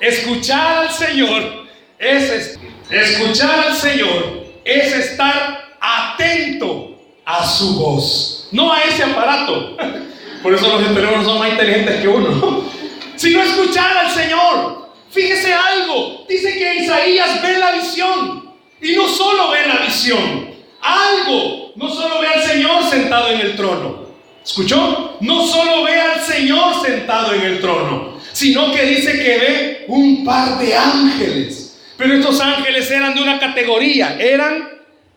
Escuchar 0.00 0.86
al 0.86 0.90
Señor 0.90 1.66
es 1.98 2.58
escuchar 2.90 3.68
al 3.68 3.76
Señor 3.76 4.40
es 4.64 4.92
estar 4.92 5.76
atento 5.80 6.96
a 7.24 7.46
su 7.46 7.78
voz, 7.78 8.48
no 8.52 8.72
a 8.72 8.82
ese 8.82 9.04
aparato. 9.04 9.76
Por 10.42 10.54
eso 10.54 10.68
los 10.68 10.94
teléfonos 10.94 11.26
son 11.26 11.38
más 11.38 11.50
inteligentes 11.50 12.00
que 12.00 12.08
uno. 12.08 12.64
Sino 13.16 13.42
escuchar 13.42 13.96
al 13.96 14.10
Señor. 14.10 14.90
Fíjese 15.10 15.52
algo, 15.52 16.24
dice 16.28 16.56
que 16.56 16.76
Isaías 16.76 17.42
ve 17.42 17.58
la 17.58 17.72
visión 17.72 18.50
y 18.80 18.92
no 18.92 19.08
solo 19.08 19.50
ve 19.50 19.66
la 19.66 19.84
visión, 19.84 20.54
algo, 20.80 21.72
no 21.74 21.92
solo 21.92 22.20
ve 22.20 22.28
al 22.28 22.42
Señor 22.42 22.84
sentado 22.88 23.28
en 23.28 23.40
el 23.40 23.56
trono. 23.56 24.06
¿Escuchó? 24.42 25.16
No 25.20 25.46
solo 25.46 25.82
ve 25.82 26.00
al 26.00 26.20
Señor 26.20 26.80
sentado 26.80 27.34
en 27.34 27.42
el 27.42 27.60
trono, 27.60 28.18
sino 28.32 28.72
que 28.72 28.82
dice 28.84 29.12
que 29.12 29.38
ve 29.38 29.69
un 29.90 30.24
par 30.24 30.58
de 30.58 30.74
ángeles. 30.74 31.78
Pero 31.96 32.14
estos 32.14 32.40
ángeles 32.40 32.90
eran 32.90 33.14
de 33.14 33.22
una 33.22 33.38
categoría, 33.38 34.16
eran 34.18 34.68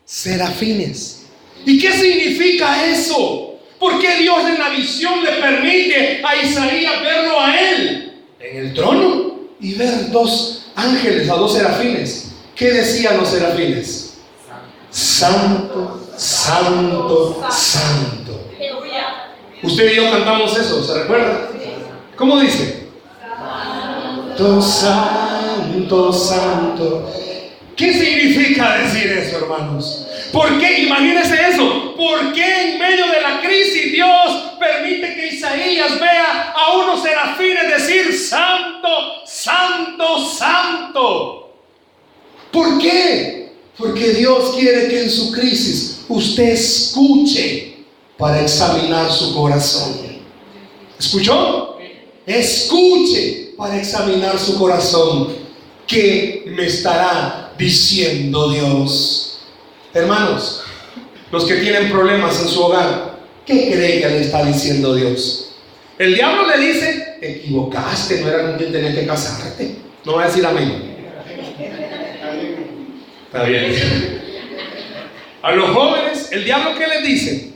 serafines. 0.04 1.26
¿Y 1.66 1.80
qué 1.80 1.92
significa 1.92 2.86
eso? 2.86 3.60
¿Por 3.80 4.00
qué 4.00 4.18
Dios 4.18 4.40
en 4.48 4.60
la 4.60 4.70
visión 4.70 5.24
le 5.24 5.32
permite 5.34 6.22
a 6.24 6.36
Isaías 6.36 7.02
verlo 7.02 7.40
a 7.40 7.60
él 7.60 8.14
en 8.40 8.58
el 8.58 8.74
trono 8.74 9.40
y 9.60 9.74
ver 9.76 10.12
dos 10.12 10.72
ángeles, 10.76 11.30
a 11.30 11.36
dos 11.36 11.54
serafines? 11.54 12.32
¿Qué 12.56 12.72
decían 12.72 13.18
los 13.18 13.30
serafines? 13.30 14.18
Santo, 14.90 16.08
santo, 16.18 17.44
santo. 17.50 18.50
Usted 19.62 19.94
y 19.94 19.96
yo 19.96 20.12
cantamos 20.12 20.58
eso, 20.58 20.84
¿se 20.84 21.02
recuerda? 21.02 21.50
¿Cómo 22.18 22.40
dice? 22.40 22.83
Santo, 24.36 24.62
santo, 24.64 26.12
santo. 26.12 27.14
¿Qué 27.76 27.94
significa 27.94 28.80
decir 28.80 29.12
eso, 29.12 29.38
hermanos? 29.38 30.08
¿Por 30.32 30.60
qué? 30.60 30.86
Imagínense 30.86 31.36
eso. 31.52 31.94
¿Por 31.96 32.34
qué 32.34 32.72
en 32.74 32.80
medio 32.80 33.06
de 33.12 33.22
la 33.22 33.42
crisis 33.42 33.92
Dios 33.92 34.56
permite 34.60 35.14
que 35.14 35.36
Isaías 35.36 36.00
vea 36.00 36.52
a 36.56 36.78
unos 36.78 37.04
serafines 37.04 37.70
decir 37.70 38.12
santo, 38.12 38.90
santo, 39.28 40.26
santo? 40.28 41.54
¿Por 42.52 42.80
qué? 42.80 43.52
Porque 43.78 44.14
Dios 44.14 44.56
quiere 44.58 44.88
que 44.88 45.04
en 45.04 45.12
su 45.12 45.32
crisis 45.32 46.06
usted 46.10 46.54
escuche 46.54 47.86
para 48.18 48.42
examinar 48.42 49.12
su 49.12 49.36
corazón. 49.36 49.94
¿Escuchó? 50.98 51.78
Escuche 52.26 53.43
para 53.58 53.78
examinar 53.78 54.38
su 54.38 54.58
corazón. 54.58 55.36
¿Qué 55.88 56.44
me 56.48 56.66
estará 56.66 57.54
diciendo 57.58 58.50
Dios? 58.50 59.40
Hermanos, 59.94 60.64
los 61.32 61.46
que 61.46 61.56
tienen 61.56 61.92
problemas 61.92 62.42
en 62.42 62.48
su 62.48 62.64
hogar, 62.64 63.18
¿qué 63.46 63.72
cree 63.72 64.02
que 64.02 64.10
le 64.10 64.22
está 64.22 64.44
diciendo 64.44 64.96
Dios? 64.96 65.56
El 65.98 66.16
diablo 66.16 66.48
le 66.48 66.58
dice, 66.58 67.18
te 67.20 67.38
equivocaste, 67.38 68.22
no 68.22 68.30
era 68.30 68.44
con 68.44 68.58
quien 68.58 68.72
tenías 68.72 68.96
que 68.96 69.06
casarte. 69.06 69.76
No 70.06 70.16
va 70.16 70.24
a 70.24 70.28
decir 70.28 70.46
amén. 70.46 70.96
Está 73.26 73.44
bien. 73.44 74.22
A 75.42 75.52
los 75.52 75.70
jóvenes, 75.72 76.32
el 76.32 76.46
diablo 76.46 76.78
qué 76.78 76.88
les 76.88 77.04
dice? 77.04 77.54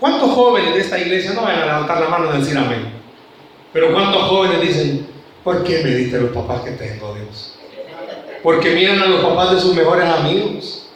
¿Cuántos 0.00 0.30
jóvenes 0.30 0.74
de 0.74 0.80
esta 0.80 0.98
iglesia 0.98 1.32
no 1.32 1.42
van 1.42 1.58
a 1.58 1.66
levantar 1.66 2.00
la 2.00 2.08
mano 2.08 2.34
y 2.34 2.38
decir 2.38 2.56
amén? 2.56 3.03
Pero 3.74 3.92
¿cuántos 3.92 4.22
jóvenes 4.22 4.60
dicen, 4.60 5.06
¿por 5.42 5.64
qué 5.64 5.82
me 5.82 5.90
diste 5.90 6.20
los 6.20 6.30
papás 6.30 6.60
que 6.62 6.70
tengo, 6.70 7.12
Dios? 7.12 7.56
Porque 8.40 8.70
miran 8.70 9.00
a 9.00 9.06
los 9.06 9.20
papás 9.20 9.56
de 9.56 9.60
sus 9.60 9.74
mejores 9.74 10.08
amigos 10.08 10.86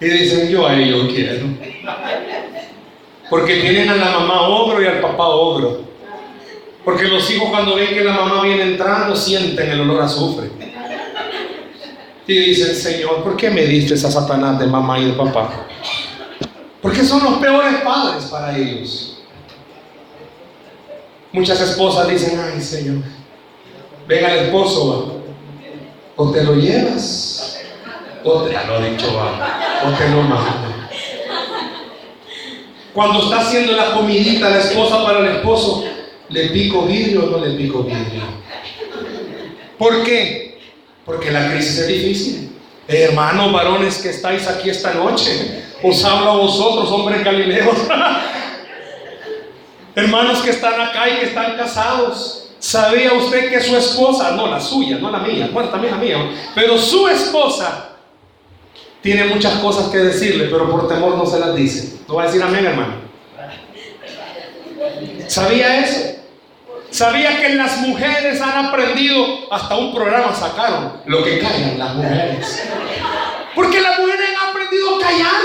y 0.00 0.04
dicen, 0.06 0.48
yo 0.48 0.66
a 0.66 0.76
ellos 0.76 1.12
quiero. 1.14 1.46
Porque 3.30 3.60
tienen 3.60 3.88
a 3.88 3.94
la 3.94 4.18
mamá 4.18 4.48
ogro 4.48 4.82
y 4.82 4.86
al 4.86 5.00
papá 5.00 5.28
ogro. 5.28 5.84
Porque 6.84 7.04
los 7.04 7.30
hijos 7.30 7.48
cuando 7.50 7.76
ven 7.76 7.94
que 7.94 8.02
la 8.02 8.14
mamá 8.14 8.42
viene 8.42 8.64
entrando 8.64 9.14
sienten 9.14 9.70
el 9.70 9.82
olor 9.82 10.02
a 10.02 10.06
azufre. 10.06 10.50
Y 12.26 12.36
dicen, 12.36 12.74
Señor, 12.74 13.22
¿por 13.22 13.36
qué 13.36 13.50
me 13.50 13.64
diste 13.64 13.94
esa 13.94 14.10
Satanás 14.10 14.58
de 14.58 14.66
mamá 14.66 14.98
y 14.98 15.04
de 15.04 15.12
papá? 15.12 15.66
Porque 16.82 17.04
son 17.04 17.22
los 17.22 17.34
peores 17.34 17.76
padres 17.82 18.24
para 18.24 18.58
ellos. 18.58 19.13
Muchas 21.34 21.60
esposas 21.60 22.06
dicen, 22.06 22.40
ay 22.40 22.60
Señor, 22.62 23.02
venga 24.06 24.32
el 24.34 24.44
esposo, 24.44 25.20
o 26.14 26.30
te 26.30 26.44
lo 26.44 26.54
llevas, 26.54 27.60
o 28.22 28.42
te 28.42 28.52
lo 28.52 28.80
dicho, 28.80 29.12
va, 29.16 29.82
o 29.84 29.90
te 29.98 30.08
lo 30.10 30.22
manda. 30.22 30.88
Cuando 32.92 33.24
está 33.24 33.40
haciendo 33.40 33.72
la 33.72 33.94
comidita 33.94 34.48
la 34.48 34.60
esposa 34.60 35.02
para 35.02 35.18
el 35.18 35.36
esposo, 35.38 35.82
¿le 36.28 36.50
pico 36.50 36.82
vidrio 36.82 37.24
o 37.24 37.30
no 37.30 37.44
le 37.44 37.56
pico 37.56 37.82
vidrio? 37.82 38.22
¿Por 39.76 40.04
qué? 40.04 40.60
Porque 41.04 41.32
la 41.32 41.50
crisis 41.50 41.78
es 41.78 41.88
difícil. 41.88 42.52
Hermanos 42.86 43.52
varones 43.52 43.98
que 43.98 44.10
estáis 44.10 44.46
aquí 44.46 44.70
esta 44.70 44.94
noche, 44.94 45.64
os 45.82 46.04
hablo 46.04 46.30
a 46.30 46.36
vosotros, 46.36 46.88
hombres 46.92 47.24
galileos. 47.24 47.76
Hermanos 49.94 50.42
que 50.42 50.50
están 50.50 50.80
acá 50.80 51.08
y 51.08 51.18
que 51.18 51.26
están 51.26 51.56
casados. 51.56 52.50
¿Sabía 52.58 53.12
usted 53.12 53.50
que 53.50 53.60
su 53.60 53.76
esposa, 53.76 54.32
no 54.32 54.46
la 54.46 54.58
suya, 54.58 54.96
no 54.96 55.10
la 55.10 55.18
mía, 55.18 55.50
bueno, 55.52 55.68
también 55.68 55.92
la 55.92 56.00
mía, 56.00 56.30
pero 56.54 56.78
su 56.78 57.06
esposa 57.08 57.90
tiene 59.02 59.24
muchas 59.24 59.58
cosas 59.58 59.88
que 59.90 59.98
decirle, 59.98 60.46
pero 60.46 60.70
por 60.70 60.88
temor 60.88 61.14
no 61.14 61.26
se 61.26 61.38
las 61.38 61.54
dice. 61.54 61.98
No 62.08 62.14
va 62.14 62.22
a 62.22 62.26
decir 62.26 62.42
amén, 62.42 62.64
hermano. 62.64 62.94
¿Sabía 65.26 65.80
eso? 65.80 66.14
¿Sabía 66.90 67.38
que 67.38 67.50
las 67.50 67.78
mujeres 67.78 68.40
han 68.40 68.66
aprendido, 68.66 69.52
hasta 69.52 69.76
un 69.76 69.94
programa 69.94 70.32
sacaron, 70.34 71.02
lo 71.04 71.22
que 71.22 71.40
callan 71.40 71.78
las 71.78 71.94
mujeres? 71.96 72.62
Porque 73.54 73.80
las 73.80 73.98
mujeres 73.98 74.30
han 74.30 74.50
aprendido 74.50 74.96
a 74.96 75.00
callar. 75.00 75.40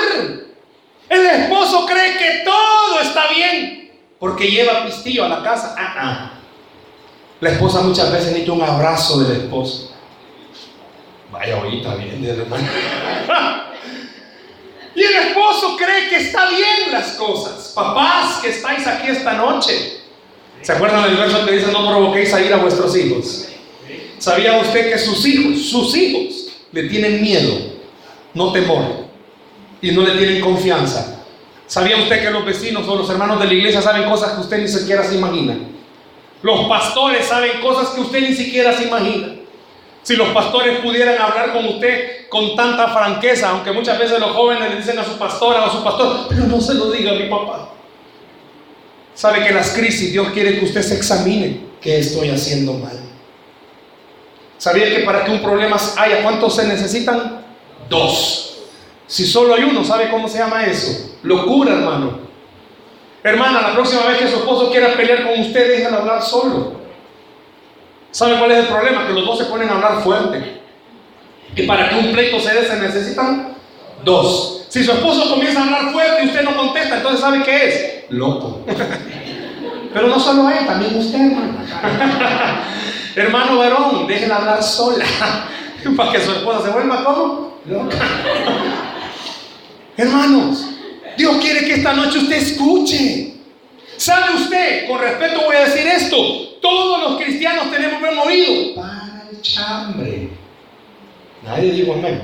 El 1.09 1.25
esposo 1.25 1.85
cree 1.85 2.17
que 2.17 2.43
todo 2.45 3.01
está 3.01 3.27
bien 3.27 3.78
porque 4.19 4.51
lleva 4.51 4.85
pistillo 4.85 5.23
a 5.23 5.29
la 5.29 5.41
casa. 5.41 5.75
Ah, 5.77 5.95
ah. 5.97 6.31
La 7.39 7.51
esposa 7.51 7.81
muchas 7.81 8.11
veces 8.11 8.27
necesita 8.27 8.51
un 8.51 8.61
abrazo 8.61 9.19
del 9.23 9.43
esposo. 9.43 9.93
Vaya 11.31 11.57
ahorita 11.57 11.95
bien, 11.95 12.25
hermano. 12.25 12.67
y 14.95 15.01
el 15.01 15.15
esposo 15.27 15.77
cree 15.77 16.09
que 16.09 16.17
está 16.17 16.49
bien 16.49 16.91
las 16.91 17.13
cosas. 17.13 17.71
Papás 17.73 18.39
que 18.41 18.49
estáis 18.49 18.85
aquí 18.85 19.07
esta 19.07 19.33
noche. 19.33 19.99
¿Se 20.61 20.73
acuerdan 20.73 21.03
del 21.03 21.15
verso 21.15 21.45
que 21.45 21.53
dice 21.53 21.71
no 21.71 21.87
provoquéis 21.87 22.33
a 22.33 22.41
ir 22.41 22.53
a 22.53 22.57
vuestros 22.57 22.93
hijos? 22.97 23.47
¿Sabía 24.17 24.57
usted 24.57 24.91
que 24.91 24.97
sus 24.97 25.25
hijos, 25.25 25.69
sus 25.69 25.95
hijos, 25.95 26.47
le 26.73 26.89
tienen 26.89 27.21
miedo, 27.21 27.57
no 28.33 28.51
temor? 28.51 29.05
Y 29.81 29.91
no 29.91 30.01
le 30.01 30.17
tienen 30.17 30.41
confianza. 30.41 31.18
¿Sabía 31.69 31.97
usted 31.97 32.23
que 32.23 32.31
los 32.31 32.43
vecinos 32.43 32.87
o 32.87 32.95
los 32.95 33.07
hermanos 33.11 33.39
de 33.39 33.45
la 33.45 33.53
iglesia 33.53 33.79
saben 33.79 34.09
cosas 34.09 34.31
que 34.31 34.41
usted 34.41 34.57
ni 34.57 34.67
siquiera 34.67 35.03
se 35.03 35.13
imagina? 35.13 35.55
Los 36.41 36.67
pastores 36.67 37.27
saben 37.27 37.61
cosas 37.61 37.89
que 37.89 38.01
usted 38.01 38.21
ni 38.21 38.33
siquiera 38.33 38.75
se 38.75 38.85
imagina. 38.85 39.35
Si 40.01 40.15
los 40.15 40.29
pastores 40.29 40.79
pudieran 40.79 41.21
hablar 41.21 41.53
con 41.53 41.67
usted 41.67 42.27
con 42.27 42.55
tanta 42.55 42.87
franqueza, 42.87 43.51
aunque 43.51 43.71
muchas 43.71 43.99
veces 43.99 44.19
los 44.19 44.31
jóvenes 44.31 44.67
le 44.67 44.77
dicen 44.77 44.97
a 44.97 45.05
su 45.05 45.15
pastora 45.19 45.61
o 45.61 45.65
a 45.67 45.71
su 45.71 45.83
pastor, 45.83 46.25
pero 46.27 46.47
no 46.47 46.59
se 46.59 46.73
lo 46.73 46.89
diga 46.89 47.11
a 47.11 47.15
mi 47.15 47.29
papá. 47.29 47.69
Sabe 49.13 49.45
que 49.45 49.53
las 49.53 49.69
crisis 49.69 50.11
Dios 50.11 50.29
quiere 50.29 50.57
que 50.57 50.65
usted 50.65 50.81
se 50.81 50.95
examine 50.95 51.59
qué 51.79 51.99
estoy 51.99 52.31
haciendo 52.31 52.73
mal. 52.73 52.99
¿Sabía 54.57 54.89
que 54.89 55.03
para 55.03 55.23
que 55.23 55.29
un 55.29 55.39
problema 55.43 55.77
haya, 55.97 56.23
cuántos 56.23 56.55
se 56.55 56.65
necesitan? 56.65 57.45
Dos. 57.87 58.48
Si 59.09 59.25
solo 59.25 59.55
hay 59.55 59.63
uno, 59.63 59.83
¿sabe 59.83 60.11
cómo 60.11 60.27
se 60.27 60.37
llama 60.37 60.67
eso? 60.67 61.15
Locura, 61.23 61.73
hermano. 61.73 62.19
Hermana, 63.23 63.59
la 63.59 63.73
próxima 63.73 64.05
vez 64.05 64.19
que 64.19 64.27
su 64.27 64.35
esposo 64.35 64.69
quiera 64.69 64.93
pelear 64.93 65.23
con 65.23 65.39
usted, 65.39 65.77
déjalo 65.77 65.97
hablar 65.97 66.21
solo. 66.21 66.73
¿Sabe 68.11 68.37
cuál 68.37 68.51
es 68.51 68.59
el 68.59 68.67
problema? 68.67 69.07
Que 69.07 69.13
los 69.13 69.25
dos 69.25 69.39
se 69.39 69.45
ponen 69.45 69.67
a 69.67 69.73
hablar 69.73 70.03
fuerte. 70.03 70.61
Y 71.55 71.63
para 71.63 71.89
que 71.89 71.95
un 71.95 72.11
pleito 72.11 72.39
se 72.39 72.53
dé 72.53 72.67
se 72.67 72.79
necesitan 72.79 73.55
dos. 74.05 74.67
Si 74.69 74.83
su 74.83 74.91
esposo 74.91 75.27
comienza 75.27 75.61
a 75.61 75.63
hablar 75.63 75.91
fuerte 75.91 76.25
y 76.25 76.27
usted 76.27 76.43
no 76.43 76.55
contesta, 76.55 76.97
entonces 76.97 77.19
¿sabe 77.19 77.41
qué 77.41 77.67
es? 77.67 78.03
Loco. 78.09 78.63
Pero 79.93 80.07
no 80.07 80.19
solo 80.19 80.51
él, 80.51 80.67
también 80.67 80.95
usted, 80.95 81.19
hermano. 81.19 81.57
hermano 83.15 83.57
varón, 83.57 84.05
déjela 84.05 84.35
hablar 84.35 84.61
sola. 84.61 85.03
para 85.97 86.11
que 86.11 86.21
su 86.21 86.31
esposa 86.31 86.61
se 86.61 86.69
vuelva 86.69 87.03
como 87.03 87.57
loca. 87.65 87.97
Hermanos, 89.99 90.65
Dios 91.17 91.37
quiere 91.41 91.59
que 91.65 91.73
esta 91.73 91.91
noche 91.91 92.19
usted 92.19 92.37
escuche. 92.37 93.33
¿Sabe 93.97 94.33
usted? 94.33 94.87
Con 94.87 95.01
respeto 95.01 95.41
voy 95.45 95.57
a 95.57 95.65
decir 95.65 95.85
esto. 95.85 96.15
Todos 96.61 97.01
los 97.01 97.21
cristianos 97.21 97.69
tenemos 97.69 97.99
buen 97.99 98.17
oído 98.17 98.75
para 98.75 99.25
el 99.29 99.41
chambre. 99.41 100.29
Nadie 101.43 101.73
dijo 101.73 101.95
amén. 101.95 102.21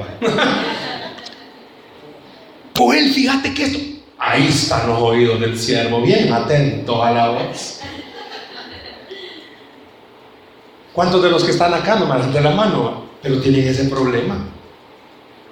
Pues 2.72 3.14
fíjate 3.14 3.54
que 3.54 3.64
esto. 3.66 3.80
Ahí 4.20 4.48
están 4.48 4.88
los 4.88 5.02
oídos 5.02 5.42
del 5.42 5.60
siervo, 5.60 6.00
bien 6.00 6.32
atentos 6.32 7.06
a 7.06 7.12
la 7.12 7.28
voz. 7.28 7.82
¿Cuántos 10.94 11.22
de 11.22 11.30
los 11.30 11.44
que 11.44 11.52
están 11.52 11.74
acá 11.74 11.96
no 11.96 12.06
me 12.06 12.26
de 12.26 12.40
la 12.40 12.52
mano? 12.52 13.04
Pero 13.22 13.42
tienen 13.42 13.68
ese 13.68 13.84
problema. 13.90 14.38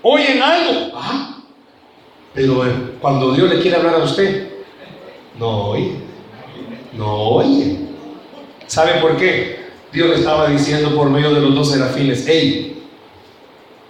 Oyen 0.01 0.41
algo. 0.41 0.93
Ah, 0.95 1.32
pero 2.33 2.65
eh, 2.65 2.71
cuando 2.99 3.31
Dios 3.33 3.49
le 3.49 3.61
quiere 3.61 3.77
hablar 3.77 3.95
a 3.95 4.03
usted, 4.03 4.49
no 5.37 5.69
oye. 5.69 5.91
No 6.93 7.15
oye. 7.15 7.77
¿Sabe 8.67 9.01
por 9.01 9.17
qué? 9.17 9.63
Dios 9.91 10.09
le 10.09 10.15
estaba 10.15 10.49
diciendo 10.49 10.95
por 10.95 11.09
medio 11.09 11.33
de 11.33 11.41
los 11.41 11.53
dos 11.53 11.71
serafines, 11.71 12.25
hey, 12.27 12.83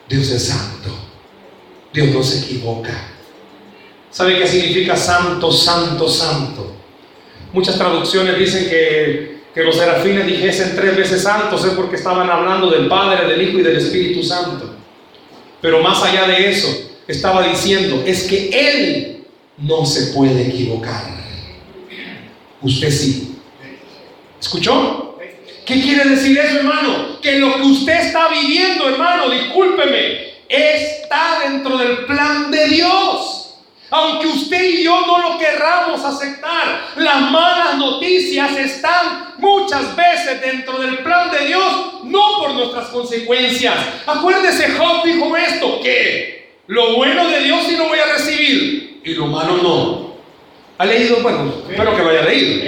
Dios 0.10 0.30
es 0.30 0.48
santo. 0.48 0.90
Dios 1.94 2.10
no 2.10 2.24
se 2.24 2.46
equivoca. 2.46 3.10
¿Sabe 4.10 4.38
qué 4.38 4.48
significa 4.48 4.96
santo, 4.96 5.52
santo, 5.52 6.10
santo? 6.10 6.74
Muchas 7.54 7.78
traducciones 7.78 8.38
dicen 8.38 8.70
que, 8.70 9.44
que 9.54 9.64
los 9.64 9.76
serafines 9.76 10.26
dijesen 10.26 10.76
tres 10.76 10.98
veces 10.98 11.24
santos 11.24 11.64
es 11.66 11.72
porque 11.74 11.96
estaban 11.96 12.30
hablando 12.30 12.70
del 12.70 12.88
Padre, 12.88 13.28
del 13.28 13.42
Hijo 13.42 13.60
y 13.60 13.64
del 13.64 13.78
Espíritu 13.78 14.24
Santo. 14.24 14.74
Pero 15.62 15.82
más 15.82 16.04
allá 16.04 16.28
de 16.28 16.50
eso, 16.50 16.93
estaba 17.08 17.48
diciendo 17.48 18.04
es 18.06 18.24
que 18.24 18.50
Él 18.52 19.26
no 19.58 19.86
se 19.86 20.14
puede 20.14 20.48
equivocar. 20.48 21.04
Usted 22.62 22.92
sí. 22.92 23.38
¿Escuchó? 24.40 25.18
¿Qué 25.66 25.82
quiere 25.82 26.10
decir 26.10 26.38
eso, 26.38 26.58
hermano? 26.58 27.22
Que 27.22 27.40
lo 27.40 27.56
que 27.56 27.62
usted 27.62 27.94
está 27.94 28.28
viviendo, 28.28 28.90
hermano, 28.90 29.30
discúlpeme, 29.30 30.34
está 30.50 31.40
dentro 31.50 31.78
del 31.78 32.06
plan 32.06 32.52
de 32.52 32.68
Dios. 32.68 33.56
Aunque 33.90 34.28
usted 34.28 34.64
y 34.64 34.84
yo 34.84 35.06
no 35.06 35.20
lo 35.20 35.38
querramos 35.38 36.04
aceptar, 36.04 36.94
las 36.96 37.32
malas 37.32 37.78
noticias 37.78 38.58
están 38.58 39.36
muchas 39.38 39.96
veces 39.96 40.42
dentro 40.42 40.80
del 40.80 40.98
plan 41.00 41.32
de 41.32 41.46
Dios, 41.46 42.04
no 42.04 42.38
por 42.40 42.54
nuestras 42.56 42.88
consecuencias. 42.88 43.76
Acuérdese, 44.06 44.72
Job 44.72 45.04
dijo 45.06 45.38
esto, 45.38 45.80
que 45.82 46.43
lo 46.68 46.96
bueno 46.96 47.28
de 47.28 47.42
Dios 47.42 47.66
sí 47.68 47.76
lo 47.76 47.88
voy 47.88 48.00
a 48.00 48.14
recibir 48.14 49.02
y 49.04 49.14
lo 49.14 49.28
malo 49.28 49.58
no. 49.58 50.14
¿Ha 50.78 50.86
leído? 50.86 51.18
Bueno, 51.22 51.54
espero 51.70 51.96
que 51.96 52.04
lo 52.04 52.10
haya 52.10 52.24
leído. 52.24 52.64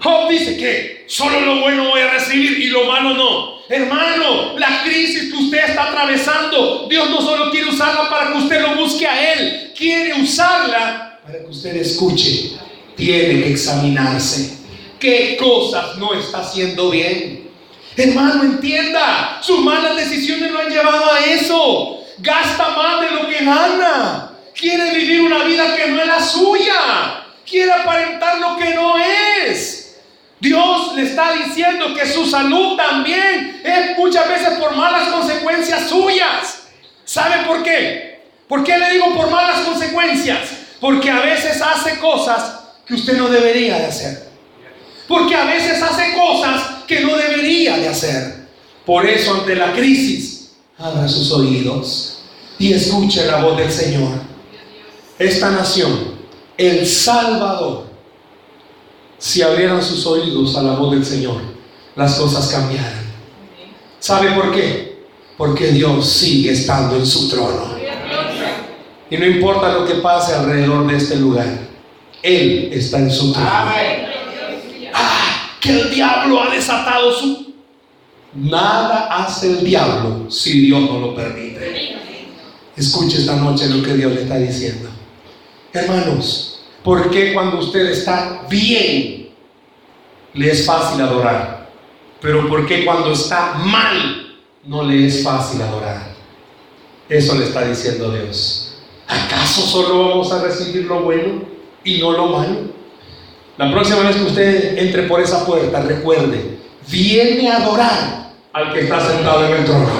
Job 0.00 0.28
dice 0.28 0.56
que 0.56 1.04
solo 1.08 1.40
lo 1.40 1.60
bueno 1.60 1.88
voy 1.88 2.00
a 2.02 2.12
recibir 2.12 2.58
y 2.58 2.66
lo 2.66 2.84
malo 2.84 3.14
no. 3.14 3.58
Hermano, 3.68 4.58
la 4.58 4.82
crisis 4.82 5.32
que 5.32 5.36
usted 5.36 5.58
está 5.68 5.88
atravesando, 5.88 6.86
Dios 6.88 7.10
no 7.10 7.20
solo 7.20 7.50
quiere 7.50 7.68
usarla 7.68 8.08
para 8.08 8.32
que 8.32 8.38
usted 8.38 8.60
lo 8.62 8.76
busque 8.76 9.06
a 9.06 9.32
Él, 9.32 9.72
quiere 9.76 10.14
usarla 10.14 11.20
para 11.24 11.38
que 11.40 11.46
usted 11.46 11.76
escuche. 11.76 12.52
Tiene 12.94 13.42
que 13.42 13.50
examinarse. 13.52 14.58
¿Qué 14.98 15.36
cosas 15.38 15.96
no 15.98 16.14
está 16.14 16.40
haciendo 16.40 16.90
bien? 16.90 17.48
Hermano, 17.96 18.44
entienda, 18.44 19.40
sus 19.42 19.60
malas 19.60 19.96
decisiones 19.96 20.50
lo 20.50 20.60
han 20.60 20.70
llevado 20.70 21.12
a 21.12 21.24
eso 21.24 21.97
gasta 22.20 22.68
más 22.70 23.00
de 23.00 23.10
lo 23.10 23.28
que 23.28 23.44
gana, 23.44 24.30
quiere 24.54 24.94
vivir 24.96 25.22
una 25.22 25.44
vida 25.44 25.76
que 25.76 25.88
no 25.88 26.00
es 26.00 26.06
la 26.06 26.20
suya, 26.20 27.24
quiere 27.48 27.72
aparentar 27.72 28.38
lo 28.38 28.56
que 28.56 28.74
no 28.74 28.94
es. 28.98 29.96
Dios 30.40 30.94
le 30.94 31.02
está 31.02 31.32
diciendo 31.32 31.94
que 31.94 32.06
su 32.06 32.24
salud 32.26 32.76
también 32.76 33.60
es 33.64 33.98
muchas 33.98 34.28
veces 34.28 34.50
por 34.58 34.74
malas 34.76 35.08
consecuencias 35.08 35.88
suyas. 35.88 36.62
¿Sabe 37.04 37.44
por 37.46 37.62
qué? 37.62 38.20
¿Por 38.46 38.62
qué 38.62 38.78
le 38.78 38.90
digo 38.90 39.14
por 39.14 39.30
malas 39.30 39.60
consecuencias? 39.60 40.38
Porque 40.80 41.10
a 41.10 41.20
veces 41.20 41.60
hace 41.60 41.98
cosas 41.98 42.60
que 42.86 42.94
usted 42.94 43.16
no 43.16 43.28
debería 43.28 43.78
de 43.78 43.86
hacer. 43.86 44.28
Porque 45.08 45.34
a 45.34 45.44
veces 45.44 45.82
hace 45.82 46.12
cosas 46.12 46.84
que 46.86 47.00
no 47.00 47.16
debería 47.16 47.76
de 47.76 47.88
hacer. 47.88 48.46
Por 48.86 49.06
eso 49.06 49.34
ante 49.34 49.56
la 49.56 49.72
crisis 49.72 50.37
abra 50.78 51.08
sus 51.08 51.32
oídos 51.32 52.20
y 52.58 52.72
escuche 52.72 53.26
la 53.26 53.42
voz 53.42 53.56
del 53.56 53.70
Señor. 53.70 54.10
Esta 55.18 55.50
nación, 55.50 56.14
el 56.56 56.86
Salvador, 56.86 57.86
si 59.18 59.42
abrieran 59.42 59.82
sus 59.82 60.06
oídos 60.06 60.56
a 60.56 60.62
la 60.62 60.74
voz 60.74 60.92
del 60.92 61.04
Señor, 61.04 61.40
las 61.96 62.14
cosas 62.14 62.48
cambiaran. 62.48 63.08
¿Sabe 63.98 64.30
por 64.32 64.52
qué? 64.52 65.04
Porque 65.36 65.68
Dios 65.68 66.08
sigue 66.08 66.52
estando 66.52 66.96
en 66.96 67.06
su 67.06 67.28
trono. 67.28 67.76
Y 69.10 69.16
no 69.16 69.26
importa 69.26 69.72
lo 69.72 69.84
que 69.84 69.94
pase 69.94 70.34
alrededor 70.34 70.86
de 70.86 70.96
este 70.96 71.16
lugar, 71.16 71.48
Él 72.22 72.70
está 72.72 72.98
en 72.98 73.10
su 73.10 73.32
trono. 73.32 73.48
Ah, 74.94 75.56
que 75.60 75.80
el 75.80 75.90
diablo 75.90 76.42
ha 76.42 76.54
desatado 76.54 77.12
su 77.12 77.47
Nada 78.34 79.06
hace 79.24 79.50
el 79.50 79.64
diablo 79.64 80.30
si 80.30 80.60
Dios 80.60 80.80
no 80.82 81.00
lo 81.00 81.14
permite. 81.14 81.96
Escuche 82.76 83.18
esta 83.18 83.36
noche 83.36 83.68
lo 83.68 83.82
que 83.82 83.94
Dios 83.94 84.12
le 84.12 84.22
está 84.22 84.36
diciendo. 84.36 84.90
Hermanos, 85.72 86.60
¿por 86.84 87.10
qué 87.10 87.32
cuando 87.32 87.58
usted 87.58 87.86
está 87.90 88.46
bien 88.48 89.30
le 90.34 90.50
es 90.50 90.66
fácil 90.66 91.00
adorar? 91.00 91.70
Pero 92.20 92.48
¿por 92.48 92.66
qué 92.66 92.84
cuando 92.84 93.12
está 93.12 93.54
mal 93.54 94.38
no 94.64 94.82
le 94.82 95.06
es 95.06 95.22
fácil 95.22 95.62
adorar? 95.62 96.14
Eso 97.08 97.34
le 97.34 97.46
está 97.46 97.66
diciendo 97.66 98.12
Dios. 98.12 98.76
¿Acaso 99.08 99.62
solo 99.62 100.10
vamos 100.10 100.30
a 100.32 100.42
recibir 100.42 100.84
lo 100.84 101.02
bueno 101.02 101.42
y 101.82 101.98
no 101.98 102.12
lo 102.12 102.26
malo? 102.26 102.78
La 103.56 103.72
próxima 103.72 104.00
vez 104.00 104.16
que 104.16 104.24
usted 104.24 104.78
entre 104.78 105.04
por 105.04 105.20
esa 105.20 105.46
puerta, 105.46 105.80
recuerde, 105.80 106.57
viene 106.88 107.50
a 107.50 107.56
adorar 107.56 108.30
al 108.52 108.72
que 108.72 108.80
está 108.80 109.00
sentado 109.00 109.46
en 109.46 109.52
el 109.52 109.64
trono. 109.64 109.90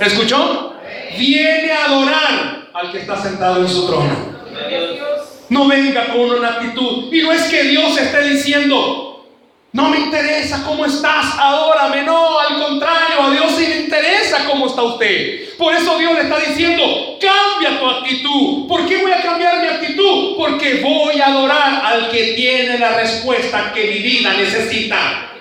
¿Escuchó? 0.00 0.74
Viene 1.18 1.72
a 1.72 1.84
adorar 1.86 2.68
al 2.72 2.92
que 2.92 2.98
está 2.98 3.20
sentado 3.20 3.60
en 3.60 3.68
su 3.68 3.86
trono. 3.86 4.34
No 5.48 5.68
venga 5.68 6.06
con 6.06 6.30
una 6.30 6.48
actitud. 6.48 7.12
Y 7.12 7.22
no 7.22 7.32
es 7.32 7.42
que 7.44 7.64
Dios 7.64 7.96
esté 7.98 8.22
diciendo, 8.22 9.26
no 9.72 9.88
me 9.90 9.98
interesa 9.98 10.64
cómo 10.64 10.86
estás, 10.86 11.36
adórame. 11.38 12.02
No, 12.02 12.38
al 12.38 12.62
contrario, 12.62 13.22
a 13.22 13.30
Dios 13.30 13.52
sí 13.56 13.66
le 13.66 13.80
interesa 13.82 14.44
cómo 14.46 14.66
está 14.66 14.82
usted. 14.82 15.56
Por 15.58 15.74
eso 15.74 15.98
Dios 15.98 16.14
le 16.14 16.22
está 16.22 16.38
diciendo, 16.38 17.18
cambia 17.20 17.78
tu 17.78 17.86
actitud. 17.86 18.68
¿Por 18.68 18.86
qué 18.86 19.02
voy 19.02 19.12
a 19.12 19.22
cambiar 19.22 19.60
mi 19.60 19.68
actitud? 19.68 20.36
Porque 20.36 20.80
voy 20.80 21.20
a 21.20 21.26
adorar 21.26 21.82
al 21.84 22.10
que 22.10 22.34
tiene 22.34 22.78
la 22.78 22.96
respuesta 22.96 23.72
que 23.74 23.84
mi 23.84 23.98
vida 23.98 24.32
necesita. 24.34 25.33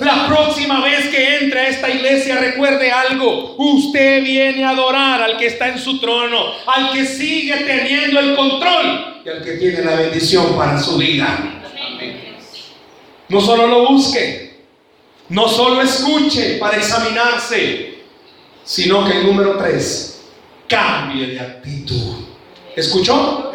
La 0.00 0.28
próxima 0.28 0.82
vez 0.84 1.08
que 1.08 1.38
entre 1.38 1.60
a 1.60 1.68
esta 1.68 1.90
iglesia 1.90 2.36
recuerde 2.36 2.90
algo. 2.90 3.56
Usted 3.58 4.22
viene 4.22 4.64
a 4.64 4.70
adorar 4.70 5.22
al 5.22 5.36
que 5.36 5.46
está 5.46 5.68
en 5.68 5.78
su 5.78 5.98
trono, 5.98 6.52
al 6.66 6.92
que 6.92 7.04
sigue 7.04 7.56
teniendo 7.56 8.20
el 8.20 8.36
control 8.36 9.22
y 9.24 9.28
al 9.28 9.42
que 9.42 9.52
tiene 9.52 9.82
la 9.82 9.96
bendición 9.96 10.56
para 10.56 10.78
su 10.78 10.96
vida. 10.98 11.62
No 13.28 13.40
solo 13.40 13.66
lo 13.66 13.88
busque, 13.88 14.60
no 15.28 15.48
solo 15.48 15.82
escuche 15.82 16.58
para 16.58 16.76
examinarse, 16.76 17.98
sino 18.64 19.04
que 19.04 19.18
el 19.18 19.26
número 19.26 19.58
tres, 19.58 20.22
cambie 20.68 21.26
de 21.26 21.40
actitud. 21.40 22.24
¿Escuchó? 22.74 23.52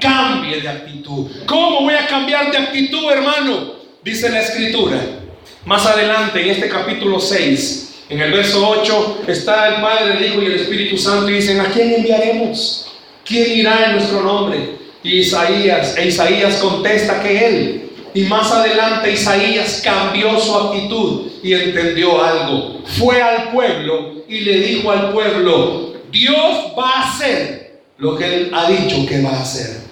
Cambie 0.00 0.60
de 0.60 0.68
actitud. 0.68 1.30
¿Cómo 1.46 1.80
voy 1.80 1.94
a 1.94 2.06
cambiar 2.06 2.50
de 2.50 2.58
actitud, 2.58 3.10
hermano? 3.10 3.74
Dice 4.02 4.30
la 4.30 4.40
escritura. 4.40 5.19
Más 5.64 5.86
adelante, 5.86 6.40
en 6.40 6.50
este 6.50 6.68
capítulo 6.68 7.20
6, 7.20 8.04
en 8.08 8.20
el 8.20 8.32
verso 8.32 8.68
8, 8.68 9.22
está 9.28 9.68
el 9.68 9.82
Padre, 9.82 10.18
el 10.18 10.24
Hijo 10.24 10.42
y 10.42 10.46
el 10.46 10.54
Espíritu 10.56 10.96
Santo 10.96 11.30
y 11.30 11.34
dicen, 11.34 11.60
¿a 11.60 11.66
quién 11.66 11.94
enviaremos? 11.94 12.92
¿Quién 13.24 13.58
irá 13.58 13.86
en 13.86 13.92
nuestro 13.92 14.22
nombre? 14.22 14.78
Y 15.02 15.18
Isaías, 15.18 15.96
e 15.96 16.08
Isaías 16.08 16.56
contesta 16.56 17.22
que 17.22 17.46
Él 17.46 17.90
y 18.12 18.22
más 18.22 18.50
adelante 18.50 19.12
Isaías 19.12 19.80
cambió 19.84 20.38
su 20.38 20.56
actitud 20.56 21.26
y 21.42 21.52
entendió 21.52 22.22
algo. 22.22 22.80
Fue 22.84 23.22
al 23.22 23.50
pueblo 23.52 24.24
y 24.28 24.40
le 24.40 24.60
dijo 24.60 24.90
al 24.90 25.12
pueblo, 25.12 25.94
Dios 26.10 26.72
va 26.76 26.90
a 26.90 27.08
hacer 27.08 27.82
lo 27.98 28.16
que 28.16 28.24
él 28.24 28.50
ha 28.52 28.68
dicho 28.68 29.06
que 29.08 29.22
va 29.22 29.30
a 29.30 29.42
hacer. 29.42 29.82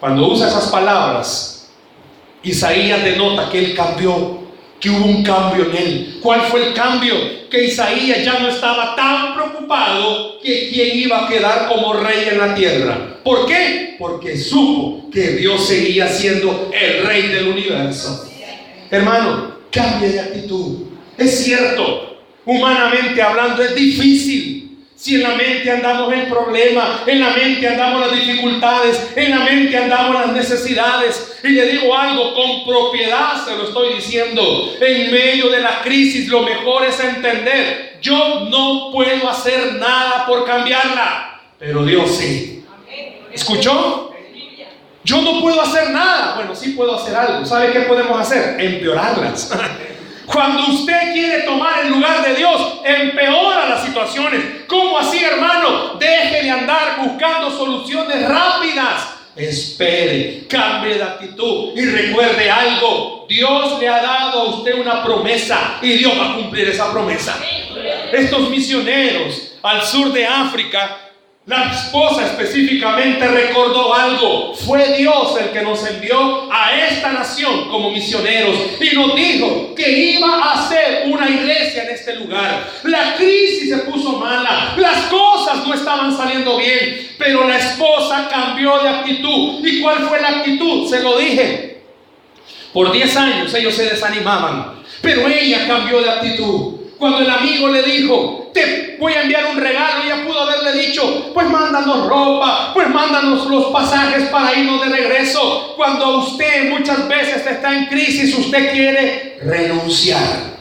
Cuando 0.00 0.28
usa 0.28 0.48
esas 0.48 0.68
palabras, 0.68 1.68
Isaías 2.42 3.02
denota 3.02 3.50
que 3.50 3.58
él 3.58 3.74
cambió, 3.74 4.37
que 4.80 4.90
hubo 4.90 5.06
un 5.06 5.22
cambio 5.22 5.66
en 5.70 5.76
él. 5.76 6.18
¿Cuál 6.22 6.42
fue 6.42 6.68
el 6.68 6.74
cambio? 6.74 7.14
Que 7.50 7.64
Isaías 7.64 8.24
ya 8.24 8.38
no 8.38 8.48
estaba 8.48 8.94
tan 8.94 9.34
preocupado 9.34 10.38
que 10.40 10.70
quién 10.72 10.98
iba 10.98 11.24
a 11.24 11.28
quedar 11.28 11.68
como 11.68 11.94
rey 11.94 12.28
en 12.30 12.38
la 12.38 12.54
tierra. 12.54 13.18
¿Por 13.24 13.46
qué? 13.46 13.96
Porque 13.98 14.36
supo 14.36 15.10
que 15.10 15.32
Dios 15.32 15.66
seguía 15.66 16.08
siendo 16.08 16.70
el 16.72 17.06
rey 17.06 17.28
del 17.28 17.48
universo. 17.48 18.28
Hermano, 18.90 19.58
cambie 19.70 20.10
de 20.10 20.20
actitud. 20.20 20.86
Es 21.16 21.44
cierto, 21.44 22.18
humanamente 22.44 23.20
hablando 23.20 23.62
es 23.62 23.74
difícil. 23.74 24.57
Si 24.98 25.14
en 25.14 25.22
la 25.22 25.36
mente 25.36 25.70
andamos 25.70 26.12
en 26.12 26.28
problemas, 26.28 27.02
en 27.06 27.20
la 27.20 27.30
mente 27.30 27.68
andamos 27.68 28.00
las 28.00 28.10
dificultades, 28.10 29.12
en 29.14 29.30
la 29.30 29.44
mente 29.44 29.76
andamos 29.76 30.12
las 30.12 30.32
necesidades. 30.32 31.38
Y 31.44 31.50
le 31.50 31.66
digo 31.66 31.96
algo, 31.96 32.34
con 32.34 32.66
propiedad 32.66 33.44
se 33.44 33.56
lo 33.56 33.68
estoy 33.68 33.94
diciendo. 33.94 34.74
En 34.80 35.12
medio 35.12 35.50
de 35.50 35.60
la 35.60 35.82
crisis 35.82 36.26
lo 36.26 36.42
mejor 36.42 36.84
es 36.84 36.98
entender, 36.98 37.98
yo 38.02 38.48
no 38.50 38.90
puedo 38.90 39.30
hacer 39.30 39.74
nada 39.74 40.26
por 40.26 40.44
cambiarla, 40.44 41.42
pero 41.60 41.84
Dios 41.84 42.16
sí. 42.16 42.64
¿Escuchó? 43.32 44.10
Yo 45.04 45.22
no 45.22 45.40
puedo 45.40 45.62
hacer 45.62 45.90
nada. 45.90 46.34
Bueno, 46.34 46.56
sí 46.56 46.70
puedo 46.70 46.96
hacer 46.96 47.14
algo. 47.14 47.46
¿Sabe 47.46 47.70
qué 47.70 47.80
podemos 47.82 48.18
hacer? 48.18 48.60
Empeorarlas. 48.60 49.52
Cuando 50.32 50.66
usted 50.68 51.12
quiere 51.14 51.42
tomar 51.42 51.80
el 51.84 51.90
lugar 51.90 52.22
de 52.22 52.34
Dios, 52.34 52.80
empeora 52.84 53.68
las 53.68 53.84
situaciones. 53.84 54.40
¿Cómo 54.66 54.98
así, 54.98 55.24
hermano? 55.24 55.94
Deje 55.98 56.42
de 56.42 56.50
andar 56.50 56.98
buscando 57.02 57.50
soluciones 57.50 58.28
rápidas. 58.28 59.14
Espere, 59.34 60.46
cambie 60.48 60.94
de 60.94 61.02
actitud 61.02 61.72
y 61.74 61.84
recuerde 61.84 62.50
algo. 62.50 63.26
Dios 63.28 63.78
le 63.80 63.88
ha 63.88 64.02
dado 64.02 64.40
a 64.40 64.44
usted 64.56 64.78
una 64.78 65.02
promesa 65.02 65.78
y 65.80 65.92
Dios 65.92 66.12
va 66.18 66.32
a 66.32 66.34
cumplir 66.34 66.68
esa 66.68 66.92
promesa. 66.92 67.38
Estos 68.12 68.50
misioneros 68.50 69.52
al 69.62 69.82
sur 69.82 70.12
de 70.12 70.26
África 70.26 71.07
la 71.48 71.72
esposa 71.72 72.26
específicamente 72.26 73.26
recordó 73.26 73.94
algo. 73.94 74.54
Fue 74.54 74.98
Dios 74.98 75.34
el 75.40 75.48
que 75.48 75.62
nos 75.62 75.82
envió 75.88 76.52
a 76.52 76.76
esta 76.76 77.10
nación 77.10 77.70
como 77.70 77.90
misioneros 77.90 78.54
y 78.78 78.94
nos 78.94 79.16
dijo 79.16 79.74
que 79.74 79.90
iba 79.90 80.28
a 80.28 80.52
hacer 80.52 81.04
una 81.06 81.26
iglesia 81.26 81.84
en 81.84 81.90
este 81.90 82.16
lugar. 82.16 82.68
La 82.82 83.14
crisis 83.16 83.70
se 83.70 83.78
puso 83.78 84.18
mala, 84.18 84.74
las 84.76 85.04
cosas 85.04 85.66
no 85.66 85.72
estaban 85.72 86.14
saliendo 86.14 86.58
bien, 86.58 87.12
pero 87.16 87.48
la 87.48 87.56
esposa 87.56 88.28
cambió 88.30 88.78
de 88.82 88.88
actitud. 88.90 89.66
¿Y 89.66 89.80
cuál 89.80 90.06
fue 90.06 90.20
la 90.20 90.28
actitud? 90.28 90.86
Se 90.86 91.02
lo 91.02 91.18
dije. 91.18 91.80
Por 92.74 92.92
10 92.92 93.16
años 93.16 93.54
ellos 93.54 93.74
se 93.74 93.84
desanimaban, 93.84 94.82
pero 95.00 95.26
ella 95.26 95.66
cambió 95.66 96.02
de 96.02 96.10
actitud. 96.10 96.74
Cuando 96.98 97.20
el 97.20 97.30
amigo 97.30 97.68
le 97.68 97.82
dijo, 97.84 98.37
te 98.52 98.96
voy 98.98 99.12
a 99.12 99.22
enviar 99.22 99.46
un 99.46 99.56
regalo, 99.56 100.02
ella 100.04 100.26
pudo 100.26 100.40
haberle 100.40 100.86
dicho, 100.86 101.30
pues 101.32 101.48
mándanos 101.48 102.06
ropa, 102.06 102.72
pues 102.74 102.88
mándanos 102.88 103.46
los 103.46 103.66
pasajes 103.66 104.28
para 104.28 104.58
irnos 104.58 104.84
de 104.84 104.96
regreso. 104.96 105.74
Cuando 105.76 106.18
usted 106.18 106.70
muchas 106.70 107.08
veces 107.08 107.46
está 107.46 107.76
en 107.76 107.86
crisis, 107.86 108.36
usted 108.36 108.72
quiere 108.72 109.38
renunciar. 109.42 110.58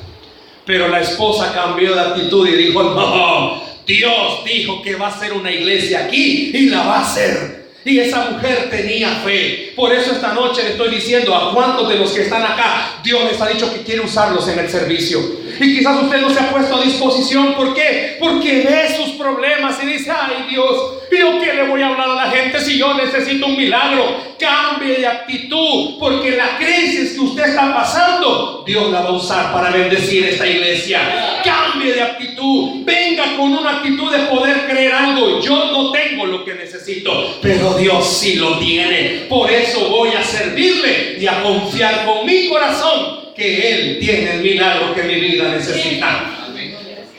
Pero 0.66 0.88
la 0.90 1.00
esposa 1.00 1.54
cambió 1.54 1.96
de 1.96 2.02
actitud 2.02 2.48
y 2.48 2.56
dijo, 2.56 2.84
no, 2.84 3.64
Dios 3.86 4.44
dijo 4.46 4.82
que 4.82 4.96
va 4.96 5.08
a 5.08 5.20
ser 5.20 5.34
una 5.34 5.52
iglesia 5.52 6.06
aquí 6.06 6.52
y 6.54 6.70
la 6.70 6.84
va 6.84 6.98
a 6.98 7.02
hacer. 7.02 7.57
Y 7.88 8.00
esa 8.02 8.32
mujer 8.32 8.70
tenía 8.70 9.22
fe. 9.24 9.72
Por 9.74 9.94
eso 9.94 10.12
esta 10.12 10.34
noche 10.34 10.62
le 10.62 10.72
estoy 10.72 10.90
diciendo 10.90 11.34
a 11.34 11.54
cuántos 11.54 11.88
de 11.88 11.96
los 11.96 12.12
que 12.12 12.24
están 12.24 12.44
acá, 12.44 13.00
Dios 13.02 13.24
les 13.32 13.40
ha 13.40 13.48
dicho 13.48 13.74
que 13.74 13.82
quiere 13.82 14.02
usarlos 14.02 14.46
en 14.50 14.60
el 14.60 14.70
servicio. 14.70 15.22
Y 15.58 15.78
quizás 15.78 16.04
usted 16.04 16.18
no 16.20 16.30
se 16.30 16.38
ha 16.38 16.52
puesto 16.52 16.76
a 16.76 16.84
disposición. 16.84 17.56
¿Por 17.56 17.74
qué? 17.74 18.18
Porque 18.20 18.60
ve 18.64 18.94
sus 18.94 19.12
problemas 19.12 19.82
y 19.82 19.86
dice, 19.86 20.12
ay 20.12 20.48
Dios, 20.50 20.96
¿yo 21.10 21.40
qué 21.42 21.54
le 21.54 21.64
voy 21.64 21.82
a 21.82 21.88
hablar 21.88 22.10
a 22.10 22.16
la 22.16 22.30
gente 22.30 22.60
si 22.60 22.78
yo 22.78 22.94
necesito 22.94 23.46
un 23.46 23.56
milagro? 23.56 24.36
Cambie 24.40 24.98
de 24.98 25.08
actitud, 25.08 25.98
porque 26.00 26.32
la 26.32 26.58
crisis 26.58 27.14
que 27.14 27.20
usted 27.20 27.44
está 27.46 27.74
pasando, 27.74 28.64
Dios 28.68 28.92
la 28.92 29.02
va 29.02 29.10
a 29.10 29.14
usar 29.14 29.52
para 29.52 29.72
bendecir 29.72 30.26
esta 30.26 30.46
iglesia. 30.46 31.42
Cambie 31.44 31.94
de 31.94 32.02
actitud, 32.02 32.84
venga 32.84 33.36
con 33.36 33.54
una 33.54 33.78
actitud 33.78 34.12
de 34.12 34.20
poder 34.26 34.68
creer 34.68 34.94
algo. 34.94 35.40
Yo 35.40 35.72
no 35.72 35.92
tengo 35.92 36.26
lo 36.26 36.46
que 36.46 36.54
necesito, 36.54 37.38
pero 37.42 37.74
Dios 37.74 38.20
sí 38.20 38.36
lo 38.36 38.60
tiene. 38.60 39.26
Por 39.28 39.50
eso 39.50 39.90
voy 39.90 40.10
a 40.10 40.24
servirle 40.24 41.18
y 41.20 41.26
a 41.26 41.42
confiar 41.42 42.06
con 42.06 42.26
mi 42.26 42.48
corazón 42.48 43.34
que 43.36 43.72
Él 43.72 44.00
tiene 44.00 44.36
el 44.36 44.42
milagro 44.42 44.94
que 44.94 45.04
mi 45.04 45.16
vida 45.16 45.50
necesita. 45.50 46.54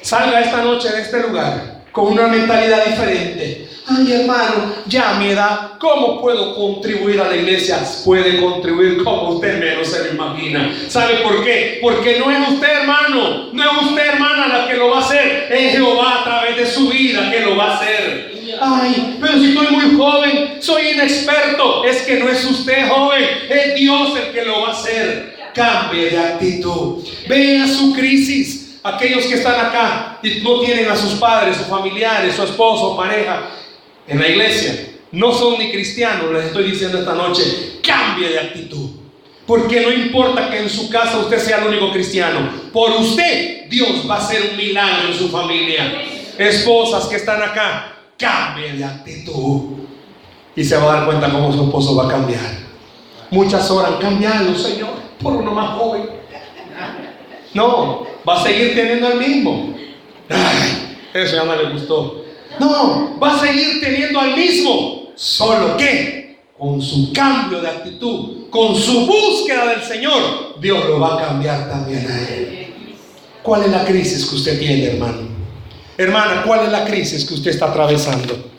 Salga 0.02 0.40
esta 0.40 0.62
noche 0.62 0.88
de 0.90 1.02
este 1.02 1.20
lugar 1.20 1.77
con 1.98 2.12
una 2.12 2.28
mentalidad 2.28 2.86
diferente. 2.86 3.66
Ay, 3.84 4.12
hermano, 4.12 4.72
ya 4.86 5.16
a 5.16 5.18
mi 5.18 5.30
edad, 5.30 5.78
¿cómo 5.80 6.20
puedo 6.20 6.54
contribuir 6.54 7.20
a 7.20 7.28
la 7.28 7.36
iglesia? 7.36 7.80
Puede 8.04 8.38
contribuir 8.38 9.02
como 9.02 9.30
usted 9.30 9.58
menos 9.58 9.88
se 9.88 10.04
lo 10.04 10.10
imagina. 10.12 10.72
¿Sabe 10.86 11.16
por 11.24 11.42
qué? 11.42 11.80
Porque 11.82 12.20
no 12.20 12.30
es 12.30 12.50
usted, 12.50 12.68
hermano, 12.68 13.48
no 13.52 13.64
es 13.64 13.86
usted, 13.88 14.06
hermana, 14.12 14.46
la 14.46 14.68
que 14.68 14.74
lo 14.74 14.90
va 14.90 14.98
a 14.98 15.00
hacer. 15.00 15.48
Es 15.50 15.72
Jehová 15.72 16.20
a 16.20 16.24
través 16.24 16.56
de 16.56 16.66
su 16.66 16.88
vida 16.88 17.32
que 17.32 17.40
lo 17.40 17.56
va 17.56 17.72
a 17.72 17.76
hacer. 17.78 18.32
Ay, 18.60 19.16
pero 19.20 19.32
si 19.40 19.48
estoy 19.48 19.66
muy 19.68 19.96
joven, 19.96 20.58
soy 20.60 20.90
inexperto. 20.90 21.84
Es 21.84 22.02
que 22.02 22.20
no 22.20 22.28
es 22.28 22.44
usted 22.44 22.88
joven, 22.88 23.24
es 23.50 23.74
Dios 23.74 24.16
el 24.16 24.32
que 24.32 24.44
lo 24.44 24.60
va 24.60 24.68
a 24.68 24.72
hacer 24.72 25.38
cambie 25.58 26.10
de 26.10 26.18
actitud. 26.18 27.04
Vea 27.28 27.66
su 27.66 27.92
crisis. 27.92 28.57
Aquellos 28.82 29.26
que 29.26 29.34
están 29.34 29.66
acá 29.66 30.18
y 30.22 30.40
no 30.40 30.60
tienen 30.60 30.88
a 30.88 30.96
sus 30.96 31.14
padres, 31.14 31.56
sus 31.56 31.66
familiares, 31.66 32.34
su 32.34 32.42
esposo, 32.44 32.96
pareja 32.96 33.50
en 34.06 34.20
la 34.20 34.28
iglesia, 34.28 34.88
no 35.12 35.32
son 35.32 35.58
ni 35.58 35.70
cristianos, 35.70 36.32
les 36.32 36.46
estoy 36.46 36.70
diciendo 36.70 36.98
esta 36.98 37.14
noche, 37.14 37.80
cambie 37.82 38.28
de 38.28 38.38
actitud. 38.38 38.90
Porque 39.46 39.80
no 39.80 39.90
importa 39.90 40.50
que 40.50 40.58
en 40.58 40.68
su 40.68 40.90
casa 40.90 41.18
usted 41.18 41.38
sea 41.38 41.58
el 41.58 41.68
único 41.68 41.90
cristiano, 41.90 42.50
por 42.72 42.90
usted 42.92 43.68
Dios 43.68 44.08
va 44.08 44.16
a 44.16 44.18
hacer 44.18 44.50
un 44.50 44.56
milagro 44.56 45.08
en 45.08 45.14
su 45.14 45.28
familia. 45.30 46.02
esposas 46.36 47.06
que 47.06 47.16
están 47.16 47.42
acá, 47.42 47.94
cambie 48.18 48.72
de 48.74 48.84
actitud. 48.84 49.78
Y 50.54 50.64
se 50.64 50.76
va 50.76 50.92
a 50.92 50.96
dar 50.96 51.06
cuenta 51.06 51.30
cómo 51.30 51.52
su 51.52 51.64
esposo 51.64 51.96
va 51.96 52.06
a 52.06 52.08
cambiar. 52.08 52.58
Muchas 53.30 53.70
horas, 53.70 53.92
cambiarlo, 54.00 54.56
Señor, 54.58 54.90
por 55.22 55.34
uno 55.34 55.52
más 55.52 55.78
joven. 55.78 56.17
No, 57.54 58.06
va 58.28 58.40
a 58.40 58.42
seguir 58.42 58.74
teniendo 58.74 59.08
el 59.12 59.18
mismo. 59.18 59.74
Ay, 60.28 60.98
eso 61.14 61.36
ya 61.36 61.44
no 61.44 61.56
le 61.56 61.70
gustó. 61.70 62.24
No, 62.58 63.18
va 63.22 63.36
a 63.36 63.40
seguir 63.40 63.80
teniendo 63.80 64.20
al 64.20 64.36
mismo. 64.36 65.12
Solo 65.14 65.76
que 65.76 66.38
con 66.58 66.80
su 66.80 67.12
cambio 67.12 67.60
de 67.60 67.68
actitud, 67.68 68.48
con 68.50 68.74
su 68.74 69.06
búsqueda 69.06 69.66
del 69.66 69.82
Señor, 69.82 70.60
Dios 70.60 70.84
lo 70.86 71.00
va 71.00 71.14
a 71.14 71.26
cambiar 71.26 71.68
también 71.68 72.06
a 72.10 72.28
él. 72.28 72.74
¿Cuál 73.42 73.64
es 73.64 73.70
la 73.70 73.84
crisis 73.84 74.26
que 74.26 74.36
usted 74.36 74.58
tiene, 74.58 74.84
hermano? 74.84 75.28
Hermana, 75.96 76.42
¿cuál 76.46 76.66
es 76.66 76.72
la 76.72 76.84
crisis 76.84 77.24
que 77.24 77.34
usted 77.34 77.50
está 77.50 77.66
atravesando? 77.66 78.50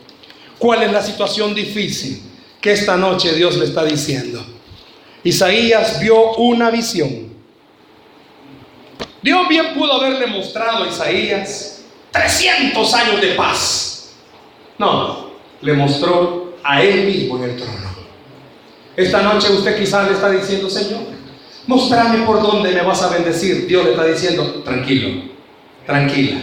¿Cuál 0.58 0.82
es 0.82 0.92
la 0.92 1.02
situación 1.02 1.54
difícil 1.54 2.22
que 2.60 2.72
esta 2.72 2.96
noche 2.96 3.32
Dios 3.32 3.56
le 3.56 3.64
está 3.64 3.84
diciendo? 3.84 4.44
Isaías 5.24 6.00
vio 6.00 6.34
una 6.34 6.70
visión. 6.70 7.29
Dios 9.22 9.48
bien 9.48 9.74
pudo 9.74 9.94
haberle 9.94 10.26
mostrado 10.26 10.84
a 10.84 10.88
Isaías 10.88 11.82
300 12.10 12.94
años 12.94 13.20
de 13.20 13.28
paz. 13.34 14.12
No, 14.78 15.30
le 15.60 15.72
mostró 15.74 16.54
a 16.62 16.82
él 16.82 17.04
mismo 17.06 17.36
en 17.38 17.50
el 17.50 17.56
trono. 17.56 17.90
Esta 18.96 19.22
noche 19.22 19.52
usted 19.52 19.78
quizás 19.78 20.08
le 20.08 20.14
está 20.14 20.30
diciendo, 20.30 20.68
Señor, 20.68 21.02
mostrame 21.66 22.24
por 22.24 22.42
dónde 22.42 22.72
me 22.72 22.82
vas 22.82 23.02
a 23.02 23.08
bendecir. 23.08 23.66
Dios 23.66 23.84
le 23.84 23.90
está 23.92 24.04
diciendo, 24.06 24.62
tranquilo, 24.64 25.22
tranquila. 25.86 26.40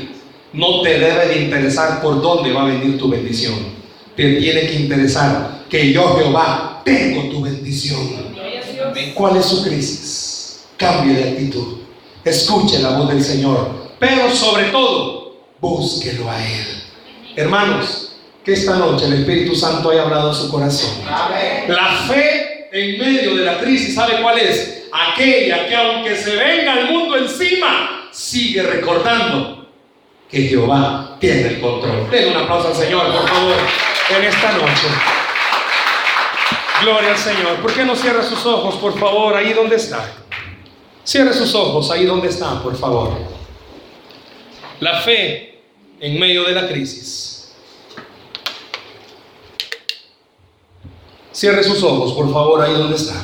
No 0.54 0.82
te 0.82 1.00
debe 1.00 1.28
de 1.28 1.42
interesar 1.44 2.02
por 2.02 2.22
dónde 2.22 2.54
va 2.54 2.64
a 2.64 2.66
venir 2.66 2.98
tu 2.98 3.10
bendición. 3.10 3.56
Te 4.16 4.38
tiene 4.38 4.62
que 4.62 4.74
interesar 4.74 5.66
que 5.70 5.92
yo, 5.92 6.18
Jehová, 6.18 6.82
tengo 6.86 7.30
tu 7.30 7.42
bendición. 7.42 8.00
¿Cuál 9.14 9.38
es 9.38 9.46
su 9.46 9.64
crisis? 9.64 10.66
Cambie 10.78 11.16
de 11.16 11.30
actitud. 11.30 11.87
Escuche 12.28 12.80
la 12.80 12.90
voz 12.90 13.08
del 13.08 13.24
Señor. 13.24 13.70
Pero 14.00 14.30
sobre 14.30 14.66
todo, 14.66 15.38
búsquelo 15.62 16.30
a 16.30 16.38
Él. 16.44 16.84
Hermanos, 17.38 18.18
que 18.44 18.52
esta 18.52 18.76
noche 18.76 19.06
el 19.06 19.14
Espíritu 19.14 19.56
Santo 19.56 19.90
haya 19.90 20.02
hablado 20.02 20.32
a 20.32 20.34
su 20.34 20.52
corazón. 20.52 20.92
La 21.68 21.88
fe 22.08 22.68
en 22.74 23.00
medio 23.00 23.36
de 23.36 23.46
la 23.46 23.60
crisis, 23.60 23.96
¿sabe 23.96 24.22
cuál 24.22 24.40
es? 24.40 24.88
Aquella 24.92 25.68
que 25.68 25.76
aunque 25.76 26.16
se 26.18 26.36
venga 26.36 26.80
el 26.80 26.92
mundo 26.92 27.16
encima, 27.18 28.10
sigue 28.12 28.62
recordando 28.62 29.70
que 30.30 30.42
Jehová 30.44 31.16
tiene 31.22 31.48
el 31.48 31.62
control. 31.62 32.10
Den 32.12 32.32
un 32.32 32.44
aplauso 32.44 32.68
al 32.68 32.76
Señor, 32.76 33.06
por 33.06 33.28
favor, 33.28 33.56
en 34.18 34.24
esta 34.26 34.52
noche. 34.52 34.88
Gloria 36.82 37.12
al 37.12 37.18
Señor. 37.18 37.56
¿Por 37.62 37.74
qué 37.74 37.86
no 37.86 37.96
cierra 37.96 38.22
sus 38.22 38.46
ojos, 38.46 38.76
por 38.76 39.00
favor, 39.00 39.34
ahí 39.34 39.54
donde 39.54 39.78
está? 39.78 40.27
Cierre 41.08 41.34
sus 41.34 41.55
ojos 41.55 41.89
ahí 41.89 42.05
donde 42.05 42.28
está, 42.28 42.62
por 42.62 42.76
favor. 42.76 43.12
La 44.82 44.99
fe 44.99 45.62
en 46.01 46.20
medio 46.20 46.43
de 46.43 46.51
la 46.51 46.68
crisis. 46.68 47.53
Cierre 51.32 51.64
sus 51.64 51.82
ojos, 51.82 52.12
por 52.12 52.30
favor, 52.34 52.62
ahí 52.62 52.74
donde 52.74 52.97
está. 52.97 53.16